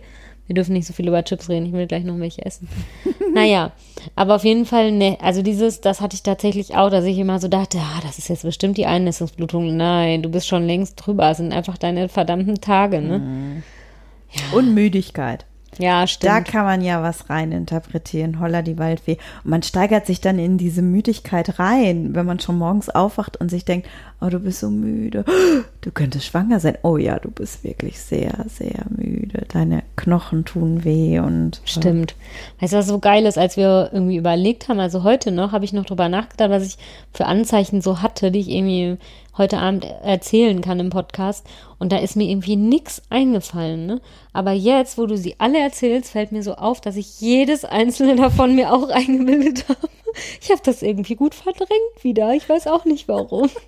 Wir 0.49 0.55
dürfen 0.55 0.73
nicht 0.73 0.87
so 0.87 0.93
viel 0.93 1.07
über 1.07 1.23
Chips 1.23 1.47
reden, 1.47 1.67
ich 1.67 1.73
will 1.73 1.85
gleich 1.85 2.03
noch 2.03 2.17
welche 2.17 2.43
essen. 2.43 2.67
naja, 3.35 3.71
aber 4.15 4.35
auf 4.35 4.43
jeden 4.43 4.65
Fall, 4.65 4.91
ne, 4.91 5.15
also 5.21 5.43
dieses, 5.43 5.79
das 5.79 6.01
hatte 6.01 6.15
ich 6.15 6.23
tatsächlich 6.23 6.75
auch, 6.75 6.89
dass 6.89 7.05
ich 7.05 7.19
immer 7.19 7.37
so 7.37 7.47
dachte, 7.47 7.77
ah, 7.77 7.99
das 8.01 8.17
ist 8.17 8.29
jetzt 8.29 8.41
bestimmt 8.41 8.75
die 8.75 8.87
Einnässungsblutung. 8.87 9.77
Nein, 9.77 10.23
du 10.23 10.29
bist 10.29 10.47
schon 10.47 10.65
längst 10.65 10.95
drüber, 10.95 11.29
es 11.29 11.37
sind 11.37 11.53
einfach 11.53 11.77
deine 11.77 12.09
verdammten 12.09 12.61
Tage, 12.61 12.99
ne? 12.99 13.19
Mhm. 13.19 13.63
Ja. 14.31 14.57
Und 14.57 14.73
Müdigkeit. 14.73 15.45
Ja, 15.77 16.07
stimmt. 16.07 16.31
Da 16.31 16.41
kann 16.41 16.65
man 16.65 16.81
ja 16.81 17.01
was 17.01 17.29
reininterpretieren. 17.29 18.39
Holla 18.39 18.61
die 18.61 18.77
Waldfee. 18.77 19.17
Und 19.43 19.51
man 19.51 19.63
steigert 19.63 20.05
sich 20.05 20.19
dann 20.19 20.39
in 20.39 20.57
diese 20.57 20.81
Müdigkeit 20.81 21.59
rein, 21.59 22.15
wenn 22.15 22.25
man 22.25 22.39
schon 22.39 22.57
morgens 22.57 22.89
aufwacht 22.89 23.37
und 23.37 23.49
sich 23.49 23.65
denkt, 23.65 23.87
oh, 24.21 24.29
du 24.29 24.39
bist 24.39 24.59
so 24.59 24.69
müde. 24.69 25.25
Du 25.81 25.91
könntest 25.91 26.25
schwanger 26.25 26.59
sein. 26.59 26.77
Oh 26.83 26.97
ja, 26.97 27.19
du 27.19 27.31
bist 27.31 27.63
wirklich 27.63 28.01
sehr, 28.01 28.33
sehr 28.49 28.83
müde. 28.89 29.45
Deine 29.47 29.81
Knochen 29.95 30.43
tun 30.43 30.83
weh 30.83 31.19
und. 31.19 31.61
Stimmt. 31.63 32.15
Weißt 32.59 32.73
du, 32.73 32.77
was 32.77 32.87
so 32.87 32.99
geil 32.99 33.25
ist, 33.25 33.37
als 33.37 33.55
wir 33.55 33.89
irgendwie 33.93 34.17
überlegt 34.17 34.67
haben, 34.67 34.81
also 34.81 35.03
heute 35.03 35.31
noch, 35.31 35.53
habe 35.53 35.63
ich 35.63 35.71
noch 35.71 35.85
drüber 35.85 36.09
nachgedacht, 36.09 36.49
was 36.49 36.65
ich 36.65 36.77
für 37.13 37.27
Anzeichen 37.27 37.79
so 37.79 38.01
hatte, 38.01 38.29
die 38.29 38.41
ich 38.41 38.49
irgendwie 38.49 38.97
heute 39.37 39.57
Abend 39.57 39.85
erzählen 40.03 40.61
kann 40.61 40.81
im 40.81 40.89
Podcast. 40.89 41.47
Und 41.79 41.93
da 41.93 41.97
ist 41.97 42.17
mir 42.17 42.29
irgendwie 42.29 42.57
nichts 42.57 43.01
eingefallen. 43.09 43.85
Ne? 43.85 44.01
Aber 44.33 44.51
jetzt, 44.51 44.97
wo 44.97 45.05
du 45.05 45.17
sie 45.17 45.35
alle 45.39 45.59
erzählst, 45.59 46.11
fällt 46.11 46.33
mir 46.33 46.43
so 46.43 46.55
auf, 46.55 46.81
dass 46.81 46.97
ich 46.97 47.21
jedes 47.21 47.63
einzelne 47.63 48.15
davon 48.21 48.53
mir 48.53 48.73
auch 48.73 48.89
eingebildet 48.89 49.69
habe. 49.69 49.89
Ich 50.41 50.49
habe 50.51 50.61
das 50.63 50.81
irgendwie 50.81 51.15
gut 51.15 51.35
verdrängt 51.35 52.03
wieder. 52.03 52.33
Ich 52.33 52.47
weiß 52.47 52.67
auch 52.67 52.85
nicht 52.85 53.07
warum. 53.07 53.49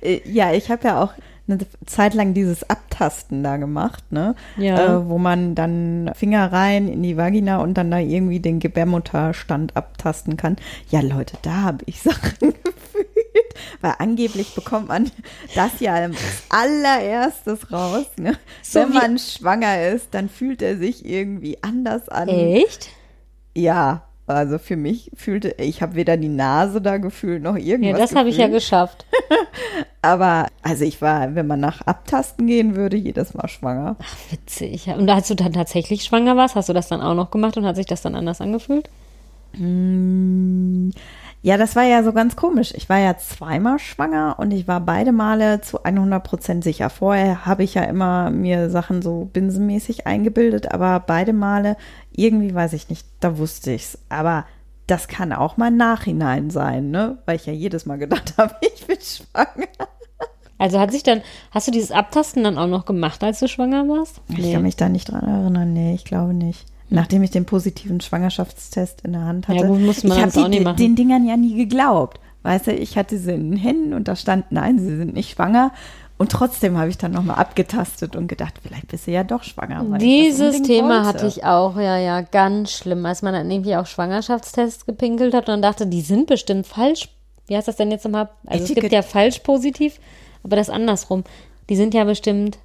Äh, 0.00 0.20
ja, 0.24 0.52
ich 0.52 0.70
habe 0.70 0.86
ja 0.86 1.02
auch 1.02 1.12
eine 1.48 1.58
Zeit 1.86 2.14
lang 2.14 2.34
dieses 2.34 2.68
Abtasten 2.68 3.42
da 3.42 3.56
gemacht, 3.56 4.04
ne? 4.10 4.34
Ja. 4.56 4.98
Äh, 4.98 5.08
wo 5.08 5.18
man 5.18 5.54
dann 5.54 6.10
Finger 6.14 6.52
rein 6.52 6.88
in 6.88 7.02
die 7.02 7.16
Vagina 7.16 7.58
und 7.58 7.74
dann 7.74 7.90
da 7.90 7.98
irgendwie 7.98 8.40
den 8.40 8.58
Gebärmutterstand 8.58 9.76
abtasten 9.76 10.36
kann. 10.36 10.56
Ja, 10.90 11.00
Leute, 11.00 11.36
da 11.42 11.62
habe 11.62 11.84
ich 11.86 12.02
Sachen 12.02 12.52
gefühlt. 12.62 13.06
Weil 13.80 13.94
angeblich 13.98 14.54
bekommt 14.54 14.88
man 14.88 15.10
das 15.54 15.80
ja 15.80 15.94
als 15.94 16.16
allererstes 16.48 17.72
raus. 17.72 18.06
Ne? 18.16 18.36
So 18.62 18.80
Wenn 18.80 18.90
man 18.90 19.18
schwanger 19.18 19.88
ist, 19.88 20.08
dann 20.12 20.28
fühlt 20.28 20.62
er 20.62 20.76
sich 20.76 21.04
irgendwie 21.04 21.62
anders 21.62 22.08
an. 22.08 22.28
Echt? 22.28 22.90
Ja, 23.54 24.02
also 24.26 24.58
für 24.58 24.76
mich 24.76 25.10
fühlte, 25.14 25.54
ich 25.58 25.82
habe 25.82 25.94
weder 25.94 26.16
die 26.16 26.28
Nase 26.28 26.80
da 26.80 26.96
gefühlt 26.96 27.42
noch 27.42 27.56
irgendwas. 27.56 27.92
Ja, 27.92 28.06
das 28.06 28.14
habe 28.14 28.28
ich 28.28 28.36
ja 28.36 28.48
geschafft. 28.48 29.06
Aber 30.02 30.48
also 30.62 30.84
ich 30.84 31.00
war, 31.00 31.34
wenn 31.34 31.46
man 31.46 31.60
nach 31.60 31.82
Abtasten 31.82 32.46
gehen 32.46 32.74
würde, 32.74 32.96
jedes 32.96 33.34
Mal 33.34 33.48
schwanger. 33.48 33.96
Ach, 34.00 34.16
witzig. 34.32 34.88
Und 34.88 35.08
als 35.08 35.28
du 35.28 35.34
dann 35.34 35.52
tatsächlich 35.52 36.02
schwanger 36.02 36.36
warst, 36.36 36.56
hast 36.56 36.68
du 36.68 36.72
das 36.72 36.88
dann 36.88 37.02
auch 37.02 37.14
noch 37.14 37.30
gemacht 37.30 37.56
und 37.56 37.66
hat 37.66 37.76
sich 37.76 37.86
das 37.86 38.02
dann 38.02 38.16
anders 38.16 38.40
angefühlt? 38.40 38.90
Mmh. 39.52 40.90
Ja, 41.46 41.56
das 41.56 41.76
war 41.76 41.84
ja 41.84 42.02
so 42.02 42.12
ganz 42.12 42.34
komisch. 42.34 42.74
Ich 42.74 42.88
war 42.88 42.98
ja 42.98 43.16
zweimal 43.18 43.78
schwanger 43.78 44.34
und 44.40 44.50
ich 44.50 44.66
war 44.66 44.80
beide 44.80 45.12
Male 45.12 45.60
zu 45.60 45.84
100 45.84 46.24
Prozent 46.24 46.64
sicher. 46.64 46.90
Vorher 46.90 47.46
habe 47.46 47.62
ich 47.62 47.74
ja 47.74 47.84
immer 47.84 48.30
mir 48.30 48.68
Sachen 48.68 49.00
so 49.00 49.30
binsenmäßig 49.32 50.08
eingebildet, 50.08 50.72
aber 50.72 50.98
beide 50.98 51.32
Male 51.32 51.76
irgendwie 52.10 52.52
weiß 52.52 52.72
ich 52.72 52.88
nicht, 52.88 53.06
da 53.20 53.38
wusste 53.38 53.70
ich's. 53.70 53.96
Aber 54.08 54.44
das 54.88 55.06
kann 55.06 55.32
auch 55.32 55.56
mal 55.56 55.70
Nachhinein 55.70 56.50
sein, 56.50 56.90
ne? 56.90 57.18
Weil 57.26 57.36
ich 57.36 57.46
ja 57.46 57.52
jedes 57.52 57.86
Mal 57.86 57.98
gedacht 57.98 58.34
habe, 58.38 58.56
ich 58.62 58.84
bin 58.84 58.98
schwanger. 59.00 59.68
Also 60.58 60.80
hat 60.80 60.90
sich 60.90 61.04
dann, 61.04 61.22
hast 61.52 61.68
du 61.68 61.70
dieses 61.70 61.92
Abtasten 61.92 62.42
dann 62.42 62.58
auch 62.58 62.66
noch 62.66 62.86
gemacht, 62.86 63.22
als 63.22 63.38
du 63.38 63.46
schwanger 63.46 63.86
warst? 63.86 64.20
Ich 64.30 64.38
nee. 64.38 64.52
kann 64.52 64.62
mich 64.62 64.74
da 64.74 64.88
nicht 64.88 65.12
dran 65.12 65.22
erinnern, 65.22 65.72
nee, 65.72 65.94
ich 65.94 66.04
glaube 66.04 66.34
nicht. 66.34 66.66
Nachdem 66.88 67.22
ich 67.22 67.30
den 67.30 67.46
positiven 67.46 68.00
Schwangerschaftstest 68.00 69.00
in 69.02 69.12
der 69.12 69.22
Hand 69.22 69.48
hatte. 69.48 69.60
Ja, 69.60 69.66
gut, 69.66 69.80
muss 69.80 70.04
man 70.04 70.18
ich 70.18 70.36
habe 70.36 70.50
den, 70.50 70.76
den 70.76 70.96
Dingern 70.96 71.26
ja 71.26 71.36
nie 71.36 71.56
geglaubt. 71.56 72.20
Weißt 72.42 72.68
du, 72.68 72.72
ich 72.72 72.96
hatte 72.96 73.18
sie 73.18 73.32
in 73.32 73.50
den 73.50 73.58
Händen 73.58 73.92
und 73.92 74.06
da 74.06 74.14
stand, 74.14 74.52
nein, 74.52 74.78
sie 74.78 74.96
sind 74.96 75.14
nicht 75.14 75.32
schwanger. 75.32 75.72
Und 76.18 76.32
trotzdem 76.32 76.78
habe 76.78 76.88
ich 76.88 76.96
dann 76.96 77.12
nochmal 77.12 77.36
abgetastet 77.36 78.16
und 78.16 78.28
gedacht, 78.28 78.54
vielleicht 78.62 78.88
bist 78.88 79.06
du 79.06 79.10
ja 79.10 79.22
doch 79.22 79.42
schwanger. 79.42 79.98
Dieses 79.98 80.62
Thema 80.62 81.04
wollte. 81.04 81.06
hatte 81.06 81.26
ich 81.26 81.44
auch, 81.44 81.76
ja, 81.76 81.98
ja, 81.98 82.22
ganz 82.22 82.72
schlimm, 82.72 83.04
als 83.04 83.20
man 83.20 83.34
dann 83.34 83.50
irgendwie 83.50 83.76
auch 83.76 83.86
Schwangerschaftstests 83.86 84.86
gepinkelt 84.86 85.34
hat 85.34 85.48
und 85.48 85.60
dachte, 85.60 85.86
die 85.86 86.00
sind 86.00 86.26
bestimmt 86.26 86.66
falsch. 86.66 87.08
Wie 87.48 87.56
heißt 87.56 87.68
das 87.68 87.76
denn 87.76 87.90
jetzt 87.90 88.04
nochmal? 88.04 88.30
Also 88.46 88.64
Etikett. 88.64 88.76
es 88.76 88.82
gibt 88.82 88.92
ja 88.92 89.02
falsch 89.02 89.40
positiv, 89.40 90.00
aber 90.42 90.56
das 90.56 90.70
andersrum. 90.70 91.24
Die 91.68 91.76
sind 91.76 91.94
ja 91.94 92.04
bestimmt. 92.04 92.58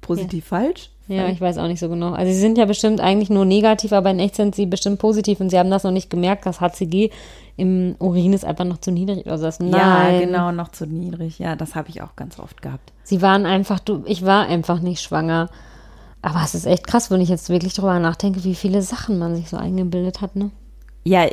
Positiv 0.00 0.50
ja. 0.50 0.58
falsch? 0.58 0.90
Ja, 1.08 1.28
ich 1.28 1.40
weiß 1.40 1.56
auch 1.58 1.66
nicht 1.66 1.80
so 1.80 1.88
genau. 1.88 2.12
Also 2.12 2.30
sie 2.30 2.38
sind 2.38 2.58
ja 2.58 2.66
bestimmt 2.66 3.00
eigentlich 3.00 3.30
nur 3.30 3.46
negativ, 3.46 3.92
aber 3.92 4.10
in 4.10 4.18
echt 4.18 4.36
sind 4.36 4.54
sie 4.54 4.66
bestimmt 4.66 4.98
positiv 4.98 5.40
und 5.40 5.48
sie 5.48 5.58
haben 5.58 5.70
das 5.70 5.82
noch 5.82 5.90
nicht 5.90 6.10
gemerkt, 6.10 6.44
das 6.44 6.60
HCG 6.60 7.10
im 7.56 7.96
Urin 7.98 8.34
ist 8.34 8.44
einfach 8.44 8.64
noch 8.64 8.78
zu 8.78 8.92
niedrig 8.92 9.26
oder 9.26 9.38
so. 9.38 9.64
Nein. 9.64 9.72
Ja, 9.72 10.20
genau, 10.20 10.52
noch 10.52 10.68
zu 10.68 10.86
niedrig. 10.86 11.38
Ja, 11.38 11.56
das 11.56 11.74
habe 11.74 11.88
ich 11.88 12.02
auch 12.02 12.14
ganz 12.14 12.38
oft 12.38 12.62
gehabt. 12.62 12.92
Sie 13.02 13.22
waren 13.22 13.46
einfach, 13.46 13.80
du, 13.80 14.02
ich 14.06 14.24
war 14.24 14.46
einfach 14.46 14.80
nicht 14.80 15.00
schwanger. 15.00 15.48
Aber 16.20 16.42
es 16.44 16.54
ist 16.54 16.66
echt 16.66 16.86
krass, 16.86 17.10
wenn 17.10 17.20
ich 17.20 17.28
jetzt 17.28 17.48
wirklich 17.48 17.74
drüber 17.74 17.98
nachdenke, 17.98 18.44
wie 18.44 18.54
viele 18.54 18.82
Sachen 18.82 19.18
man 19.18 19.34
sich 19.34 19.48
so 19.48 19.56
eingebildet 19.56 20.20
hat, 20.20 20.36
ne? 20.36 20.50
Ja, 21.08 21.26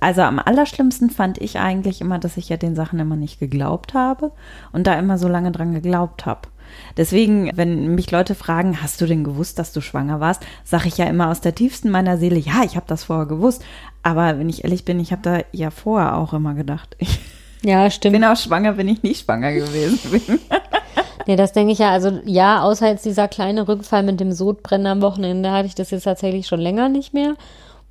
also 0.00 0.20
am 0.20 0.38
allerschlimmsten 0.38 1.08
fand 1.08 1.38
ich 1.38 1.58
eigentlich 1.58 2.02
immer, 2.02 2.18
dass 2.18 2.36
ich 2.36 2.50
ja 2.50 2.58
den 2.58 2.74
Sachen 2.74 2.98
immer 2.98 3.16
nicht 3.16 3.40
geglaubt 3.40 3.94
habe 3.94 4.30
und 4.72 4.86
da 4.86 4.98
immer 4.98 5.16
so 5.16 5.26
lange 5.26 5.50
dran 5.52 5.72
geglaubt 5.72 6.26
habe. 6.26 6.48
Deswegen, 6.98 7.50
wenn 7.54 7.94
mich 7.94 8.10
Leute 8.10 8.34
fragen, 8.34 8.82
hast 8.82 9.00
du 9.00 9.06
denn 9.06 9.24
gewusst, 9.24 9.58
dass 9.58 9.72
du 9.72 9.80
schwanger 9.80 10.20
warst, 10.20 10.42
sage 10.64 10.88
ich 10.88 10.98
ja 10.98 11.06
immer 11.06 11.30
aus 11.30 11.40
der 11.40 11.54
tiefsten 11.54 11.88
meiner 11.88 12.18
Seele, 12.18 12.38
ja, 12.38 12.62
ich 12.62 12.76
habe 12.76 12.84
das 12.86 13.04
vorher 13.04 13.24
gewusst. 13.24 13.64
Aber 14.02 14.38
wenn 14.38 14.50
ich 14.50 14.64
ehrlich 14.64 14.84
bin, 14.84 15.00
ich 15.00 15.12
habe 15.12 15.22
da 15.22 15.38
ja 15.52 15.70
vorher 15.70 16.18
auch 16.18 16.34
immer 16.34 16.52
gedacht. 16.52 16.94
Ich 16.98 17.18
ja, 17.62 17.90
stimmt. 17.90 18.12
bin 18.12 18.24
auch 18.24 18.36
schwanger, 18.36 18.76
wenn 18.76 18.88
ich 18.88 19.02
nicht 19.02 19.24
schwanger 19.24 19.52
gewesen 19.52 19.98
bin. 20.10 20.40
nee, 21.26 21.36
das 21.36 21.52
denke 21.52 21.72
ich 21.72 21.78
ja. 21.78 21.90
Also 21.90 22.20
ja, 22.26 22.62
außer 22.62 22.88
jetzt 22.88 23.06
dieser 23.06 23.28
kleine 23.28 23.66
Rückfall 23.66 24.02
mit 24.02 24.20
dem 24.20 24.32
Sodbrennen 24.32 24.88
am 24.88 25.00
Wochenende 25.00 25.50
hatte 25.52 25.68
ich 25.68 25.74
das 25.74 25.90
jetzt 25.90 26.04
tatsächlich 26.04 26.46
schon 26.46 26.60
länger 26.60 26.90
nicht 26.90 27.14
mehr. 27.14 27.34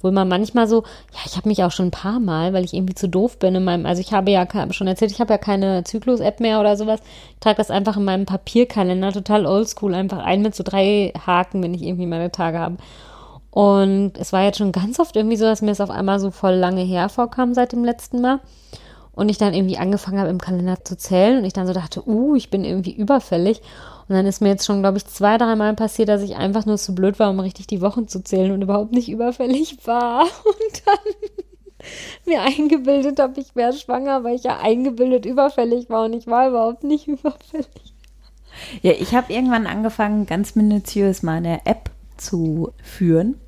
Wo 0.01 0.11
man 0.11 0.27
manchmal 0.27 0.67
so, 0.67 0.83
ja, 1.13 1.19
ich 1.25 1.37
habe 1.37 1.47
mich 1.47 1.63
auch 1.63 1.71
schon 1.71 1.87
ein 1.87 1.91
paar 1.91 2.19
Mal, 2.19 2.53
weil 2.53 2.65
ich 2.65 2.73
irgendwie 2.73 2.95
zu 2.95 3.07
doof 3.07 3.37
bin 3.37 3.55
in 3.55 3.63
meinem, 3.63 3.85
also 3.85 4.01
ich 4.01 4.13
habe 4.13 4.31
ja 4.31 4.47
schon 4.71 4.87
erzählt, 4.87 5.11
ich 5.11 5.19
habe 5.19 5.33
ja 5.33 5.37
keine 5.37 5.83
Zyklus-App 5.83 6.39
mehr 6.39 6.59
oder 6.59 6.77
sowas. 6.77 6.99
Ich 7.33 7.39
trage 7.39 7.57
das 7.57 7.71
einfach 7.71 7.97
in 7.97 8.05
meinem 8.05 8.25
Papierkalender, 8.25 9.11
total 9.11 9.45
oldschool, 9.45 9.93
einfach 9.93 10.19
ein 10.19 10.41
mit 10.41 10.55
so 10.55 10.63
drei 10.63 11.13
Haken, 11.25 11.61
wenn 11.63 11.73
ich 11.73 11.83
irgendwie 11.83 12.07
meine 12.07 12.31
Tage 12.31 12.59
habe. 12.59 12.77
Und 13.51 14.13
es 14.17 14.31
war 14.31 14.43
jetzt 14.43 14.57
schon 14.57 14.71
ganz 14.71 14.99
oft 14.99 15.15
irgendwie 15.15 15.35
so, 15.35 15.45
dass 15.45 15.61
mir 15.61 15.71
es 15.71 15.81
auf 15.81 15.89
einmal 15.89 16.19
so 16.19 16.31
voll 16.31 16.53
lange 16.53 16.81
her 16.81 17.09
vorkam 17.09 17.53
seit 17.53 17.73
dem 17.73 17.83
letzten 17.83 18.21
Mal. 18.21 18.39
Und 19.13 19.27
ich 19.27 19.37
dann 19.37 19.53
irgendwie 19.53 19.77
angefangen 19.77 20.19
habe, 20.19 20.29
im 20.29 20.39
Kalender 20.39 20.85
zu 20.85 20.97
zählen 20.97 21.39
und 21.39 21.45
ich 21.45 21.51
dann 21.51 21.67
so 21.67 21.73
dachte, 21.73 22.07
uh, 22.07 22.33
ich 22.35 22.49
bin 22.49 22.63
irgendwie 22.63 22.93
überfällig. 22.93 23.61
Und 24.12 24.17
dann 24.17 24.26
ist 24.26 24.41
mir 24.41 24.50
jetzt 24.50 24.65
schon, 24.65 24.82
glaube 24.82 24.97
ich, 24.97 25.06
zwei, 25.06 25.38
dreimal 25.38 25.74
passiert, 25.74 26.10
dass 26.10 26.21
ich 26.21 26.36
einfach 26.36 26.65
nur 26.65 26.78
zu 26.78 26.93
blöd 26.93 27.17
war, 27.17 27.30
um 27.30 27.39
richtig 27.39 27.67
die 27.67 27.80
Wochen 27.80 28.10
zu 28.10 28.21
zählen 28.21 28.52
und 28.52 28.62
überhaupt 28.62 28.91
nicht 28.91 29.08
überfällig 29.08 29.78
war. 29.88 30.24
Und 30.43 30.82
dann 30.86 31.86
mir 32.26 32.41
eingebildet 32.41 33.21
habe, 33.21 33.39
ich 33.39 33.56
wäre 33.56 33.71
schwanger, 33.71 34.26
weil 34.26 34.36
ich 34.36 34.43
ja 34.43 34.60
eingebildet 34.60 35.26
überfällig 35.26 35.89
war 35.89 36.04
und 36.04 36.12
ich 36.12 36.28
war 36.28 36.50
überhaupt 36.50 36.84
nicht 36.84 37.08
überfällig. 37.08 37.93
Ja, 38.82 38.91
ich 38.91 39.15
habe 39.15 39.32
irgendwann 39.32 39.65
angefangen, 39.65 40.26
ganz 40.26 40.56
minutiös 40.56 41.24
meine 41.24 41.65
App 41.65 41.89
zu 42.17 42.74
führen. 42.84 43.39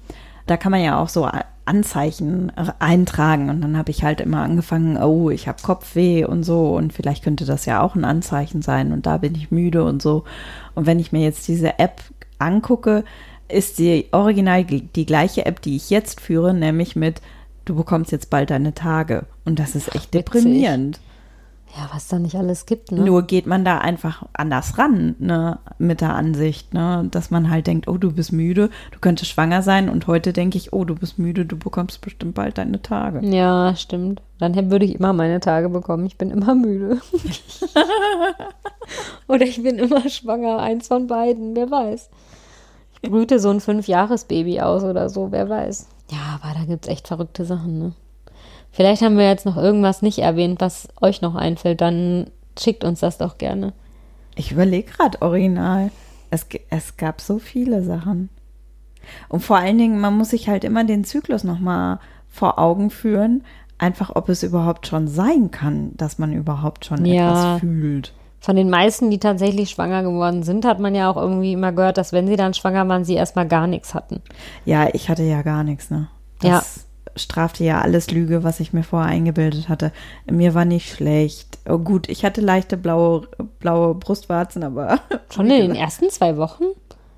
Da 0.47 0.55
kann 0.55 0.71
man 0.71 0.81
ja 0.81 0.97
auch 0.97 1.09
so 1.09 1.27
Anzeichen 1.65 2.51
eintragen. 2.79 3.49
Und 3.49 3.61
dann 3.61 3.77
habe 3.77 3.91
ich 3.91 4.03
halt 4.03 4.21
immer 4.21 4.41
angefangen, 4.41 4.97
oh, 4.97 5.29
ich 5.29 5.47
habe 5.47 5.61
Kopfweh 5.61 6.25
und 6.25 6.43
so. 6.43 6.75
Und 6.75 6.93
vielleicht 6.93 7.23
könnte 7.23 7.45
das 7.45 7.65
ja 7.65 7.81
auch 7.81 7.95
ein 7.95 8.05
Anzeichen 8.05 8.61
sein. 8.61 8.91
Und 8.91 9.05
da 9.05 9.17
bin 9.17 9.35
ich 9.35 9.51
müde 9.51 9.83
und 9.83 10.01
so. 10.01 10.23
Und 10.75 10.85
wenn 10.85 10.99
ich 10.99 11.11
mir 11.11 11.21
jetzt 11.21 11.47
diese 11.47 11.79
App 11.79 12.01
angucke, 12.39 13.03
ist 13.47 13.79
die 13.79 14.07
original 14.11 14.63
die 14.63 15.05
gleiche 15.05 15.45
App, 15.45 15.61
die 15.61 15.75
ich 15.75 15.89
jetzt 15.89 16.19
führe, 16.19 16.53
nämlich 16.53 16.95
mit, 16.95 17.21
du 17.65 17.75
bekommst 17.75 18.11
jetzt 18.11 18.29
bald 18.29 18.49
deine 18.49 18.73
Tage. 18.73 19.25
Und 19.45 19.59
das 19.59 19.75
ist 19.75 19.95
echt 19.95 20.13
deprimierend. 20.13 20.99
Ja, 21.75 21.89
was 21.91 22.07
da 22.07 22.19
nicht 22.19 22.35
alles 22.35 22.67
gibt, 22.67 22.91
ne? 22.91 23.01
Nur 23.01 23.23
geht 23.23 23.47
man 23.47 23.65
da 23.65 23.79
einfach 23.79 24.23
anders 24.33 24.77
ran, 24.77 25.15
ne, 25.17 25.57
mit 25.79 26.01
der 26.01 26.13
Ansicht, 26.13 26.71
ne, 26.73 27.07
dass 27.09 27.31
man 27.31 27.49
halt 27.49 27.65
denkt, 27.65 27.87
oh, 27.87 27.97
du 27.97 28.11
bist 28.11 28.31
müde, 28.31 28.69
du 28.91 28.99
könntest 28.99 29.31
schwanger 29.31 29.63
sein 29.63 29.89
und 29.89 30.05
heute 30.05 30.33
denke 30.33 30.57
ich, 30.57 30.71
oh, 30.71 30.85
du 30.85 30.93
bist 30.93 31.17
müde, 31.17 31.47
du 31.47 31.57
bekommst 31.57 32.01
bestimmt 32.01 32.35
bald 32.35 32.59
deine 32.59 32.83
Tage. 32.83 33.25
Ja, 33.25 33.75
stimmt. 33.75 34.21
Dann 34.37 34.69
würde 34.69 34.85
ich 34.85 34.93
immer 34.95 35.13
meine 35.13 35.39
Tage 35.39 35.69
bekommen. 35.69 36.05
Ich 36.05 36.17
bin 36.17 36.29
immer 36.29 36.53
müde. 36.53 37.01
Oder 39.27 39.45
ich 39.45 39.63
bin 39.63 39.79
immer 39.79 40.07
schwanger, 40.09 40.59
eins 40.59 40.89
von 40.89 41.07
beiden, 41.07 41.55
wer 41.55 41.71
weiß. 41.71 42.09
Ich 43.01 43.09
brüte 43.09 43.39
so 43.39 43.49
ein 43.49 43.59
Fünfjahres-Baby 43.59 44.61
aus 44.61 44.83
oder 44.83 45.09
so, 45.09 45.31
wer 45.31 45.49
weiß. 45.49 45.89
Ja, 46.09 46.39
aber 46.41 46.57
da 46.57 46.65
gibt 46.65 46.85
es 46.85 46.91
echt 46.91 47.07
verrückte 47.09 47.43
Sachen, 47.43 47.77
ne? 47.77 47.93
Vielleicht 48.73 49.03
haben 49.03 49.17
wir 49.17 49.27
jetzt 49.27 49.45
noch 49.45 49.55
irgendwas 49.55 50.01
nicht 50.01 50.17
erwähnt, 50.19 50.59
was 50.59 50.87
euch 50.99 51.21
noch 51.21 51.35
einfällt. 51.35 51.79
Dann 51.79 52.25
schickt 52.59 52.83
uns 52.83 52.99
das 53.01 53.19
doch 53.19 53.37
gerne. 53.37 53.71
Ich 54.35 54.51
überlege 54.51 54.91
gerade 54.91 55.21
original. 55.21 55.91
Es, 56.31 56.47
es 56.71 56.97
gab 56.97 57.21
so 57.21 57.37
viele 57.37 57.83
Sachen. 57.83 58.29
Und 59.29 59.41
vor 59.41 59.57
allen 59.57 59.77
Dingen, 59.77 59.99
man 59.99 60.17
muss 60.17 60.29
sich 60.29 60.49
halt 60.49 60.63
immer 60.63 60.83
den 60.85 61.03
Zyklus 61.03 61.43
nochmal 61.43 61.99
vor 62.29 62.57
Augen 62.57 62.89
führen, 62.89 63.43
einfach 63.77 64.11
ob 64.15 64.27
es 64.29 64.41
überhaupt 64.41 64.87
schon 64.87 65.07
sein 65.07 65.51
kann, 65.51 65.91
dass 65.95 66.17
man 66.17 66.33
überhaupt 66.33 66.85
schon 66.85 67.05
Ja. 67.05 67.27
etwas 67.29 67.59
fühlt. 67.59 68.13
Von 68.39 68.55
den 68.55 68.71
meisten, 68.71 69.11
die 69.11 69.19
tatsächlich 69.19 69.69
schwanger 69.69 70.01
geworden 70.01 70.41
sind, 70.41 70.65
hat 70.65 70.79
man 70.79 70.95
ja 70.95 71.11
auch 71.11 71.15
irgendwie 71.17 71.53
immer 71.53 71.71
gehört, 71.73 71.97
dass 71.99 72.11
wenn 72.11 72.27
sie 72.27 72.35
dann 72.37 72.55
schwanger 72.55 72.87
waren, 72.89 73.05
sie 73.05 73.13
erstmal 73.13 73.47
gar 73.47 73.67
nichts 73.67 73.93
hatten. 73.93 74.21
Ja, 74.65 74.87
ich 74.93 75.09
hatte 75.09 75.23
ja 75.23 75.43
gar 75.43 75.63
nichts, 75.63 75.91
ne? 75.91 76.07
Das 76.41 76.87
strafte 77.15 77.63
ja 77.63 77.81
alles 77.81 78.11
Lüge, 78.11 78.43
was 78.43 78.59
ich 78.59 78.73
mir 78.73 78.83
vorher 78.83 79.11
eingebildet 79.11 79.69
hatte. 79.69 79.91
Mir 80.29 80.53
war 80.53 80.65
nicht 80.65 80.91
schlecht. 80.93 81.59
Oh, 81.67 81.77
gut, 81.77 82.09
ich 82.09 82.25
hatte 82.25 82.41
leichte 82.41 82.77
blaue, 82.77 83.27
blaue 83.59 83.95
Brustwarzen, 83.95 84.63
aber. 84.63 84.99
Schon 85.33 85.49
in 85.49 85.69
den 85.69 85.75
ersten 85.75 86.09
zwei 86.09 86.37
Wochen? 86.37 86.63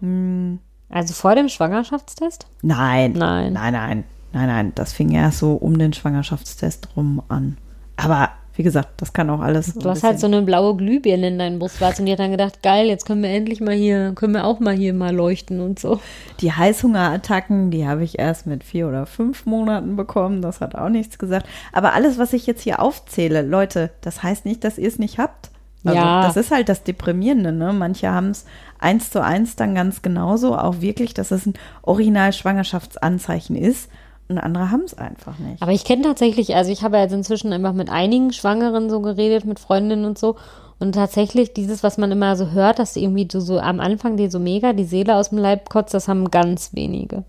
Hm. 0.01 0.59
Also 0.89 1.13
vor 1.13 1.35
dem 1.35 1.49
Schwangerschaftstest? 1.49 2.47
Nein. 2.61 3.13
Nein. 3.13 3.53
Nein, 3.53 3.73
nein. 3.73 4.03
Nein, 4.33 4.47
nein. 4.47 4.71
Das 4.75 4.93
fing 4.93 5.11
erst 5.11 5.39
so 5.39 5.53
um 5.53 5.77
den 5.77 5.93
Schwangerschaftstest 5.93 6.89
rum 6.95 7.21
an. 7.27 7.57
Aber 7.97 8.29
wie 8.57 8.63
gesagt, 8.63 8.89
das 8.97 9.11
kann 9.11 9.29
auch 9.29 9.41
alles. 9.41 9.73
Du 9.73 9.89
hast 9.89 10.03
halt 10.03 10.19
so 10.19 10.27
eine 10.27 10.41
blaue 10.41 10.75
Glühbirne 10.77 11.27
in 11.27 11.39
deinen 11.39 11.59
Brustwarzen 11.59 12.01
und 12.01 12.05
die 12.05 12.13
hat 12.13 12.19
dann 12.19 12.31
gedacht, 12.31 12.63
geil, 12.63 12.87
jetzt 12.87 13.05
können 13.05 13.21
wir 13.21 13.29
endlich 13.29 13.59
mal 13.59 13.73
hier, 13.75 14.13
können 14.15 14.33
wir 14.33 14.45
auch 14.45 14.59
mal 14.59 14.73
hier 14.73 14.93
mal 14.93 15.13
leuchten 15.13 15.59
und 15.59 15.77
so. 15.77 15.99
Die 16.39 16.53
Heißhungerattacken, 16.53 17.71
die 17.71 17.87
habe 17.87 18.03
ich 18.03 18.17
erst 18.17 18.47
mit 18.47 18.63
vier 18.63 18.87
oder 18.87 19.05
fünf 19.05 19.45
Monaten 19.45 19.95
bekommen. 19.95 20.41
Das 20.41 20.61
hat 20.61 20.75
auch 20.75 20.89
nichts 20.89 21.17
gesagt. 21.17 21.47
Aber 21.73 21.93
alles, 21.93 22.17
was 22.17 22.33
ich 22.33 22.47
jetzt 22.47 22.61
hier 22.61 22.81
aufzähle, 22.81 23.41
Leute, 23.41 23.91
das 24.01 24.23
heißt 24.23 24.45
nicht, 24.45 24.63
dass 24.63 24.77
ihr 24.77 24.87
es 24.87 24.99
nicht 24.99 25.17
habt. 25.19 25.49
Also, 25.83 25.97
Ja. 25.97 26.21
Das 26.23 26.35
ist 26.37 26.51
halt 26.51 26.69
das 26.69 26.83
Deprimierende, 26.83 27.51
ne? 27.51 27.73
Manche 27.73 28.09
haben 28.09 28.29
es 28.29 28.45
eins 28.79 29.11
zu 29.11 29.23
eins 29.23 29.55
dann 29.55 29.75
ganz 29.75 30.01
genauso, 30.01 30.57
auch 30.57 30.81
wirklich, 30.81 31.13
dass 31.13 31.31
es 31.31 31.45
ein 31.45 31.53
Original-Schwangerschaftsanzeichen 31.83 33.55
ist. 33.55 33.89
Und 34.27 34.39
andere 34.39 34.71
haben 34.71 34.81
es 34.81 34.95
einfach 34.95 35.37
nicht. 35.37 35.61
Aber 35.61 35.71
ich 35.71 35.85
kenne 35.85 36.01
tatsächlich, 36.01 36.55
also 36.55 36.71
ich 36.71 36.83
habe 36.83 36.97
ja 36.97 37.03
jetzt 37.03 37.13
inzwischen 37.13 37.53
einfach 37.53 37.73
mit 37.73 37.89
einigen 37.89 38.33
Schwangeren 38.33 38.89
so 38.89 39.01
geredet, 39.01 39.45
mit 39.45 39.59
Freundinnen 39.59 40.05
und 40.05 40.17
so. 40.17 40.35
Und 40.79 40.93
tatsächlich 40.93 41.53
dieses, 41.53 41.83
was 41.83 41.97
man 41.97 42.11
immer 42.11 42.35
so 42.35 42.51
hört, 42.51 42.79
dass 42.79 42.95
irgendwie 42.95 43.27
so, 43.31 43.39
so 43.39 43.59
am 43.59 43.79
Anfang 43.79 44.17
dir 44.17 44.31
so 44.31 44.39
mega 44.39 44.73
die 44.73 44.83
Seele 44.83 45.15
aus 45.15 45.29
dem 45.29 45.37
Leib 45.37 45.69
kotzt, 45.69 45.93
das 45.93 46.07
haben 46.07 46.31
ganz 46.31 46.73
wenige 46.73 47.23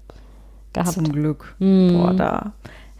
gehabt. 0.73 0.95
Zum 0.95 1.13
Glück. 1.13 1.55
Mhm. 1.59 1.93
Boah, 1.93 2.15
da 2.15 2.53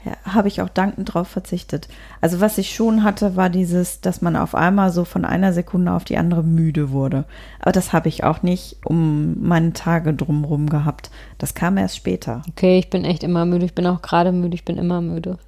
ja, 0.07 0.13
habe 0.25 0.47
ich 0.47 0.63
auch 0.63 0.69
dankend 0.69 1.13
drauf 1.13 1.27
verzichtet. 1.27 1.89
Also 2.21 2.41
was 2.41 2.59
ich 2.59 2.73
schon 2.73 3.03
hatte, 3.03 3.35
war 3.35 3.51
dieses, 3.51 4.01
dass 4.01 4.23
man 4.23 4.37
auf 4.37 4.55
einmal 4.55 4.93
so 4.93 5.05
von 5.05 5.25
einer 5.25 5.53
Sekunde 5.53 5.93
auf 5.93 6.05
die 6.05 6.17
andere 6.17 6.45
müde 6.45 6.91
wurde. 6.91 7.25
Aber 7.59 7.73
das 7.73 7.93
habe 7.93 8.09
ich 8.09 8.23
auch 8.23 8.43
nicht 8.43 8.77
um 8.85 9.37
meine 9.43 9.73
Tage 9.73 10.15
drumherum 10.15 10.71
gehabt. 10.71 11.11
Das 11.39 11.55
kam 11.55 11.77
erst 11.77 11.97
später. 11.97 12.43
Okay, 12.51 12.79
ich 12.79 12.89
bin 12.89 13.05
echt 13.05 13.25
immer 13.25 13.45
müde. 13.45 13.67
Ich 13.67 13.75
bin 13.75 13.87
auch 13.87 14.01
gerade 14.01 14.31
müde. 14.31 14.55
Ich 14.55 14.65
bin 14.65 14.79
immer 14.79 15.01
müde. 15.01 15.39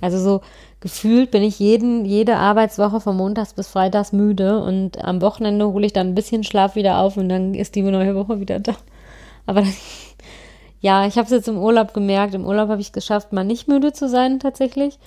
Also 0.00 0.18
so 0.18 0.40
gefühlt 0.80 1.30
bin 1.30 1.44
ich 1.44 1.60
jeden, 1.60 2.04
jede 2.04 2.36
Arbeitswoche 2.36 3.00
von 3.00 3.16
Montags 3.16 3.54
bis 3.54 3.68
Freitags 3.68 4.12
müde 4.12 4.60
und 4.60 5.02
am 5.02 5.22
Wochenende 5.22 5.68
hole 5.68 5.86
ich 5.86 5.92
dann 5.92 6.08
ein 6.08 6.14
bisschen 6.16 6.42
Schlaf 6.42 6.74
wieder 6.74 6.98
auf 6.98 7.16
und 7.16 7.28
dann 7.28 7.54
ist 7.54 7.76
die 7.76 7.82
neue 7.82 8.16
Woche 8.16 8.40
wieder 8.40 8.58
da. 8.58 8.74
Aber 9.46 9.60
das, 9.60 9.76
ja, 10.82 11.06
ich 11.06 11.16
habe 11.16 11.26
es 11.26 11.30
jetzt 11.30 11.48
im 11.48 11.58
Urlaub 11.58 11.94
gemerkt. 11.94 12.34
Im 12.34 12.44
Urlaub 12.44 12.68
habe 12.68 12.80
ich 12.80 12.88
es 12.88 12.92
geschafft, 12.92 13.32
mal 13.32 13.44
nicht 13.44 13.68
müde 13.68 13.92
zu 13.92 14.08
sein 14.08 14.40
tatsächlich. 14.40 14.98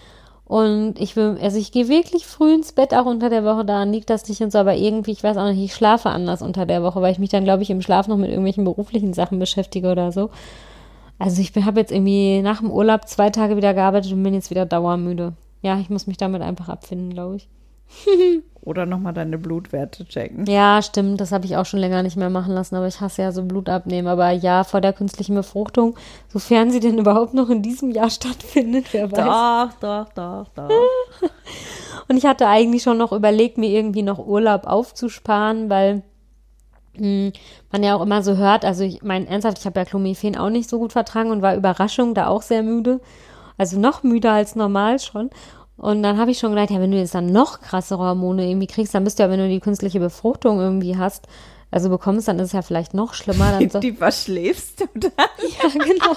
Und 0.46 1.00
ich 1.00 1.16
will, 1.16 1.38
also 1.42 1.58
ich 1.58 1.72
gehe 1.72 1.90
wirklich 1.90 2.26
früh 2.26 2.54
ins 2.54 2.72
Bett 2.72 2.94
auch 2.94 3.06
unter 3.06 3.30
der 3.30 3.44
Woche, 3.44 3.66
daran 3.66 3.92
liegt 3.92 4.12
das 4.12 4.28
nicht 4.30 4.42
und 4.42 4.52
so, 4.52 4.60
aber 4.60 4.76
irgendwie, 4.76 5.12
ich 5.12 5.24
weiß 5.24 5.38
auch 5.38 5.50
nicht, 5.50 5.60
ich 5.60 5.74
schlafe 5.74 6.10
anders 6.10 6.44
unter 6.44 6.68
der 6.68 6.84
Woche, 6.84 7.02
weil 7.02 7.12
ich 7.12 7.18
mich 7.18 7.32
dann, 7.32 7.44
glaube 7.44 7.64
ich, 7.64 7.72
im 7.72 7.82
Schlaf 7.82 8.08
noch 8.08 8.18
mit 8.18 8.30
irgendwelchen 8.30 8.64
beruflichen 8.64 9.14
Sachen 9.14 9.40
beschäftige 9.40 9.92
oder 9.92 10.12
so. 10.12 10.30
Also 11.18 11.42
ich 11.42 11.52
habe 11.66 11.80
jetzt 11.80 11.92
irgendwie 11.92 12.42
nach 12.42 12.60
dem 12.60 12.70
Urlaub 12.70 13.08
zwei 13.08 13.32
Tage 13.32 13.58
wieder 13.58 13.74
gearbeitet 13.74 14.14
und 14.14 14.22
bin 14.22 14.36
jetzt 14.36 14.52
wieder 14.52 14.66
dauermüde. 14.66 15.34
Ja, 15.62 15.80
ich 15.80 15.90
muss 15.90 16.08
mich 16.08 16.18
damit 16.18 16.44
einfach 16.44 16.70
abfinden, 16.70 17.10
glaube 17.10 17.38
ich. 17.38 17.50
Oder 18.65 18.88
nochmal 18.88 19.13
deine 19.13 19.38
Blutwerte 19.38 20.06
checken. 20.08 20.45
Ja, 20.47 20.82
stimmt, 20.82 21.21
das 21.21 21.32
habe 21.32 21.45
ich 21.45 21.56
auch 21.56 21.67
schon 21.67 21.80
länger 21.80 22.01
nicht 22.01 22.17
mehr 22.17 22.32
machen 22.32 22.51
lassen, 22.54 22.75
aber 22.75 22.88
ich 22.88 22.99
hasse 22.99 23.21
ja 23.21 23.32
so 23.32 23.43
Blut 23.43 23.69
abnehmen. 23.69 24.08
Aber 24.08 24.32
ja, 24.32 24.63
vor 24.63 24.82
der 24.82 24.91
künstlichen 24.91 25.36
Befruchtung, 25.36 25.95
sofern 26.30 26.71
sie 26.71 26.80
denn 26.80 26.97
überhaupt 26.99 27.36
noch 27.36 27.49
in 27.49 27.62
diesem 27.62 27.91
Jahr 27.91 28.10
stattfindet, 28.10 28.88
wer 28.91 29.12
weiß. 29.12 29.78
Doch, 29.80 29.80
doch, 29.80 30.13
doch, 30.13 30.47
doch. 30.56 30.69
Und 32.08 32.17
ich 32.17 32.25
hatte 32.25 32.47
eigentlich 32.47 32.82
schon 32.82 32.97
noch 32.97 33.12
überlegt, 33.12 33.60
mir 33.60 33.69
irgendwie 33.69 34.04
noch 34.04 34.17
Urlaub 34.17 34.65
aufzusparen, 34.65 35.69
weil 35.69 36.01
mh, 36.97 37.32
man 37.71 37.84
ja 37.84 37.95
auch 37.95 38.01
immer 38.01 38.23
so 38.23 38.36
hört, 38.36 38.65
also 38.65 38.84
ich 38.84 39.04
meine, 39.04 39.28
ernsthaft, 39.28 39.60
ich 39.60 39.65
habe 39.65 39.80
ja 39.80 39.86
Clomiphen 39.86 40.38
auch 40.38 40.49
nicht 40.49 40.69
so 40.69 40.80
gut 40.80 40.91
vertragen 40.91 41.30
und 41.30 41.41
war 41.43 41.56
Überraschung 41.56 42.15
da 42.15 42.28
auch 42.28 42.41
sehr 42.41 42.63
müde. 42.63 42.99
Also 43.58 43.80
noch 43.80 44.04
müder 44.04 44.34
als 44.34 44.56
normal 44.56 44.99
schon. 44.99 45.30
Und 45.78 46.04
dann 46.04 46.18
habe 46.18 46.32
ich 46.32 46.40
schon 46.40 46.52
gedacht, 46.52 46.72
ja, 46.72 46.80
wenn 46.80 46.92
du 46.92 46.98
jetzt 46.98 47.16
dann 47.16 47.28
noch 47.28 47.60
krassere 47.60 48.00
Hormone 48.00 48.48
irgendwie 48.48 48.68
kriegst, 48.68 48.96
dann 48.96 49.04
bist 49.04 49.20
du 49.20 49.24
ja, 49.24 49.30
wenn 49.30 49.40
du 49.40 49.50
die 49.50 49.60
künstliche 49.60 50.00
Befruchtung 50.00 50.60
irgendwie 50.60 50.98
hast, 50.98 51.28
also 51.71 51.89
bekommst, 51.89 52.28
dann 52.28 52.39
ist 52.39 52.47
es 52.47 52.51
ja 52.54 52.62
vielleicht 52.62 52.93
noch 52.93 53.13
schlimmer. 53.13 53.58
Dann 53.60 53.69
so, 53.69 53.80
Die 53.80 53.91
verschläfst 53.91 54.80
du 54.80 54.86
dann? 54.99 55.12
ja, 55.62 55.69
genau. 55.69 56.15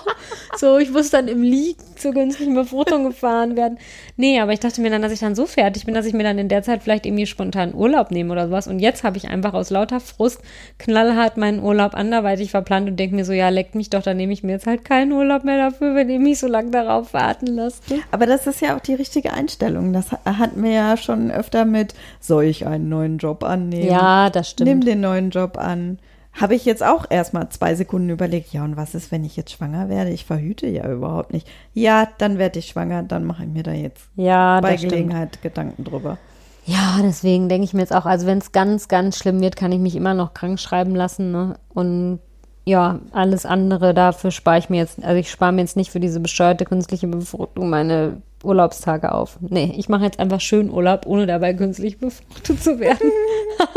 So, 0.57 0.79
ich 0.79 0.91
muss 0.91 1.11
dann 1.11 1.27
im 1.27 1.43
Liegen 1.43 1.83
zur 1.97 2.13
künstlichen 2.13 2.55
Befruchtung 2.55 3.05
gefahren 3.05 3.57
werden. 3.57 3.79
Nee, 4.17 4.41
aber 4.41 4.53
ich 4.53 4.61
dachte 4.61 4.81
mir 4.81 4.91
dann, 4.91 5.03
dass 5.03 5.11
ich 5.11 5.19
dann 5.19 5.35
so 5.35 5.47
fertig 5.47 5.85
bin, 5.85 5.95
dass 5.95 6.07
ich 6.07 6.13
mir 6.13 6.23
dann 6.23 6.39
in 6.39 6.49
der 6.49 6.63
Zeit 6.63 6.83
vielleicht 6.83 7.07
irgendwie 7.07 7.27
spontan 7.27 7.75
Urlaub 7.75 8.11
nehme 8.11 8.33
oder 8.33 8.47
sowas. 8.47 8.69
Und 8.69 8.79
jetzt 8.79 9.03
habe 9.03 9.17
ich 9.17 9.29
einfach 9.29 9.53
aus 9.55 9.71
lauter 9.71 9.99
Frust 9.99 10.41
knallhart 10.79 11.37
meinen 11.37 11.61
Urlaub 11.61 11.95
anderweitig 11.95 12.53
verplant 12.53 12.89
und 12.89 12.97
denke 12.97 13.17
mir 13.17 13.25
so, 13.25 13.33
ja, 13.33 13.49
leckt 13.49 13.75
mich 13.75 13.91
doch, 13.91 14.03
dann 14.03 14.17
nehme 14.17 14.33
ich 14.33 14.45
mir 14.45 14.53
jetzt 14.53 14.67
halt 14.67 14.85
keinen 14.85 15.11
Urlaub 15.13 15.43
mehr 15.43 15.59
dafür, 15.59 15.95
wenn 15.97 16.09
ihr 16.09 16.21
mich 16.21 16.39
so 16.39 16.47
lange 16.47 16.71
darauf 16.71 17.15
warten 17.15 17.47
lasst. 17.47 17.83
Aber 18.13 18.27
das 18.27 18.47
ist 18.47 18.61
ja 18.61 18.77
auch 18.77 18.81
die 18.81 18.95
richtige 18.95 19.33
Einstellung. 19.33 19.93
Das 19.93 20.13
hatten 20.25 20.63
wir 20.63 20.71
ja 20.71 20.97
schon 20.97 21.33
öfter 21.33 21.65
mit, 21.65 21.95
soll 22.21 22.45
ich 22.45 22.67
einen 22.67 22.89
neuen 22.89 23.19
Job 23.19 23.43
annehmen? 23.43 23.89
Ja, 23.89 24.31
das 24.31 24.51
stimmt. 24.51 24.69
Nimm 24.69 24.81
den 24.83 25.01
neuen 25.01 25.31
Job 25.31 25.38
an. 25.47 25.99
Habe 26.33 26.55
ich 26.55 26.65
jetzt 26.65 26.85
auch 26.85 27.07
erstmal 27.11 27.49
zwei 27.49 27.75
Sekunden 27.75 28.11
überlegt, 28.11 28.53
ja, 28.53 28.65
und 28.65 28.77
was 28.77 28.95
ist, 28.95 29.11
wenn 29.11 29.25
ich 29.25 29.37
jetzt 29.37 29.53
schwanger 29.53 29.89
werde? 29.89 30.11
Ich 30.11 30.25
verhüte 30.25 30.67
ja 30.69 30.89
überhaupt 30.91 31.33
nicht. 31.33 31.49
Ja, 31.75 32.09
dann 32.19 32.39
werde 32.39 32.59
ich 32.59 32.67
schwanger, 32.67 33.03
dann 33.03 33.25
mache 33.25 33.45
ich 33.45 33.49
mir 33.49 33.63
da 33.63 33.73
jetzt 33.73 34.09
Ja, 34.15 34.61
bei 34.61 34.73
das 34.73 34.81
stimmt. 34.81 34.93
Gelegenheit 34.93 35.43
Gedanken 35.43 35.85
drüber. 35.85 36.19
Ja, 36.65 36.99
deswegen 37.03 37.49
denke 37.49 37.65
ich 37.65 37.73
mir 37.73 37.81
jetzt 37.81 37.95
auch, 37.95 38.05
also 38.05 38.27
wenn 38.27 38.39
es 38.39 38.53
ganz, 38.53 38.89
ganz 38.89 39.17
schlimm 39.17 39.41
wird, 39.41 39.57
kann 39.57 39.73
ich 39.73 39.79
mich 39.79 39.97
immer 39.97 40.15
noch 40.15 40.35
krank 40.35 40.61
schreiben 40.61 40.95
lassen. 40.95 41.33
Ne? 41.33 41.59
Und 41.73 42.21
ja, 42.67 43.01
alles 43.13 43.47
andere 43.47 43.95
dafür 43.95 44.31
spare 44.31 44.59
ich 44.59 44.69
mir 44.69 44.77
jetzt, 44.77 45.03
also 45.03 45.17
ich 45.19 45.31
spare 45.31 45.53
mir 45.53 45.63
jetzt 45.63 45.77
nicht 45.77 45.91
für 45.91 46.01
diese 46.01 46.21
bescheuerte 46.21 46.67
künstliche 46.67 47.07
Befruchtung 47.07 47.71
meine 47.71 48.21
Urlaubstage 48.45 49.13
auf. 49.13 49.39
Nee, 49.41 49.75
ich 49.77 49.89
mache 49.89 50.05
jetzt 50.05 50.19
einfach 50.21 50.41
schön 50.41 50.71
Urlaub, 50.71 51.07
ohne 51.07 51.27
dabei 51.27 51.55
künstlich 51.55 51.99
befruchtet 51.99 52.63
zu 52.63 52.79
werden. 52.79 53.11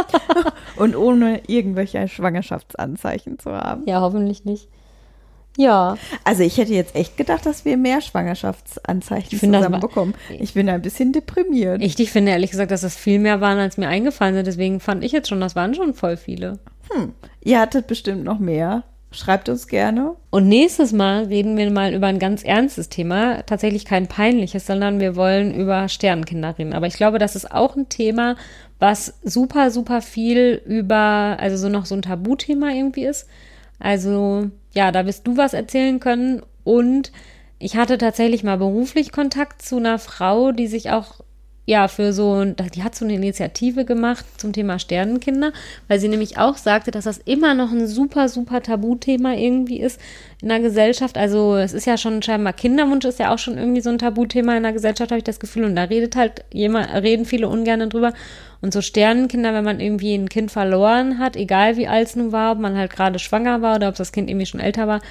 Und 0.77 0.95
ohne 0.95 1.41
irgendwelche 1.47 2.07
Schwangerschaftsanzeichen 2.07 3.39
zu 3.39 3.51
haben. 3.51 3.83
ja, 3.85 4.01
hoffentlich 4.01 4.45
nicht. 4.45 4.67
Ja, 5.57 5.97
Also 6.23 6.43
ich 6.43 6.57
hätte 6.57 6.73
jetzt 6.73 6.95
echt 6.95 7.17
gedacht, 7.17 7.45
dass 7.45 7.65
wir 7.65 7.75
mehr 7.75 7.99
Schwangerschaftsanzeichen 7.99 9.31
das 9.31 9.39
zusammen 9.41 9.81
bekommen. 9.81 10.13
Ich 10.39 10.53
bin 10.53 10.69
ein 10.69 10.81
bisschen 10.81 11.11
deprimiert. 11.11 11.81
ich, 11.81 11.99
ich 11.99 12.11
finde 12.11 12.31
ehrlich 12.31 12.51
gesagt, 12.51 12.71
dass 12.71 12.81
das 12.81 12.95
viel 12.95 13.19
mehr 13.19 13.41
waren, 13.41 13.57
als 13.59 13.77
mir 13.77 13.89
eingefallen 13.89 14.35
sind. 14.35 14.47
Deswegen 14.47 14.79
fand 14.79 15.03
ich 15.03 15.11
jetzt 15.11 15.27
schon, 15.27 15.41
das 15.41 15.55
waren 15.55 15.75
schon 15.75 15.93
voll 15.93 16.15
viele. 16.15 16.59
Ihr 17.41 17.59
hattet 17.59 17.87
bestimmt 17.87 18.23
noch 18.23 18.39
mehr. 18.39 18.83
Schreibt 19.13 19.49
uns 19.49 19.67
gerne. 19.67 20.15
Und 20.29 20.47
nächstes 20.47 20.93
Mal 20.93 21.25
reden 21.25 21.57
wir 21.57 21.69
mal 21.69 21.93
über 21.93 22.07
ein 22.07 22.19
ganz 22.19 22.43
ernstes 22.43 22.87
Thema. 22.87 23.43
Tatsächlich 23.43 23.83
kein 23.83 24.07
peinliches, 24.07 24.65
sondern 24.65 25.01
wir 25.01 25.17
wollen 25.17 25.53
über 25.53 25.89
Sternenkinder 25.89 26.57
reden. 26.57 26.73
Aber 26.73 26.87
ich 26.87 26.93
glaube, 26.93 27.19
das 27.19 27.35
ist 27.35 27.51
auch 27.51 27.75
ein 27.75 27.89
Thema, 27.89 28.37
was 28.79 29.19
super, 29.21 29.69
super 29.69 30.01
viel 30.01 30.61
über, 30.65 31.35
also 31.39 31.57
so 31.57 31.67
noch 31.67 31.85
so 31.85 31.93
ein 31.93 32.01
Tabuthema 32.01 32.69
irgendwie 32.71 33.03
ist. 33.03 33.27
Also, 33.79 34.49
ja, 34.73 34.93
da 34.93 35.05
wirst 35.05 35.27
du 35.27 35.35
was 35.35 35.53
erzählen 35.53 35.99
können. 35.99 36.41
Und 36.63 37.11
ich 37.59 37.75
hatte 37.75 37.97
tatsächlich 37.97 38.43
mal 38.43 38.57
beruflich 38.57 39.11
Kontakt 39.11 39.61
zu 39.61 39.75
einer 39.75 39.99
Frau, 39.99 40.53
die 40.53 40.67
sich 40.67 40.89
auch 40.91 41.19
ja, 41.65 41.87
für 41.87 42.11
so, 42.11 42.43
die 42.43 42.83
hat 42.83 42.95
so 42.95 43.05
eine 43.05 43.13
Initiative 43.13 43.85
gemacht 43.85 44.25
zum 44.37 44.51
Thema 44.51 44.79
Sternenkinder, 44.79 45.53
weil 45.87 45.99
sie 45.99 46.07
nämlich 46.07 46.39
auch 46.39 46.57
sagte, 46.57 46.89
dass 46.89 47.03
das 47.03 47.19
immer 47.19 47.53
noch 47.53 47.71
ein 47.71 47.85
super, 47.87 48.29
super 48.29 48.63
Tabuthema 48.63 49.33
irgendwie 49.33 49.79
ist 49.79 49.99
in 50.41 50.49
der 50.49 50.59
Gesellschaft. 50.59 51.17
Also 51.17 51.55
es 51.55 51.73
ist 51.73 51.85
ja 51.85 51.97
schon 51.97 52.23
scheinbar 52.23 52.53
Kinderwunsch 52.53 53.05
ist 53.05 53.19
ja 53.19 53.31
auch 53.31 53.37
schon 53.37 53.59
irgendwie 53.59 53.81
so 53.81 53.91
ein 53.91 53.99
Tabuthema 53.99 54.57
in 54.57 54.63
der 54.63 54.73
Gesellschaft, 54.73 55.11
habe 55.11 55.19
ich 55.19 55.23
das 55.23 55.39
Gefühl. 55.39 55.65
Und 55.65 55.75
da 55.75 55.83
redet 55.83 56.15
halt 56.15 56.43
jemand, 56.51 56.91
reden 56.93 57.25
viele 57.25 57.47
ungern 57.47 57.87
drüber. 57.89 58.13
Und 58.61 58.73
so 58.73 58.81
Sternenkinder, 58.81 59.53
wenn 59.53 59.63
man 59.63 59.79
irgendwie 59.79 60.15
ein 60.15 60.29
Kind 60.29 60.51
verloren 60.51 61.19
hat, 61.19 61.35
egal 61.35 61.77
wie 61.77 61.87
alt 61.87 62.07
es 62.07 62.15
nun 62.15 62.31
war, 62.31 62.53
ob 62.53 62.59
man 62.59 62.75
halt 62.75 62.91
gerade 62.91 63.19
schwanger 63.19 63.61
war 63.61 63.75
oder 63.75 63.87
ob 63.89 63.95
das 63.95 64.11
Kind 64.11 64.29
irgendwie 64.29 64.45
schon 64.47 64.59
älter 64.59 64.87
war, 64.87 65.01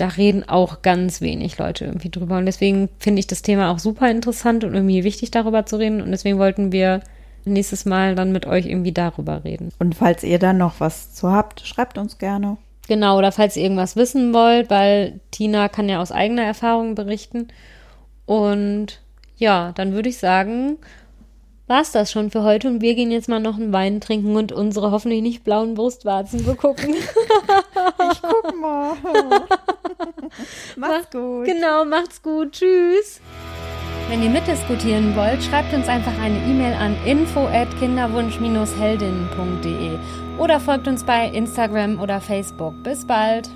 da 0.00 0.08
reden 0.08 0.48
auch 0.48 0.82
ganz 0.82 1.20
wenig 1.20 1.58
Leute 1.58 1.84
irgendwie 1.84 2.10
drüber. 2.10 2.38
Und 2.38 2.46
deswegen 2.46 2.88
finde 2.98 3.20
ich 3.20 3.26
das 3.26 3.42
Thema 3.42 3.70
auch 3.70 3.78
super 3.78 4.10
interessant 4.10 4.64
und 4.64 4.74
irgendwie 4.74 5.04
wichtig, 5.04 5.30
darüber 5.30 5.66
zu 5.66 5.76
reden. 5.76 6.00
Und 6.00 6.10
deswegen 6.10 6.38
wollten 6.38 6.72
wir 6.72 7.00
nächstes 7.44 7.84
Mal 7.84 8.14
dann 8.14 8.32
mit 8.32 8.46
euch 8.46 8.66
irgendwie 8.66 8.92
darüber 8.92 9.44
reden. 9.44 9.70
Und 9.78 9.94
falls 9.94 10.22
ihr 10.22 10.38
da 10.38 10.52
noch 10.52 10.80
was 10.80 11.14
zu 11.14 11.30
habt, 11.30 11.60
schreibt 11.66 11.98
uns 11.98 12.18
gerne. 12.18 12.56
Genau, 12.88 13.18
oder 13.18 13.30
falls 13.30 13.56
ihr 13.56 13.62
irgendwas 13.62 13.96
wissen 13.96 14.32
wollt, 14.32 14.70
weil 14.70 15.20
Tina 15.30 15.68
kann 15.68 15.88
ja 15.88 16.00
aus 16.00 16.12
eigener 16.12 16.42
Erfahrung 16.42 16.94
berichten. 16.94 17.48
Und 18.26 19.00
ja, 19.36 19.72
dann 19.72 19.92
würde 19.92 20.08
ich 20.08 20.18
sagen, 20.18 20.78
war 21.66 21.82
es 21.82 21.92
das 21.92 22.10
schon 22.10 22.30
für 22.30 22.42
heute 22.42 22.68
und 22.68 22.80
wir 22.80 22.94
gehen 22.94 23.12
jetzt 23.12 23.28
mal 23.28 23.38
noch 23.38 23.56
einen 23.56 23.72
Wein 23.72 24.00
trinken 24.00 24.34
und 24.36 24.50
unsere 24.50 24.90
hoffentlich 24.90 25.22
nicht 25.22 25.44
blauen 25.44 25.74
Brustwarzen 25.74 26.44
begucken. 26.44 26.94
ich 26.94 28.22
guck 28.22 28.60
mal. 28.60 28.96
macht's 30.76 31.10
gut. 31.10 31.46
Genau, 31.46 31.84
macht's 31.84 32.22
gut. 32.22 32.52
Tschüss. 32.52 33.20
Wenn 34.08 34.22
ihr 34.22 34.30
mitdiskutieren 34.30 35.14
wollt, 35.14 35.42
schreibt 35.42 35.72
uns 35.72 35.88
einfach 35.88 36.18
eine 36.20 36.38
E-Mail 36.38 36.74
an 36.74 36.96
info@kinderwunsch-heldinnen.de 37.04 39.98
oder 40.38 40.58
folgt 40.58 40.88
uns 40.88 41.04
bei 41.04 41.28
Instagram 41.28 42.00
oder 42.00 42.20
Facebook. 42.20 42.82
Bis 42.82 43.06
bald. 43.06 43.48